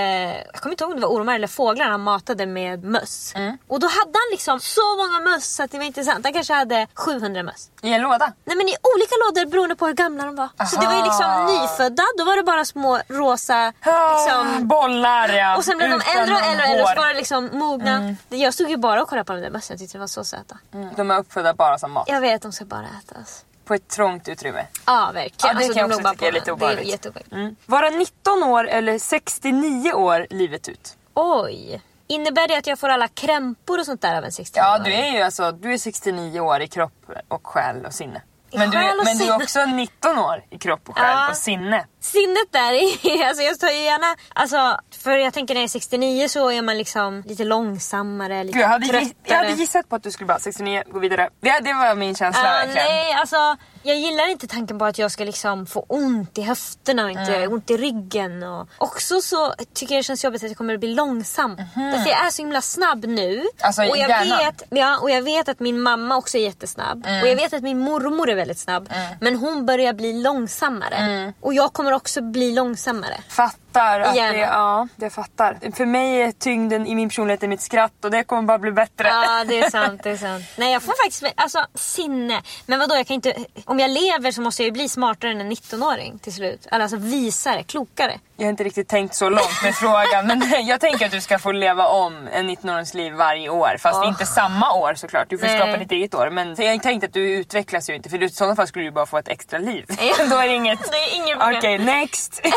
jag 0.52 0.61
kommer 0.61 0.72
inte 0.72 0.85
ihåg 0.85 0.92
om 0.92 1.00
det 1.00 1.07
var 1.07 1.14
ormar 1.14 1.35
eller 1.35 1.46
fåglar 1.46 1.87
han 1.87 2.00
matade 2.00 2.46
med 2.46 2.85
möss. 2.85 3.35
Och 3.68 3.80
då 3.80 3.87
hade 3.87 4.12
han 4.22 4.30
liksom 4.30 4.61
så 4.61 4.96
många 4.96 5.30
möss 5.30 5.54
så 5.54 5.62
att 5.62 5.70
det 5.70 5.78
var 5.78 5.85
intressant. 5.85 6.24
Han 6.24 6.33
kanske 6.33 6.54
hade 6.54 6.87
700 6.94 7.42
möss. 7.42 7.70
I 7.83 7.92
en 7.92 8.02
låda? 8.02 8.33
Nej 8.44 8.57
men 8.57 8.68
i 8.68 8.74
olika 8.94 9.14
lådor 9.24 9.50
beroende 9.50 9.76
på 9.76 9.87
hur 9.87 9.94
gamla 9.94 10.24
de 10.24 10.37
var. 10.37 10.48
Så 10.66 10.80
det 10.80 10.87
var 10.87 10.94
ju 10.94 11.02
liksom 11.02 11.46
nyfödda, 11.46 12.02
då 12.18 12.24
var 12.24 12.37
det 12.37 12.42
bara 12.42 12.64
små 12.64 13.00
rosa 13.09 13.72
liksom, 14.16 14.68
bollar 14.68 15.28
ja. 15.28 15.57
och 15.57 15.64
sen 15.64 15.76
blev 15.78 15.90
de 15.90 16.00
äldre 16.18 16.35
och 16.35 16.40
äldre 16.40 16.64
och 16.64 16.70
äldre 16.70 16.83
och 16.83 16.88
så 16.88 16.94
var 16.96 17.09
det 17.09 17.14
liksom 17.14 17.50
mogna. 17.52 18.16
Jag 18.28 18.54
stod 18.54 18.70
ju 18.70 18.76
bara 18.76 19.02
och 19.02 19.09
kollade 19.09 19.24
på 19.24 19.33
de 19.33 19.40
där 19.40 19.50
mössen, 19.50 19.74
jag 19.74 19.78
tyckte 19.78 19.98
de 19.98 20.00
var 20.00 20.07
så 20.07 20.24
söta. 20.36 20.58
Mm, 20.72 20.88
De 20.96 21.10
är 21.10 21.18
uppfödda 21.18 21.54
bara 21.54 21.78
som 21.78 21.92
mat. 21.92 22.08
Jag 22.08 22.20
vet, 22.20 22.42
de 22.42 22.52
ska 22.52 22.64
bara 22.64 22.86
ätas. 23.02 23.44
På 23.64 23.74
ett 23.74 23.88
trångt 23.88 24.28
utrymme. 24.28 24.66
Ja, 24.86 25.10
verkligen. 25.14 25.32
Ja, 25.42 25.48
det 25.60 25.64
Alltså, 25.64 25.72
kan 25.74 25.74
de 25.74 25.80
jag 25.80 25.90
låg 25.90 25.98
också 26.00 26.12
tycka 26.12 26.28
är 26.28 26.32
lite 26.32 26.50
den. 26.50 26.58
Det 26.58 26.64
är 26.64 26.70
obehagligt. 26.70 27.32
Mm. 27.32 27.56
Vara 27.66 27.90
19 27.90 28.42
år 28.42 28.68
eller 28.68 28.98
69 28.98 29.92
år 29.92 30.26
livet 30.30 30.68
ut? 30.68 30.96
Oj. 31.14 31.82
Innebär 32.06 32.48
det 32.48 32.56
att 32.56 32.66
jag 32.66 32.78
får 32.78 32.88
alla 32.88 33.08
krämpor 33.08 33.78
och 33.78 33.86
sånt 33.86 34.00
där 34.02 34.16
av 34.18 34.24
en 34.24 34.32
69 34.32 34.62
Ja, 34.66 34.78
du 34.78 34.92
är 34.94 35.12
ju 35.12 35.22
alltså 35.22 35.52
du 35.52 35.72
är 35.72 35.78
69 35.78 36.40
år 36.40 36.60
i 36.62 36.68
kropp 36.68 37.10
och 37.28 37.46
själ 37.46 37.86
och 37.86 37.92
sinne. 37.94 38.22
Men 38.58 38.70
du, 38.70 38.76
själ 38.76 38.86
är, 38.86 38.98
och 38.98 39.04
men 39.04 39.18
du 39.18 39.24
är 39.24 39.36
också 39.36 39.64
19 39.66 40.18
år 40.18 40.44
i 40.50 40.58
kropp 40.58 40.88
och 40.88 40.98
själ 40.98 41.10
Ja. 41.10 41.30
och 41.30 41.36
sinne. 41.36 41.86
sinnet 42.00 42.52
där 42.52 42.72
är, 42.72 43.26
alltså 43.28 43.42
jag 43.42 43.58
tar 43.60 43.68
ju 43.68 43.78
gärna, 43.82 44.16
alltså 44.34 44.80
för 45.02 45.10
jag 45.12 45.34
tänker 45.34 45.54
när 45.54 45.60
jag 45.60 45.64
är 45.64 45.68
69 45.68 46.28
så 46.28 46.50
är 46.50 46.62
man 46.62 46.78
liksom 46.78 47.22
lite 47.26 47.44
långsammare, 47.44 48.44
lite 48.44 48.58
Gud, 48.58 48.62
jag, 48.64 48.68
hade, 48.68 48.86
tröttare. 48.86 49.04
giss- 49.04 49.14
jag 49.24 49.36
hade 49.36 49.52
gissat 49.52 49.88
på 49.88 49.96
att 49.96 50.02
du 50.02 50.10
skulle 50.10 50.26
bara 50.26 50.38
69, 50.38 50.82
gå 50.92 50.98
vidare. 50.98 51.28
Det, 51.40 51.60
det 51.60 51.72
var 51.72 51.94
min 51.94 52.14
känsla 52.14 52.42
Ja, 52.44 52.50
verkligen. 52.50 52.86
nej, 52.88 53.12
alltså 53.12 53.56
jag 53.84 53.96
gillar 53.96 54.30
inte 54.30 54.46
tanken 54.46 54.78
på 54.78 54.84
att 54.84 54.98
jag 54.98 55.10
ska 55.10 55.24
liksom 55.24 55.66
få 55.66 55.80
ont 55.88 56.38
i 56.38 56.42
höfterna 56.42 57.04
och 57.04 57.10
inte 57.10 57.36
Mm. 57.36 57.52
ont 57.52 57.70
i 57.70 57.76
ryggen. 57.76 58.42
Och 58.42 58.68
också 58.78 59.20
så 59.20 59.54
tycker 59.74 59.94
jag 59.94 59.98
det 60.00 60.04
känns 60.06 60.24
jobbigt 60.24 60.42
att 60.42 60.48
jag 60.50 60.56
kommer 60.58 60.74
att 60.74 60.80
bli 60.80 60.94
långsam. 60.94 61.56
Därför 61.74 62.10
jag 62.10 62.26
är 62.26 62.30
så 62.30 62.42
himla 62.42 62.60
snabb 62.60 63.04
nu. 63.04 63.44
Alltså, 63.60 63.82
och, 63.82 63.96
jag 63.96 64.08
hjärnan. 64.08 64.38
vet, 64.38 64.62
ja, 64.70 64.98
och 64.98 65.10
jag 65.10 65.22
vet 65.22 65.48
att 65.48 65.60
min 65.60 65.80
mamma 65.80 66.16
också 66.16 66.38
är 66.38 66.42
jättesnabb. 66.42 67.06
Mm. 67.06 67.22
Och 67.22 67.28
jag 67.28 67.36
vet 67.36 67.52
att 67.52 67.62
min 67.62 67.78
mormor 67.78 68.28
är 68.30 68.34
väldigt 68.34 68.58
snabb. 68.58 68.88
Men 69.20 69.36
hon 69.36 69.66
börjar 69.66 69.92
bli 69.92 70.22
långsammare. 70.22 70.94
Mm. 70.94 71.32
Och 71.40 71.54
jag 71.54 71.72
kommer 71.72 71.92
också 71.92 72.20
bli 72.22 72.52
långsammare. 72.54 73.20
Fattar 73.28 73.58
att 73.80 74.16
Gärna. 74.16 74.32
det, 74.32 74.38
ja, 74.38 74.88
det 74.96 75.10
fattar. 75.10 75.58
För 75.76 75.87
mig 75.87 76.22
är 76.22 76.32
tyngden 76.32 76.87
i 76.87 76.94
min 76.94 77.08
personlighet 77.08 77.42
i 77.42 77.48
mitt 77.48 77.60
skratt 77.60 78.04
och 78.04 78.10
det 78.10 78.24
kommer 78.24 78.42
bara 78.42 78.58
bli 78.58 78.72
bättre. 78.72 79.08
Ja 79.08 79.44
det 79.48 79.58
är 79.58 79.70
sant, 79.70 80.00
det 80.02 80.10
är 80.10 80.16
sant. 80.16 80.44
Nej 80.56 80.72
jag 80.72 80.83
får 80.83 81.04
faktiskt, 81.04 81.35
alltså 81.37 81.66
sinne. 81.75 82.42
Men 82.66 82.79
vadå 82.79 82.94
jag 82.94 83.06
kan 83.06 83.14
inte, 83.14 83.35
om 83.64 83.81
jag 83.81 83.90
lever 83.90 84.31
så 84.31 84.40
måste 84.40 84.62
jag 84.62 84.66
ju 84.66 84.72
bli 84.72 84.88
smartare 84.88 85.31
än 85.31 85.40
en 85.40 85.52
19-åring 85.52 86.18
till 86.18 86.33
slut. 86.35 86.66
Eller 86.70 86.83
alltså 86.83 86.96
visare, 86.96 87.62
klokare. 87.62 88.18
Jag 88.37 88.44
har 88.44 88.50
inte 88.50 88.64
riktigt 88.64 88.88
tänkt 88.88 89.14
så 89.14 89.28
långt 89.28 89.62
med 89.62 89.74
frågan 89.74 90.26
men 90.26 90.42
jag 90.66 90.80
tänker 90.80 91.06
att 91.06 91.12
du 91.12 91.20
ska 91.20 91.38
få 91.38 91.52
leva 91.52 91.88
om 91.88 92.28
en 92.32 92.50
19-årings 92.50 92.96
liv 92.96 93.12
varje 93.12 93.48
år. 93.48 93.76
Fast 93.78 94.04
inte 94.04 94.26
samma 94.26 94.72
år 94.72 94.94
såklart, 94.94 95.30
du 95.30 95.38
får 95.38 95.46
Nej. 95.46 95.58
skapa 95.58 95.76
ditt 95.76 95.92
eget 95.92 96.14
år. 96.14 96.30
Men 96.30 96.54
jag 96.58 96.82
tänkte 96.82 97.06
att 97.06 97.12
du 97.12 97.30
utvecklas 97.30 97.90
ju 97.90 97.94
inte 97.94 98.08
för 98.08 98.22
i 98.22 98.30
sådana 98.30 98.56
fall 98.56 98.66
skulle 98.66 98.85
du 98.85 98.90
bara 98.90 99.06
få 99.06 99.18
ett 99.18 99.28
extra 99.28 99.58
liv. 99.58 99.85
Då 100.30 100.37
är 100.37 100.48
det 100.48 100.54
inget... 100.54 100.78
Det 100.90 100.96
är 100.96 101.16
inget. 101.16 101.58
Okej, 101.58 101.78
next! 101.78 102.40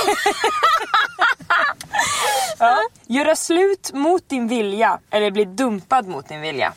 ja. 2.59 2.77
Göra 3.05 3.35
slut 3.35 3.91
mot 3.93 4.29
din 4.29 4.47
vilja 4.47 4.99
eller 5.09 5.31
bli 5.31 5.45
dumpad 5.45 6.07
mot 6.07 6.27
din 6.27 6.41
vilja? 6.41 6.73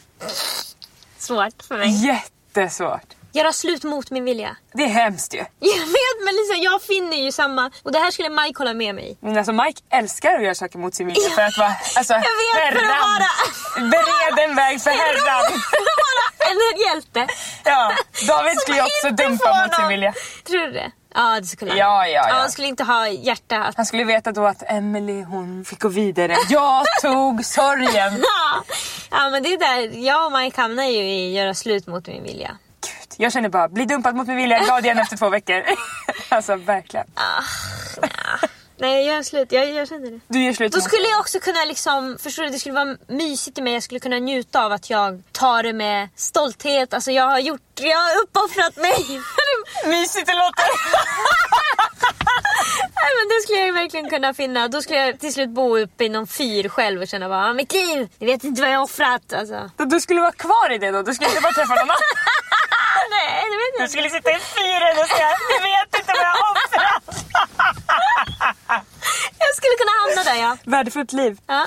Svårt 1.18 1.62
för 1.68 1.78
mig. 1.78 2.06
Jättesvårt. 2.06 3.19
Göra 3.32 3.52
slut 3.52 3.84
mot 3.84 4.10
min 4.10 4.24
vilja. 4.24 4.56
Det 4.74 4.82
är 4.82 4.88
hemskt 4.88 5.34
ju. 5.34 5.38
Jag 5.58 5.86
vet 5.86 6.16
men 6.24 6.34
Lisa, 6.34 6.54
jag 6.62 6.82
finner 6.82 7.16
ju 7.16 7.32
samma. 7.32 7.70
Och 7.82 7.92
det 7.92 7.98
här 7.98 8.10
skulle 8.10 8.28
Mike 8.28 8.58
hålla 8.58 8.74
med 8.74 8.94
mig. 8.94 9.18
Men 9.20 9.36
alltså 9.38 9.52
Mike 9.52 9.82
älskar 9.90 10.34
att 10.36 10.42
göra 10.44 10.54
saker 10.54 10.78
mot 10.78 10.94
sin 10.94 11.06
vilja 11.06 11.30
för 11.30 11.42
att 11.42 11.58
vara 11.58 11.74
alltså, 11.96 12.12
Jag 12.14 12.20
vet, 12.20 12.72
för 12.72 12.76
att 12.76 12.92
herran. 12.92 13.22
vara- 13.78 13.90
Bered 13.90 14.50
en 14.50 14.56
väg 14.56 14.80
för 14.82 14.90
herran. 15.02 15.60
En 16.38 16.80
hjälte. 16.86 17.26
Ja, 17.64 17.92
David 18.28 18.60
skulle 18.60 18.76
ju 18.76 18.82
också 18.82 19.08
inte 19.08 19.22
dumpa 19.24 19.44
får 19.44 19.62
mot 19.66 19.74
sin 19.74 19.82
någon- 19.82 19.88
vilja. 19.88 20.14
Tror 20.46 20.60
du 20.66 20.72
det? 20.72 20.90
Ja 21.14 21.40
det 21.40 21.46
skulle 21.46 21.70
han. 21.70 21.78
Ja, 21.78 22.06
ja, 22.06 22.26
ja. 22.28 22.34
Han 22.34 22.50
skulle 22.50 22.68
inte 22.68 22.84
ha 22.84 23.08
hjärta 23.08 23.56
att... 23.64 23.76
Han 23.76 23.86
skulle 23.86 24.04
veta 24.04 24.32
då 24.32 24.46
att 24.46 24.62
Emily 24.66 25.22
hon 25.22 25.64
fick 25.64 25.80
gå 25.80 25.88
vidare. 25.88 26.36
Jag 26.48 26.84
tog 27.02 27.44
sorgen. 27.44 28.18
Ja. 28.22 28.62
ja 29.10 29.30
men 29.30 29.42
det 29.42 29.52
är 29.52 29.58
där, 29.58 29.98
jag 30.06 30.26
och 30.26 30.32
Mike 30.32 30.60
hamnar 30.60 30.84
ju 30.84 30.98
i 31.02 31.32
göra 31.36 31.54
slut 31.54 31.86
mot 31.86 32.06
min 32.06 32.22
vilja. 32.22 32.56
Jag 33.20 33.32
känner 33.32 33.48
bara, 33.48 33.68
bli 33.68 33.84
dumpad 33.84 34.14
mot 34.16 34.26
min 34.28 34.36
vilja, 34.36 34.58
glad 34.58 34.84
igen 34.84 34.98
efter 34.98 35.16
två 35.16 35.28
veckor. 35.28 35.62
alltså 36.28 36.56
verkligen. 36.56 37.06
Nej 38.78 39.06
jag 39.06 39.14
gör 39.16 39.22
slut, 39.22 39.52
jag, 39.52 39.70
jag 39.70 39.88
känner 39.88 40.10
det. 40.10 40.20
Du 40.28 40.44
gör 40.44 40.52
slut 40.52 40.72
Då 40.72 40.80
skulle 40.80 41.02
jag 41.08 41.20
också 41.20 41.40
kunna 41.40 41.64
liksom, 41.64 42.18
förstår 42.22 42.42
du, 42.42 42.48
det 42.50 42.58
skulle 42.58 42.74
vara 42.74 42.96
mysigt 43.08 43.58
i 43.58 43.62
mig. 43.62 43.72
Jag 43.74 43.82
skulle 43.82 44.00
kunna 44.00 44.16
njuta 44.18 44.64
av 44.64 44.72
att 44.72 44.90
jag 44.90 45.22
tar 45.32 45.62
det 45.62 45.72
med 45.72 46.08
stolthet. 46.16 46.94
Alltså 46.94 47.10
jag 47.10 47.24
har 47.24 47.38
gjort, 47.38 47.60
jag 47.74 47.96
har 47.98 48.22
uppoffrat 48.22 48.76
mig. 48.76 49.20
Mysigt 49.86 50.26
det 50.26 50.34
låter. 50.34 50.64
Nej 52.94 53.10
men 53.18 53.28
det 53.28 53.42
skulle 53.42 53.58
jag 53.66 53.72
verkligen 53.72 54.10
kunna 54.10 54.34
finna. 54.34 54.68
Då 54.68 54.82
skulle 54.82 54.98
jag 54.98 55.20
till 55.20 55.32
slut 55.34 55.48
bo 55.50 55.78
uppe 55.78 56.04
i 56.04 56.08
någon 56.08 56.26
fyr 56.26 56.68
själv 56.68 57.00
och 57.02 57.08
känna 57.08 57.28
bara 57.28 57.46
"Ah, 57.46 57.52
mitt 57.52 57.72
liv, 57.72 58.08
jag 58.18 58.26
vet 58.26 58.44
inte 58.44 58.60
vad 58.62 58.70
jag 58.70 58.76
har 58.78 58.84
offrat. 58.84 59.32
Alltså. 59.32 59.70
Du 59.76 60.00
skulle 60.00 60.20
vara 60.20 60.32
kvar 60.32 60.72
i 60.72 60.78
det 60.78 60.90
då? 60.90 61.02
Du 61.02 61.14
skulle 61.14 61.28
inte 61.30 61.40
bara 61.42 61.52
träffa 61.52 61.74
någon 61.74 61.82
annan? 61.82 61.96
Nej 63.10 63.42
det 63.50 63.56
vet 63.62 63.72
Du 63.76 63.82
inte. 63.82 63.92
skulle 63.92 64.10
sitta 64.10 64.30
i 64.30 64.38
fyren 64.56 64.94
och 65.02 65.08
säga, 65.14 65.28
du 65.52 65.56
vet 65.70 65.90
inte 66.00 66.12
vad 66.16 66.24
jag 66.28 66.36
har 66.42 66.52
offrat. 66.62 67.04
Jag 69.38 69.54
skulle 69.56 69.76
kunna 69.78 69.90
hamna 70.00 70.22
där 70.32 70.40
ja. 70.48 70.56
Värdefullt 70.64 71.12
liv. 71.12 71.38
ja. 71.46 71.66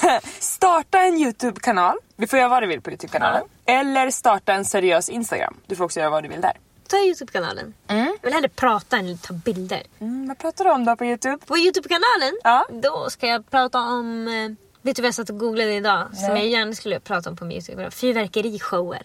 starta 0.38 0.98
en 1.00 1.14
YouTube-kanal. 1.18 1.96
Du 2.16 2.26
får 2.26 2.38
göra 2.38 2.48
vad 2.48 2.62
du 2.62 2.66
vill 2.66 2.80
på 2.82 2.90
YouTube-kanalen. 2.90 3.42
Eller 3.66 4.10
starta 4.10 4.52
en 4.52 4.64
seriös 4.64 5.08
Instagram. 5.08 5.56
Du 5.66 5.76
får 5.76 5.84
också 5.84 6.00
göra 6.00 6.10
vad 6.10 6.22
du 6.22 6.28
vill 6.28 6.40
där. 6.40 6.52
Ta 6.88 6.96
Youtube-kanalen. 6.96 7.74
Jag 7.86 8.16
vill 8.22 8.32
hellre 8.34 8.48
prata 8.48 8.96
än 8.96 9.18
ta 9.18 9.32
bilder. 9.34 9.82
Mm, 10.00 10.28
vad 10.28 10.38
pratar 10.38 10.64
du 10.64 10.70
om 10.70 10.84
då 10.84 10.96
på 10.96 11.04
YouTube? 11.04 11.38
På 11.46 11.58
Youtube-kanalen, 11.58 12.38
Ja. 12.44 12.66
då 12.70 13.10
ska 13.10 13.26
jag 13.26 13.50
prata 13.50 13.78
om... 13.78 14.28
eh, 14.28 14.50
Vet 14.82 14.96
du 14.96 15.02
vad 15.02 15.06
jag 15.06 15.14
satt 15.14 15.30
och 15.30 15.38
googlade 15.38 15.72
idag? 15.74 16.16
Som 16.16 16.36
jag 16.36 16.46
gärna 16.46 16.72
skulle 16.74 17.00
prata 17.00 17.30
om 17.30 17.36
på 17.36 17.44
min 17.44 17.56
Youtube? 17.56 17.90
Fyrverkerishower. 17.90 19.02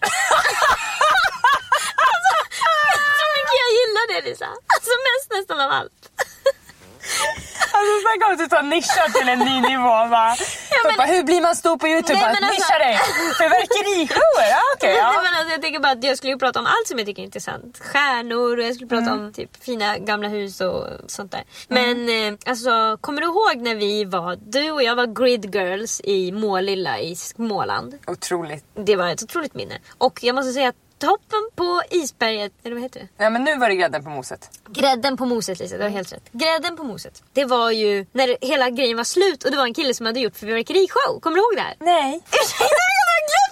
alltså, 2.08 2.34
så 3.20 3.26
mycket 3.36 3.56
jag 3.64 3.70
gillar 3.78 4.05
det 4.22 4.28
Lisa. 4.30 4.46
Alltså 4.46 4.90
mest 5.08 5.30
nästan 5.38 5.60
av 5.60 5.70
allt. 5.70 6.10
Alltså 7.76 7.92
snacka 8.02 8.26
om 8.26 8.32
att 8.32 8.38
du 8.38 8.46
tar 8.56 8.62
nischa 8.62 9.04
till 9.18 9.28
en 9.28 9.38
ny 9.38 9.60
nivå. 9.60 9.88
Va? 9.88 10.36
men- 10.84 10.96
bara, 10.96 11.06
hur 11.06 11.22
blir 11.22 11.40
man 11.42 11.56
stor 11.56 11.76
på 11.78 11.88
YouTube? 11.88 12.14
Nej, 12.14 12.22
Bara, 12.22 12.32
men 12.32 12.44
alltså- 12.44 12.62
Nischa 12.62 12.78
dig! 12.78 12.98
Fyrverkerishower? 13.38 14.48
Ja. 14.50 14.62
Nej, 14.82 14.94
ja. 14.96 15.12
men 15.24 15.34
alltså, 15.34 15.52
jag 15.52 15.62
tänker 15.62 15.80
bara 15.80 15.92
att 15.92 16.04
jag 16.04 16.18
skulle 16.18 16.36
prata 16.36 16.58
om 16.60 16.66
allt 16.66 16.86
som 16.88 16.98
jag 16.98 17.06
tycker 17.06 17.22
är 17.22 17.26
intressant. 17.26 17.78
Stjärnor 17.78 18.58
och 18.58 18.64
jag 18.64 18.74
skulle 18.74 18.88
prata 18.88 19.12
om 19.12 19.32
typ 19.32 19.64
fina 19.64 19.98
gamla 19.98 20.28
hus 20.28 20.60
och 20.60 20.84
sånt 21.06 21.32
där. 21.32 21.44
Men 21.68 22.08
eh, 22.08 22.38
alltså, 22.46 22.98
kommer 23.00 23.20
du 23.20 23.26
ihåg 23.26 23.56
när 23.56 23.74
vi 23.74 24.04
var, 24.04 24.36
du 24.40 24.70
och 24.70 24.82
jag 24.82 24.96
var 24.96 25.06
grid 25.06 25.54
girls 25.54 26.00
i 26.04 26.32
Målilla 26.32 26.98
i 27.00 27.16
Småland? 27.16 27.98
Otroligt. 28.06 28.64
Det 28.74 28.96
var 28.96 29.08
ett 29.08 29.22
otroligt 29.22 29.54
minne. 29.54 29.78
Och 29.98 30.18
jag 30.22 30.34
måste 30.34 30.52
säga 30.52 30.68
att 30.68 30.76
toppen 30.98 31.50
på 31.54 31.82
isberget, 31.90 32.52
eller 32.64 32.74
vad 32.74 32.82
heter 32.82 33.00
det? 33.00 33.24
Ja, 33.24 33.30
men 33.30 33.44
nu 33.44 33.58
var 33.58 33.68
det 33.68 33.74
grädden 33.76 34.04
på 34.04 34.10
moset. 34.10 34.50
Grädden 34.68 35.16
på 35.16 35.26
moset 35.26 35.58
Lisa, 35.58 35.76
du 35.76 35.82
har 35.82 35.90
helt 35.90 36.12
rätt. 36.12 36.32
Grädden 36.32 36.76
på 36.76 36.84
moset. 36.84 37.22
Det 37.32 37.44
var 37.44 37.70
ju 37.70 38.06
när 38.12 38.36
hela 38.40 38.70
grejen 38.70 38.96
var 38.96 39.04
slut 39.04 39.44
och 39.44 39.50
det 39.50 39.56
var 39.56 39.64
en 39.64 39.74
kille 39.74 39.94
som 39.94 40.06
hade 40.06 40.20
gjort 40.20 40.36
fyrverkerishow. 40.36 41.20
Kommer 41.20 41.36
du 41.36 41.42
ihåg 41.42 41.56
det 41.56 41.62
här? 41.62 41.74
Nej. 41.80 42.20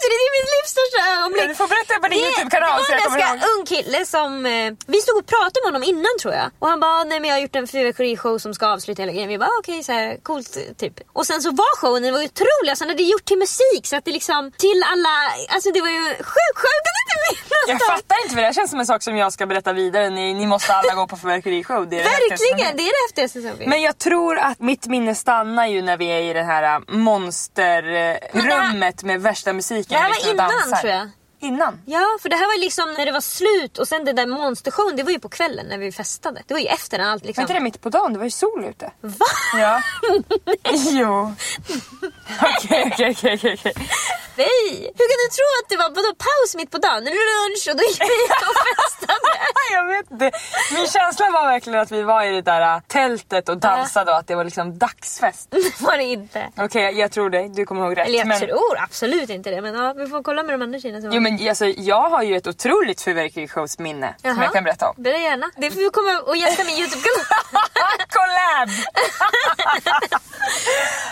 Glömt 0.05 0.21
det! 0.23 0.27
Är 0.29 0.33
mitt 0.39 0.51
livs 0.55 0.71
största 0.77 1.01
ögonblick. 1.15 1.49
Du 1.53 1.57
får 1.63 1.69
berätta 1.75 1.95
på 2.03 2.07
din 2.13 2.21
YouTube-kanal 2.27 2.79
så 2.85 2.91
Det 2.93 2.97
var 3.09 3.17
en 3.17 3.21
ganska 3.29 3.47
ung 3.55 3.65
kille 3.73 4.01
som... 4.15 4.31
Eh, 4.47 4.53
vi 4.95 4.99
stod 5.05 5.17
och 5.23 5.27
pratade 5.35 5.61
med 5.63 5.69
honom 5.73 5.83
innan 5.93 6.15
tror 6.21 6.35
jag. 6.41 6.47
Och 6.63 6.69
han 6.73 6.81
bara, 6.81 7.05
nej 7.05 7.21
men 7.21 7.27
jag 7.31 7.37
har 7.37 7.43
gjort 7.47 7.57
en 7.57 7.67
fyrverkerishow 7.75 8.35
som 8.45 8.53
ska 8.55 8.65
avsluta 8.75 9.03
hela 9.03 9.13
grejen. 9.13 9.29
Vi 9.35 9.39
bara, 9.39 9.55
okej 9.61 9.83
så 9.89 9.93
här, 9.93 10.09
coolt 10.29 10.51
typ. 10.83 10.95
Och 11.19 11.27
sen 11.31 11.39
så 11.45 11.51
var 11.51 11.73
showen, 11.81 12.03
den 12.03 12.13
var 12.17 12.21
ju 12.21 12.27
otrolig. 12.35 12.69
Alltså, 12.71 12.83
han 12.85 12.91
hade 12.95 13.03
gjort 13.03 13.25
till 13.25 13.39
musik 13.47 13.83
så 13.91 13.97
att 13.97 14.05
det 14.05 14.11
liksom 14.21 14.41
till 14.67 14.81
alla... 14.93 15.15
Alltså 15.55 15.69
det 15.77 15.81
var 15.81 15.89
ju 15.99 16.03
sjukt 16.35 16.59
sjukt. 16.63 16.85
Jag 16.95 17.05
kan 17.11 17.19
inte 17.31 17.43
minnas 17.51 17.69
Jag 17.69 17.79
dem. 17.79 17.89
fattar 17.97 18.17
inte 18.23 18.35
för 18.35 18.41
det 18.41 18.47
här 18.47 18.53
känns 18.59 18.71
som 18.71 18.81
en 18.81 18.87
sak 18.87 19.03
som 19.03 19.17
jag 19.17 19.33
ska 19.33 19.47
berätta 19.47 19.73
vidare. 19.73 20.11
Ni, 20.11 20.35
ni 20.35 20.47
måste 20.47 20.73
alla 20.73 20.95
gå 20.95 21.07
på 21.07 21.17
fyrverkerishow. 21.17 21.89
Det 21.89 22.01
är 22.01 22.05
Verkligen, 22.05 22.77
det 22.77 22.83
är 22.83 22.87
det 22.97 23.03
häftigaste 23.09 23.43
som 23.43 23.57
finns. 23.59 23.69
Men 23.69 23.83
jag 23.83 23.99
tror 23.99 24.39
att 24.39 24.61
mitt 24.61 24.87
minne 24.87 25.15
stannar 25.15 25.67
ju 25.67 25.83
när 25.83 25.97
vi 25.97 26.07
är 26.07 26.21
i 26.21 26.33
det 26.33 26.43
här 26.43 26.63
äh, 26.75 26.81
monsterrummet 26.89 29.03
med 29.03 29.21
värsta 29.23 29.53
musiken. 29.53 29.94
Det 29.95 29.99
här 29.99 30.09
var 30.09 30.31
innan 30.33 30.51
dansar. 30.51 30.77
tror 30.77 30.93
jag. 30.93 31.11
Innan? 31.45 31.81
Ja, 31.87 32.19
för 32.23 32.29
det 32.29 32.37
här 32.37 32.47
var 32.47 32.61
liksom 32.61 32.93
när 32.99 33.07
det 33.07 33.13
var 33.13 33.21
slut 33.21 33.79
och 33.79 33.89
sen 33.89 34.05
det 34.05 34.13
där 34.13 34.27
monstershowen, 34.27 34.97
det 34.97 35.03
var 35.03 35.11
ju 35.11 35.19
på 35.19 35.29
kvällen 35.29 35.67
när 35.67 35.79
vi 35.79 35.93
festade. 35.93 36.43
Det 36.47 36.55
var 36.55 36.61
ju 36.61 36.67
efter 36.67 36.99
allt 36.99 37.23
Var 37.23 37.27
liksom... 37.27 37.43
inte 37.43 37.55
det 37.55 37.61
mitt 37.61 37.81
på 37.81 37.89
dagen? 37.89 38.13
Det 38.13 38.19
var 38.19 38.25
ju 38.25 38.31
sol 38.31 38.65
ute. 38.65 38.91
Va? 39.01 39.27
Ja. 39.59 39.83
jo. 40.91 41.35
Okej, 42.43 42.91
okej, 42.93 43.17
okej, 43.17 43.55
okej. 43.55 43.75
Nej! 44.37 44.93
Hur 44.99 45.07
kan 45.11 45.19
du 45.25 45.29
tro 45.39 45.49
att 45.61 45.69
det 45.69 45.77
var 45.77 45.89
vadå, 45.89 46.15
paus 46.27 46.55
mitt 46.57 46.71
på 46.71 46.79
dagen? 46.79 47.05
Lunch 47.05 47.65
och 47.71 47.77
då 47.77 47.85
gick 47.91 48.01
vi 48.01 48.25
och 48.51 48.59
festade. 48.77 49.39
Jag 49.73 49.87
vet 49.87 50.11
inte. 50.11 50.31
Min 50.75 50.87
känsla 50.87 51.31
var 51.31 51.47
verkligen 51.47 51.81
att 51.81 51.93
vi 51.93 52.03
var 52.03 52.23
i 52.25 52.31
det 52.31 52.43
där 52.43 52.75
äh, 52.75 52.81
tältet 52.87 53.49
och 53.49 53.59
dansade 53.59 54.11
och 54.13 54.19
att 54.19 54.27
det 54.27 54.35
var 54.35 54.45
liksom 54.45 54.79
dagsfest. 54.79 55.51
Det 55.51 55.81
var 55.81 55.97
det 55.97 56.05
inte. 56.05 56.49
Okej, 56.57 56.99
jag 56.99 57.13
tror 57.13 57.31
dig. 57.31 57.49
Du 57.49 57.67
kommer 57.67 57.87
ihåg 57.87 57.99
rätt. 57.99 58.07
Eller 58.07 58.19
jag 58.19 58.27
men... 58.27 58.41
tror 58.41 58.79
absolut 58.79 59.31
inte 59.31 59.51
det. 59.51 59.61
Men 59.61 59.75
ja, 59.75 59.93
vi 59.93 60.07
får 60.07 60.23
kolla 60.23 60.43
med 60.43 60.55
de 60.55 60.63
andra 60.63 60.81
tjejerna 60.81 61.09
var 61.09 61.15
Jo 61.15 61.21
men 61.21 61.34
alltså, 61.49 61.67
jag 61.67 62.11
har 62.11 62.23
ju 62.23 62.37
ett 62.37 62.47
otroligt 62.47 63.01
fyrverkerishowsminne 63.03 64.15
som 64.23 64.43
jag 64.43 64.53
kan 64.53 64.65
berätta 64.65 64.89
om. 64.89 64.95
Berätta 65.03 65.21
gärna. 65.21 65.51
Det 65.57 65.71
får 65.71 65.81
du 65.81 65.91
komma 65.91 66.21
och 66.27 66.37
gästa 66.37 66.65
min 66.65 66.75
YouTube-kanal. 66.79 67.25
Collab! 68.09 68.69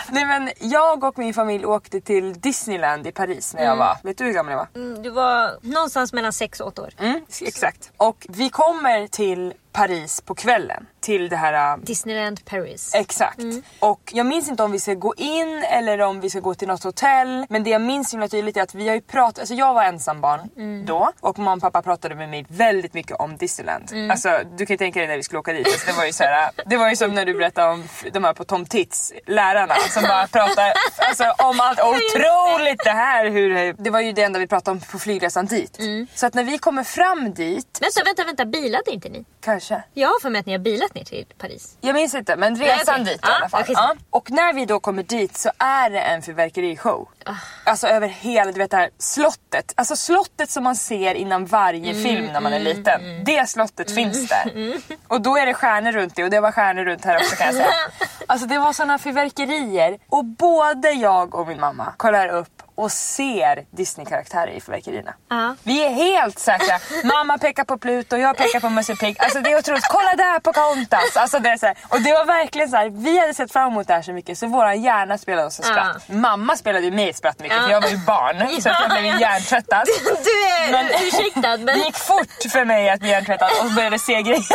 Nej 0.09 0.25
men 0.25 0.51
jag 0.59 1.03
och 1.03 1.17
min 1.17 1.33
familj 1.33 1.65
åkte 1.65 2.01
till 2.01 2.33
Disneyland 2.33 3.07
i 3.07 3.11
Paris 3.11 3.53
när 3.53 3.63
jag 3.63 3.75
var, 3.75 3.97
vet 4.03 4.17
du 4.17 4.23
hur 4.23 4.33
gammal 4.33 4.51
jag 4.51 4.57
var? 4.57 4.67
Mm, 4.75 5.03
Du 5.03 5.09
var 5.09 5.51
någonstans 5.61 6.13
mellan 6.13 6.33
6 6.33 6.59
och 6.59 6.67
8 6.67 6.81
år. 6.81 6.89
Mm, 6.99 7.21
exakt. 7.41 7.91
Och 7.97 8.25
vi 8.29 8.49
kommer 8.49 9.07
till 9.07 9.53
Paris 9.73 10.21
på 10.21 10.35
kvällen. 10.35 10.85
Till 10.99 11.29
det 11.29 11.35
här... 11.35 11.73
äh, 11.73 11.83
Disneyland 11.83 12.45
Paris. 12.45 12.95
Exakt. 12.95 13.39
Och 13.79 14.01
jag 14.13 14.25
minns 14.25 14.49
inte 14.49 14.63
om 14.63 14.71
vi 14.71 14.79
ska 14.79 14.93
gå 14.93 15.13
in 15.17 15.63
eller 15.69 16.01
om 16.01 16.19
vi 16.21 16.29
ska 16.29 16.39
gå 16.39 16.53
till 16.53 16.67
något 16.67 16.83
hotell. 16.83 17.45
Men 17.49 17.63
det 17.63 17.69
jag 17.69 17.81
minns 17.81 18.13
himla 18.13 18.27
tydligt 18.27 18.57
är 18.57 18.61
att 18.61 18.75
vi 18.75 18.87
har 18.87 18.95
ju 18.95 19.01
pratat, 19.01 19.39
alltså 19.39 19.53
jag 19.55 19.73
var 19.73 19.83
ensambarn 19.83 20.49
då 20.85 21.11
och 21.19 21.39
mamma 21.39 21.53
och 21.55 21.61
pappa 21.61 21.81
pratade 21.81 22.15
med 22.15 22.29
mig 22.29 22.45
väldigt 22.49 22.93
mycket 22.93 23.17
om 23.19 23.37
Disneyland. 23.37 24.11
Alltså 24.11 24.39
du 24.57 24.65
kan 24.65 24.73
ju 24.73 24.77
tänka 24.77 24.99
dig 24.99 25.07
när 25.07 25.17
vi 25.17 25.23
skulle 25.23 25.39
åka 25.39 25.53
dit. 25.53 25.67
Alltså, 25.67 25.87
det 25.91 25.97
var 25.97 26.05
ju 26.05 26.13
så 26.13 26.23
här, 26.23 26.51
det 26.65 26.77
var 26.77 26.89
ju 26.89 26.95
som 26.95 27.11
när 27.15 27.25
du 27.25 27.33
berättade 27.33 27.71
om 27.73 27.83
de 28.13 28.23
här 28.23 28.33
på 28.33 28.43
Tom 28.43 28.65
Tits, 28.65 29.13
lärarna 29.27 29.75
som 29.89 30.03
bara 30.03 30.27
pratar 30.27 30.73
alltså, 30.97 31.23
om 31.43 31.59
allt 31.59 31.79
otroligt 31.79 32.83
det 32.83 32.89
här. 32.91 33.29
Hur, 33.29 33.73
det 33.83 33.89
var 33.89 33.99
ju 34.01 34.11
det 34.11 34.23
enda 34.23 34.39
vi 34.39 34.47
pratade 34.47 34.71
om 34.77 34.81
på 34.91 34.99
flygresan 34.99 35.45
dit. 35.45 35.77
Så 36.15 36.25
att 36.25 36.33
när 36.33 36.43
vi 36.43 36.57
kommer 36.57 36.83
fram 36.83 37.33
dit, 37.33 37.79
Vänta, 37.81 38.03
vänta, 38.05 38.23
vänta. 38.23 38.45
Bilade 38.45 38.91
inte 38.91 39.09
ni? 39.09 39.25
kanske. 39.41 39.62
Jag 39.93 40.07
har 40.09 40.19
för 40.21 40.29
mig 40.29 40.39
att 40.39 40.45
ni 40.45 40.51
har 40.51 40.59
bilat 40.59 40.95
ner 40.95 41.03
till 41.03 41.25
Paris. 41.37 41.77
Jag 41.81 41.93
minns 41.93 42.13
inte 42.15 42.35
men 42.35 42.55
resan 42.55 42.93
okej. 43.01 43.03
dit 43.05 43.15
i 43.15 43.19
Ja, 43.21 43.35
alla 43.37 43.49
fall. 43.49 43.61
okej, 43.61 43.75
Ja. 43.77 43.95
Och 44.09 44.31
när 44.31 44.53
vi 44.53 44.65
då 44.65 44.79
kommer 44.79 45.03
dit 45.03 45.37
så 45.37 45.51
är 45.57 45.89
det 45.89 45.99
en 45.99 46.21
fyrverkerishow. 46.21 47.07
Ah. 47.25 47.31
Alltså 47.63 47.87
över 47.87 48.07
hela 48.07 48.51
du 48.51 48.57
vet 48.59 48.71
det 48.71 48.77
här 48.77 48.89
slottet. 48.97 49.73
Alltså 49.75 49.95
slottet 49.95 50.49
som 50.49 50.63
man 50.63 50.75
ser 50.75 51.15
innan 51.15 51.45
varje 51.45 51.91
Mm, 51.91 52.03
film 52.03 52.25
när 52.25 52.41
man 52.41 52.53
är 52.53 52.59
liten. 52.59 53.01
Det 53.25 53.49
slottet 53.49 53.91
finns 53.95 54.27
där. 54.29 54.73
Och 55.07 55.21
då 55.21 55.37
är 55.37 55.45
det 55.45 55.53
stjärnor 55.53 55.91
runt 55.91 56.15
det 56.15 56.23
och 56.23 56.29
det 56.29 56.39
var 56.39 56.51
stjärnor 56.51 56.85
runt 56.85 57.05
här 57.05 57.15
också 57.17 57.35
kan 57.35 57.45
jag 57.45 57.55
säga. 57.55 57.67
Alltså 58.27 58.47
det 58.47 58.59
var 58.59 58.73
såna 58.73 58.97
fyrverkerier 58.97 59.97
och 60.09 60.25
både 60.25 60.91
jag 60.91 61.35
och 61.35 61.47
min 61.47 61.59
mamma 61.59 61.93
kollar 61.97 62.27
upp 62.27 62.63
och 62.75 62.91
ser 62.91 63.65
Disney-karaktärer 63.77 64.47
i 64.51 64.61
fyrverkerierna. 64.61 65.13
Ja. 65.29 65.55
Vi 65.63 65.83
är 65.85 65.89
helt 65.89 66.39
säkra. 66.39 66.79
Mamma 67.03 67.37
pekar 67.37 67.63
på 67.63 67.77
Pluto, 67.77 68.17
jag 68.17 68.37
pekar 68.37 68.59
på 68.59 68.69
Musse 68.69 68.95
Pigg. 68.95 69.15
Alltså 69.19 69.39
det 69.41 69.51
är 69.51 69.57
otroligt. 69.57 69.87
Kolla 69.89 70.15
där 70.15 70.39
på 70.39 70.53
Pocahontas. 70.53 71.17
Alltså 71.17 71.39
det 71.39 71.49
är 71.49 71.57
så 71.57 71.65
här. 71.65 71.77
Och 71.89 72.01
det 72.01 72.13
var 72.13 72.25
verkligen 72.25 72.69
så 72.69 72.77
här. 72.77 72.89
Vi 72.89 73.19
hade 73.19 73.33
sett 73.33 73.51
fram 73.53 73.71
emot 73.71 73.87
det 73.87 73.93
här 73.93 74.01
så 74.01 74.13
mycket 74.13 74.37
så 74.37 74.47
våran 74.47 74.81
hjärna 74.81 75.17
spelade 75.17 75.47
oss 75.47 75.59
ett 75.59 75.65
spratt. 75.65 76.09
Mamma 76.09 76.55
spelade 76.55 76.85
ju 76.85 76.91
mig 76.91 77.09
ett 77.09 77.17
spratt 77.17 77.39
mycket 77.39 77.63
för 77.63 77.69
jag 77.71 77.81
var 77.81 77.89
ju 77.89 77.97
barn. 77.97 78.61
Så 78.61 78.69
jag 78.69 78.89
blev 78.89 79.19
hjärntvättad. 79.21 79.83
Du 80.23 80.31
är 80.65 80.71
Men- 80.71 80.87
ursäktad 81.07 81.57
men 81.57 81.65
Det 81.65 81.73
gick 81.85 81.97
fort 81.97 82.51
för 82.51 82.65
mig 82.65 82.89
att 82.89 82.99
bli 82.99 83.09
hjärntvättad 83.09 83.49
och 83.63 83.71
började 83.71 83.99
se 83.99 84.21
grejer. 84.21 84.45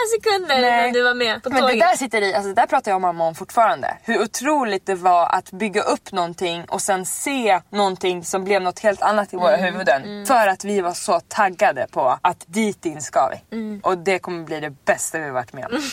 Många 0.00 0.38
sekunder 0.38 0.70
Nej. 0.70 0.80
innan 0.80 0.92
du 0.92 1.02
var 1.02 1.14
med 1.14 1.42
på 1.42 1.50
Men 1.50 1.62
det 1.62 1.68
tåget. 1.68 1.80
där 1.80 1.96
sitter 1.96 2.22
i, 2.22 2.34
alltså 2.34 2.48
det 2.48 2.54
där 2.54 2.66
pratar 2.66 2.90
jag 2.90 2.96
och 2.96 3.00
mamma 3.00 3.26
om 3.26 3.34
fortfarande. 3.34 3.96
Hur 4.02 4.22
otroligt 4.22 4.86
det 4.86 4.94
var 4.94 5.26
att 5.26 5.50
bygga 5.50 5.82
upp 5.82 6.12
någonting 6.12 6.64
och 6.68 6.82
sen 6.82 7.06
se 7.06 7.60
någonting 7.70 8.24
som 8.24 8.44
blev 8.44 8.62
något 8.62 8.78
helt 8.78 9.02
annat 9.02 9.34
i 9.34 9.36
våra 9.36 9.56
Mm, 9.56 9.74
huvuden. 9.74 10.26
För 10.26 10.46
att 10.48 10.64
vi 10.64 10.80
var 10.80 10.94
så 10.94 11.20
taggade 11.28 11.86
på 11.90 12.18
att 12.22 12.44
dit 12.46 12.86
in 12.86 13.02
ska 13.02 13.28
vi. 13.28 13.56
Mm. 13.56 13.80
Och 13.84 13.98
det 13.98 14.18
kommer 14.18 14.44
bli 14.44 14.60
det 14.60 14.70
bästa 14.84 15.18
vi 15.18 15.30
varit 15.30 15.52
med 15.52 15.66
om. 15.66 15.80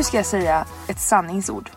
Nu 0.00 0.04
ska 0.04 0.16
jag 0.16 0.26
säga 0.26 0.66
ett 0.88 1.00
sanningsord 1.00 1.70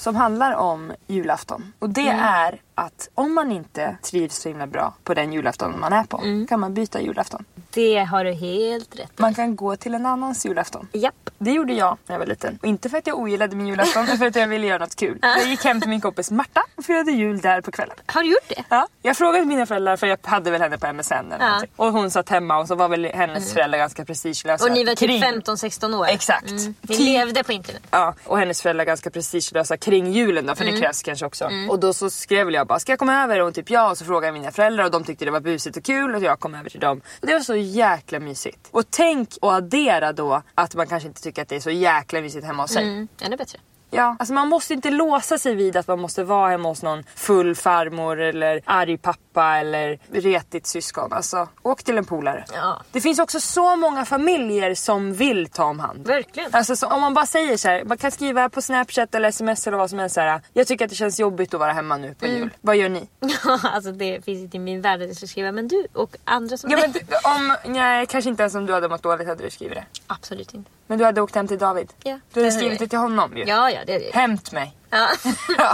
som 0.00 0.16
handlar 0.16 0.54
om 0.54 0.92
julafton. 1.06 1.72
Och 1.78 1.90
det 1.90 2.08
är 2.08 2.60
att 2.74 3.08
om 3.14 3.34
man 3.34 3.52
inte 3.52 3.96
trivs 4.02 4.36
så 4.36 4.48
himla 4.48 4.66
bra 4.66 4.94
på 5.04 5.14
den 5.14 5.32
julafton 5.32 5.80
man 5.80 5.92
är 5.92 6.04
på 6.04 6.22
kan 6.48 6.60
man 6.60 6.74
byta 6.74 7.00
julafton. 7.00 7.44
Det 7.70 7.98
har 8.04 8.24
du 8.24 8.32
helt 8.32 8.94
rätt 8.98 9.10
i. 9.18 9.22
Man 9.22 9.34
kan 9.34 9.56
gå 9.56 9.76
till 9.76 9.94
en 9.94 10.06
annans 10.06 10.46
julafton. 10.46 10.88
Japp. 10.92 11.30
Det 11.38 11.50
gjorde 11.52 11.72
jag 11.72 11.98
när 12.06 12.14
jag 12.14 12.18
var 12.18 12.26
liten. 12.26 12.58
Och 12.62 12.68
inte 12.68 12.88
för 12.90 12.98
att 12.98 13.06
jag 13.06 13.18
ogillade 13.18 13.56
min 13.56 13.66
julafton 13.66 14.04
utan 14.04 14.18
för 14.18 14.26
att 14.26 14.36
jag 14.36 14.46
ville 14.48 14.66
göra 14.66 14.78
något 14.78 14.96
kul. 14.96 15.18
Jag 15.22 15.46
gick 15.46 15.64
hem 15.64 15.80
till 15.80 15.90
min 15.90 16.00
kompis 16.00 16.30
Marta 16.30 16.62
och 16.76 16.84
firade 16.84 17.12
jul 17.12 17.40
där 17.40 17.60
på 17.60 17.70
kvällen. 17.70 17.96
Har 18.06 18.22
du 18.22 18.28
gjort 18.28 18.48
det? 18.48 18.64
Ja, 18.68 18.86
jag 19.02 19.16
frågade 19.16 19.44
mina 19.46 19.66
föräldrar 19.66 19.96
för 19.96 20.06
jag 20.06 20.18
hade 20.22 20.50
väl 20.50 20.60
henne 20.62 20.78
på 20.78 20.86
MSN 20.92 21.12
eller 21.14 21.38
Ja. 21.40 21.46
någonting. 21.48 21.70
Och 21.76 21.92
hon 21.92 22.10
satt 22.10 22.28
hemma 22.28 22.58
och 22.58 22.68
så 22.68 22.74
var 22.74 22.88
väl 22.88 23.04
hennes 23.04 23.52
föräldrar 23.52 23.78
ganska 23.78 24.04
prestigelösa. 24.04 24.64
Och 24.64 24.72
ni 24.72 24.84
var 24.84 24.94
typ 24.94 25.08
kring- 25.08 25.22
15-16 25.22 25.94
år? 25.94 26.06
Exakt. 26.06 26.50
Mm. 26.50 26.74
Ni 26.82 26.96
levde 26.98 27.44
på 27.44 27.52
internet? 27.52 27.69
Ja, 27.90 28.14
och 28.24 28.38
hennes 28.38 28.62
föräldrar 28.62 28.84
ganska 28.84 29.10
prestigelösa 29.10 29.76
kring 29.76 30.12
julen 30.12 30.46
då, 30.46 30.54
för 30.54 30.64
det 30.64 30.80
krävs 30.80 31.02
kanske 31.02 31.26
också. 31.26 31.50
Och 31.68 31.80
då 31.80 31.92
så 31.92 32.10
skrev 32.10 32.50
jag 32.50 32.66
bara, 32.66 32.78
ska 32.78 32.92
jag 32.92 32.98
komma 32.98 33.22
över? 33.22 33.38
Och 33.38 33.44
hon 33.44 33.52
typ 33.52 33.70
ja, 33.70 33.90
och 33.90 33.98
så 33.98 34.04
frågade 34.04 34.26
jag 34.26 34.32
mina 34.32 34.52
föräldrar 34.52 34.84
och 34.84 34.90
de 34.90 35.04
tyckte 35.04 35.24
det 35.24 35.30
var 35.30 35.40
busigt 35.40 35.76
och 35.76 35.84
kul 35.84 36.14
och 36.14 36.22
jag 36.22 36.40
kom 36.40 36.54
över 36.54 36.70
till 36.70 36.80
dem. 36.80 37.00
Och 37.20 37.26
det 37.26 37.32
var 37.32 37.40
så 37.40 37.56
jäkla 37.56 38.20
mysigt. 38.20 38.68
Och 38.70 38.84
tänk 38.90 39.28
och 39.40 39.54
addera 39.54 40.12
då 40.12 40.42
att 40.54 40.74
man 40.74 40.86
kanske 40.86 41.08
inte 41.08 41.22
tycker 41.22 41.42
att 41.42 41.48
det 41.48 41.56
är 41.56 41.60
så 41.60 41.70
jäkla 41.70 42.20
mysigt 42.20 42.46
hemma 42.46 42.62
hos 42.62 42.70
sig. 42.70 42.82
Mm. 42.82 43.08
Ännu 43.20 43.36
bättre. 43.36 43.58
Ja, 43.90 44.16
alltså 44.18 44.34
man 44.34 44.48
måste 44.48 44.74
inte 44.74 44.90
låsa 44.90 45.38
sig 45.38 45.54
vid 45.54 45.76
att 45.76 45.88
man 45.88 46.00
måste 46.00 46.24
vara 46.24 46.50
hemma 46.50 46.68
hos 46.68 46.82
någon 46.82 47.04
full 47.14 47.56
farmor 47.56 48.20
eller 48.20 48.60
arg 48.64 48.98
pappa 48.98 49.56
eller 49.56 49.98
retigt 50.12 50.66
syskon. 50.66 51.12
Alltså, 51.12 51.48
åk 51.62 51.82
till 51.82 51.98
en 51.98 52.04
polare. 52.04 52.44
Ja. 52.54 52.82
Det 52.92 53.00
finns 53.00 53.18
också 53.18 53.40
så 53.40 53.76
många 53.76 54.04
familjer 54.04 54.74
som 54.74 55.14
vill 55.14 55.48
ta 55.48 55.64
om 55.64 55.80
hand. 55.80 56.06
Verkligen. 56.06 56.54
Alltså 56.54 56.76
så 56.76 56.86
om 56.86 57.00
man 57.00 57.14
bara 57.14 57.26
säger 57.26 57.56
så 57.56 57.68
här, 57.68 57.84
man 57.84 57.98
kan 57.98 58.10
skriva 58.10 58.48
på 58.48 58.62
snapchat 58.62 59.14
eller 59.14 59.28
sms 59.28 59.66
eller 59.66 59.78
vad 59.78 59.90
som 59.90 59.98
helst 59.98 60.14
så 60.14 60.20
här. 60.20 60.40
Jag 60.52 60.66
tycker 60.66 60.84
att 60.84 60.90
det 60.90 60.96
känns 60.96 61.20
jobbigt 61.20 61.54
att 61.54 61.60
vara 61.60 61.72
hemma 61.72 61.96
nu 61.96 62.14
på 62.14 62.26
jul. 62.26 62.50
Vad 62.60 62.76
gör 62.76 62.88
ni? 62.88 63.08
alltså 63.62 63.92
det 63.92 64.24
finns 64.24 64.40
inte 64.40 64.56
i 64.56 64.60
min 64.60 64.80
värld 64.80 65.02
att 65.02 65.08
jag 65.08 65.16
ska 65.16 65.26
skriva 65.26 65.52
men 65.52 65.68
du 65.68 65.86
och 65.92 66.16
andra 66.24 66.56
som 66.56 66.70
Ja, 66.70 66.78
men 66.80 66.92
om, 67.24 67.56
nej, 67.64 68.06
kanske 68.06 68.30
inte 68.30 68.42
ens 68.42 68.54
om 68.54 68.66
du 68.66 68.72
hade 68.72 68.88
mått 68.88 69.02
dåligt 69.02 69.28
hade 69.28 69.44
du 69.44 69.50
skrivit 69.50 69.74
det. 69.74 69.84
Absolut 70.06 70.54
inte. 70.54 70.70
Men 70.90 70.98
du 70.98 71.04
hade 71.04 71.20
åkt 71.20 71.34
hem 71.34 71.48
till 71.48 71.58
David. 71.58 71.92
Ja. 72.02 72.18
Du 72.32 72.40
hade 72.40 72.52
skrivit 72.52 72.78
det 72.78 72.88
till 72.88 72.98
honom 72.98 73.36
ju. 73.36 73.44
Ja, 73.44 73.70
ja 73.70 73.80
det 73.86 73.94
är 73.94 74.00
det. 74.00 74.10
Hämt 74.14 74.52
mig. 74.52 74.76
Ja. 74.90 75.08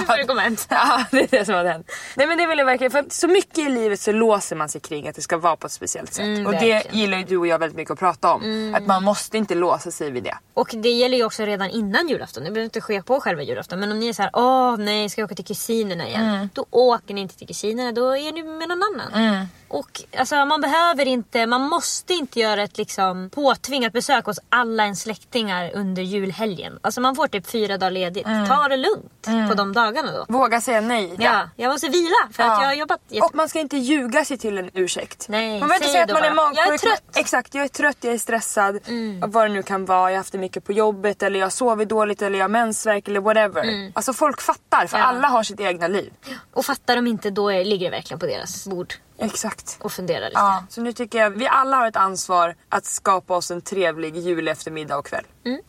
Hem. 0.38 0.56
Ja, 0.68 1.04
det 1.10 1.20
är 1.20 1.38
det 1.38 1.44
som 1.44 1.54
hade 1.54 1.68
hänt. 1.68 1.90
Nej 2.14 2.26
men 2.26 2.38
det 2.38 2.46
vill 2.46 2.58
jag 2.58 2.66
verkligen, 2.66 2.90
för 2.90 3.04
så 3.08 3.28
mycket 3.28 3.58
i 3.58 3.68
livet 3.68 4.00
så 4.00 4.12
låser 4.12 4.56
man 4.56 4.68
sig 4.68 4.80
kring 4.80 5.08
att 5.08 5.14
det 5.14 5.22
ska 5.22 5.38
vara 5.38 5.56
på 5.56 5.66
ett 5.66 5.72
speciellt 5.72 6.12
sätt. 6.12 6.24
Mm, 6.24 6.46
och 6.46 6.52
det 6.52 6.58
verkligen. 6.58 6.82
Mm. 6.82 6.98
gillar 6.98 7.18
ju 7.18 7.24
du 7.24 7.36
och 7.36 7.46
jag 7.46 7.58
väldigt 7.58 7.76
mycket 7.76 7.92
att 7.92 7.98
prata 7.98 8.34
om. 8.34 8.74
Att 8.76 8.86
man 8.86 9.04
måste 9.04 9.38
inte 9.38 9.54
låsa 9.54 9.90
sig 9.90 10.10
vid 10.10 10.22
det. 10.22 10.38
Och 10.54 10.68
det 10.72 10.88
gäller 10.88 11.16
ju 11.16 11.24
också 11.24 11.42
redan 11.42 11.70
innan 11.70 12.08
julafton. 12.08 12.44
Det 12.44 12.50
behöver 12.50 12.64
inte 12.64 12.80
ske 12.80 13.02
på 13.02 13.20
själva 13.20 13.42
julafton. 13.42 13.80
Men 13.80 13.92
om 13.92 14.00
ni 14.00 14.08
är 14.08 14.12
så 14.12 14.22
här, 14.22 14.30
åh 14.34 14.76
nej, 14.76 15.08
ska 15.08 15.20
jag 15.20 15.26
åka 15.26 15.34
till 15.34 15.44
kusinerna 15.44 16.08
igen? 16.08 16.28
Mm. 16.28 16.48
Då 16.54 16.66
åker 16.70 17.14
ni 17.14 17.20
inte 17.20 17.38
till 17.38 17.46
kusinerna, 17.46 17.92
då 17.92 18.16
är 18.16 18.32
ni 18.32 18.42
med 18.42 18.68
någon 18.68 18.82
annan. 18.82 19.46
Och 19.68 20.02
alltså, 20.18 20.44
man 20.44 20.60
behöver 20.60 21.06
inte, 21.06 21.46
man 21.46 21.60
måste 21.68 22.14
inte 22.14 22.40
göra 22.40 22.62
ett 22.62 22.78
liksom 22.78 23.30
påtvingat 23.30 23.92
besök 23.92 24.24
hos 24.24 24.38
alla 24.48 24.82
ens 24.84 25.00
släktingar 25.00 25.70
under 25.74 26.02
julhelgen. 26.02 26.78
Alltså 26.82 27.00
man 27.00 27.16
får 27.16 27.26
typ 27.28 27.46
fyra 27.50 27.78
dagar 27.78 27.90
ledigt. 27.90 28.26
Mm. 28.26 28.48
Ta 28.48 28.68
det 28.68 28.76
lugnt 28.76 29.48
på 29.48 29.54
de 29.54 29.72
dagarna 29.72 30.12
då. 30.12 30.24
Våga 30.28 30.60
säga 30.60 30.80
nej. 30.80 31.14
Ja, 31.18 31.50
jag 31.56 31.72
måste 31.72 31.88
vila 31.88 32.16
för 32.32 32.42
att 32.42 32.48
Ja. 32.48 32.60
jag 32.60 32.68
har 32.68 32.74
jobbat 32.74 33.00
jätte... 33.08 33.26
Och 33.26 33.34
man 33.34 33.48
ska 33.48 33.60
inte 33.60 33.76
ljuga 33.76 34.24
sig 34.24 34.38
till 34.38 34.58
en 34.58 34.70
ursäkt. 34.74 35.26
Nej, 35.28 35.60
man 35.60 35.68
behöver 35.68 35.74
inte 35.74 35.84
säg 35.84 35.92
säga 35.92 36.04
att 36.04 36.10
man 36.12 36.24
är 36.24 36.34
bara, 36.34 36.52
"Jag 36.54 36.66
är 36.66 36.70
magsjuk. 36.70 36.90
trött." 36.90 37.16
Exakt, 37.16 37.54
jag 37.54 37.64
är 37.64 37.68
trött, 37.68 37.96
jag 38.00 38.14
är 38.14 38.18
stressad. 38.18 38.78
Vad 39.26 39.44
det 39.44 39.52
nu 39.52 39.62
kan 39.62 39.84
vara. 39.84 39.98
Jag 40.10 40.16
har 40.16 40.16
haft 40.16 40.32
det 40.32 40.38
mycket 40.38 40.64
på 40.64 40.72
jobbet 40.72 41.22
eller 41.22 41.40
jag 41.40 41.52
sover 41.52 41.84
dåligt 41.84 42.22
eller 42.22 42.38
jag 42.38 42.44
har 42.44 42.48
mensvärk 42.48 43.08
eller 43.08 43.20
whatever. 43.20 43.90
Alltså 43.94 44.12
folk 44.12 44.40
fattar 44.40 44.86
för 44.86 44.98
Ja. 44.98 45.04
alla 45.04 45.28
har 45.28 45.42
sitt 45.42 45.60
egna 45.60 45.88
liv. 45.88 46.12
Och 46.52 46.64
fattar 46.66 46.96
de 46.96 47.06
inte 47.06 47.30
då 47.30 47.52
är, 47.52 47.64
ligger 47.64 47.90
det 47.90 47.96
verkligen 47.96 48.18
på 48.20 48.26
deras 48.26 48.66
bord. 48.66 48.94
Exakt. 49.18 49.76
Och 49.80 49.92
fundera 49.92 50.28
lite. 50.28 50.40
Ja, 50.40 50.64
så 50.70 50.80
nu 50.80 50.92
tycker 50.92 51.18
jag 51.18 51.30
vi 51.30 51.46
alla 51.48 51.76
har 51.76 51.88
ett 51.88 51.96
ansvar 51.96 52.54
att 52.68 52.84
skapa 52.84 53.36
oss 53.36 53.50
en 53.50 53.62
trevlig 53.62 54.16
juleftermiddag 54.16 54.96
och 54.96 55.06
kväll. 55.06 55.24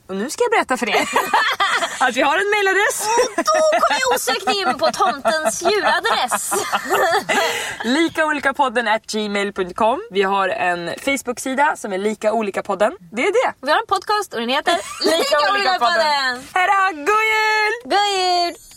Och 0.08 0.16
nu 0.16 0.30
ska 0.30 0.44
jag 0.44 0.52
berätta 0.52 0.78
för 0.78 0.90
er 0.90 0.96
att 2.00 2.16
vi 2.16 2.22
har 2.22 2.38
en 2.38 2.50
mailadress. 2.50 3.08
Då 3.36 3.44
kommer 3.80 4.00
jag 4.00 4.16
osökt 4.16 4.50
in 4.50 4.80
på 4.80 4.92
tomtens 4.92 5.62
juladress. 5.62 6.54
Lika 7.84 8.26
olika 8.26 8.54
podden 8.54 8.88
at 8.88 9.06
gmail.com. 9.06 10.02
Vi 10.12 10.24
har 10.24 10.50
en 10.50 10.94
Facebook-sida 11.06 11.76
som 11.76 11.94
är 11.94 11.98
Lika 11.98 12.34
olika 12.34 12.64
podden. 12.64 12.98
Det 13.12 13.22
är 13.22 13.32
det. 13.48 13.54
Vi 13.62 13.72
har 13.72 13.78
en 13.80 13.88
podcast 13.88 14.34
och 14.34 14.40
den 14.40 14.50
heter 14.50 14.74
Lika 15.06 15.54
olika 15.54 15.74
podden. 15.80 16.44
Hejdå, 16.54 16.96
god 16.96 17.24
jul! 17.24 17.74
God 17.84 18.18
jul! 18.18 18.77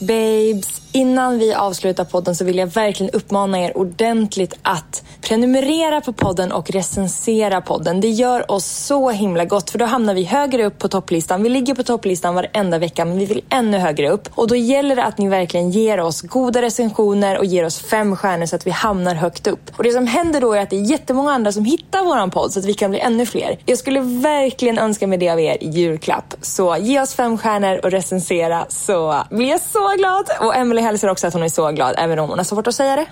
Babes, 0.00 0.82
innan 0.92 1.38
vi 1.38 1.54
avslutar 1.54 2.04
podden 2.04 2.36
så 2.36 2.44
vill 2.44 2.58
jag 2.58 2.66
verkligen 2.66 3.12
uppmana 3.12 3.60
er 3.60 3.76
ordentligt 3.76 4.54
att 4.62 5.02
prenumerera 5.20 6.00
på 6.00 6.12
podden 6.12 6.52
och 6.52 6.70
recensera 6.70 7.60
podden. 7.60 8.00
Det 8.00 8.08
gör 8.08 8.50
oss 8.50 8.66
så 8.66 9.10
himla 9.10 9.44
gott 9.44 9.70
för 9.70 9.78
då 9.78 9.84
hamnar 9.84 10.14
vi 10.14 10.24
högre 10.24 10.66
upp 10.66 10.78
på 10.78 10.88
topplistan. 10.88 11.42
Vi 11.42 11.48
ligger 11.48 11.74
på 11.74 11.82
topplistan 11.82 12.34
varenda 12.34 12.78
vecka 12.78 13.04
men 13.04 13.18
vi 13.18 13.24
vill 13.26 13.44
ännu 13.50 13.78
högre 13.78 14.10
upp. 14.10 14.28
Och 14.34 14.48
då 14.48 14.56
gäller 14.56 14.96
det 14.96 15.04
att 15.04 15.18
ni 15.18 15.28
verkligen 15.28 15.70
ger 15.70 16.00
oss 16.00 16.22
goda 16.22 16.62
recensioner 16.62 17.38
och 17.38 17.44
ger 17.44 17.64
oss 17.64 17.80
fem 17.80 18.16
stjärnor 18.16 18.46
så 18.46 18.56
att 18.56 18.66
vi 18.66 18.70
hamnar 18.70 19.14
högt 19.14 19.46
upp. 19.46 19.70
Och 19.76 19.84
det 19.84 19.90
som 19.90 20.06
händer 20.06 20.40
då 20.40 20.52
är 20.52 20.60
att 20.60 20.70
det 20.70 20.76
är 20.76 20.90
jättemånga 20.90 21.32
andra 21.32 21.52
som 21.52 21.64
hittar 21.64 22.04
våran 22.04 22.30
podd 22.30 22.52
så 22.52 22.58
att 22.58 22.64
vi 22.64 22.74
kan 22.74 22.90
bli 22.90 23.00
ännu 23.00 23.26
fler. 23.26 23.58
Jag 23.66 23.78
skulle 23.78 24.00
verkligen 24.00 24.78
önska 24.78 25.06
mig 25.06 25.18
det 25.18 25.30
av 25.30 25.40
er 25.40 25.56
i 25.60 25.68
julklapp. 25.68 26.34
Så 26.42 26.76
ge 26.76 27.00
oss 27.00 27.14
fem 27.14 27.38
stjärnor 27.38 27.80
och 27.82 27.90
recensera 27.90 28.66
så 28.68 29.24
blir 29.30 29.48
jag 29.48 29.60
så 29.60 29.85
glad! 29.94 30.30
Och 30.40 30.56
Emily 30.56 30.82
hälsar 30.82 31.08
också 31.08 31.26
att 31.26 31.32
hon 31.32 31.42
är 31.42 31.48
så 31.48 31.70
glad, 31.70 31.94
även 31.98 32.18
om 32.18 32.28
hon 32.28 32.38
har 32.38 32.44
svårt 32.44 32.66
att 32.66 32.74
säga 32.74 32.96
det. 32.96 33.06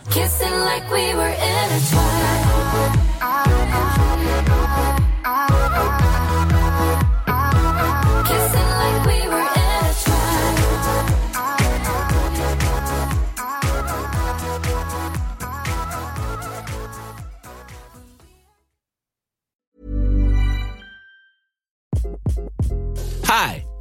Hi. 23.26 23.63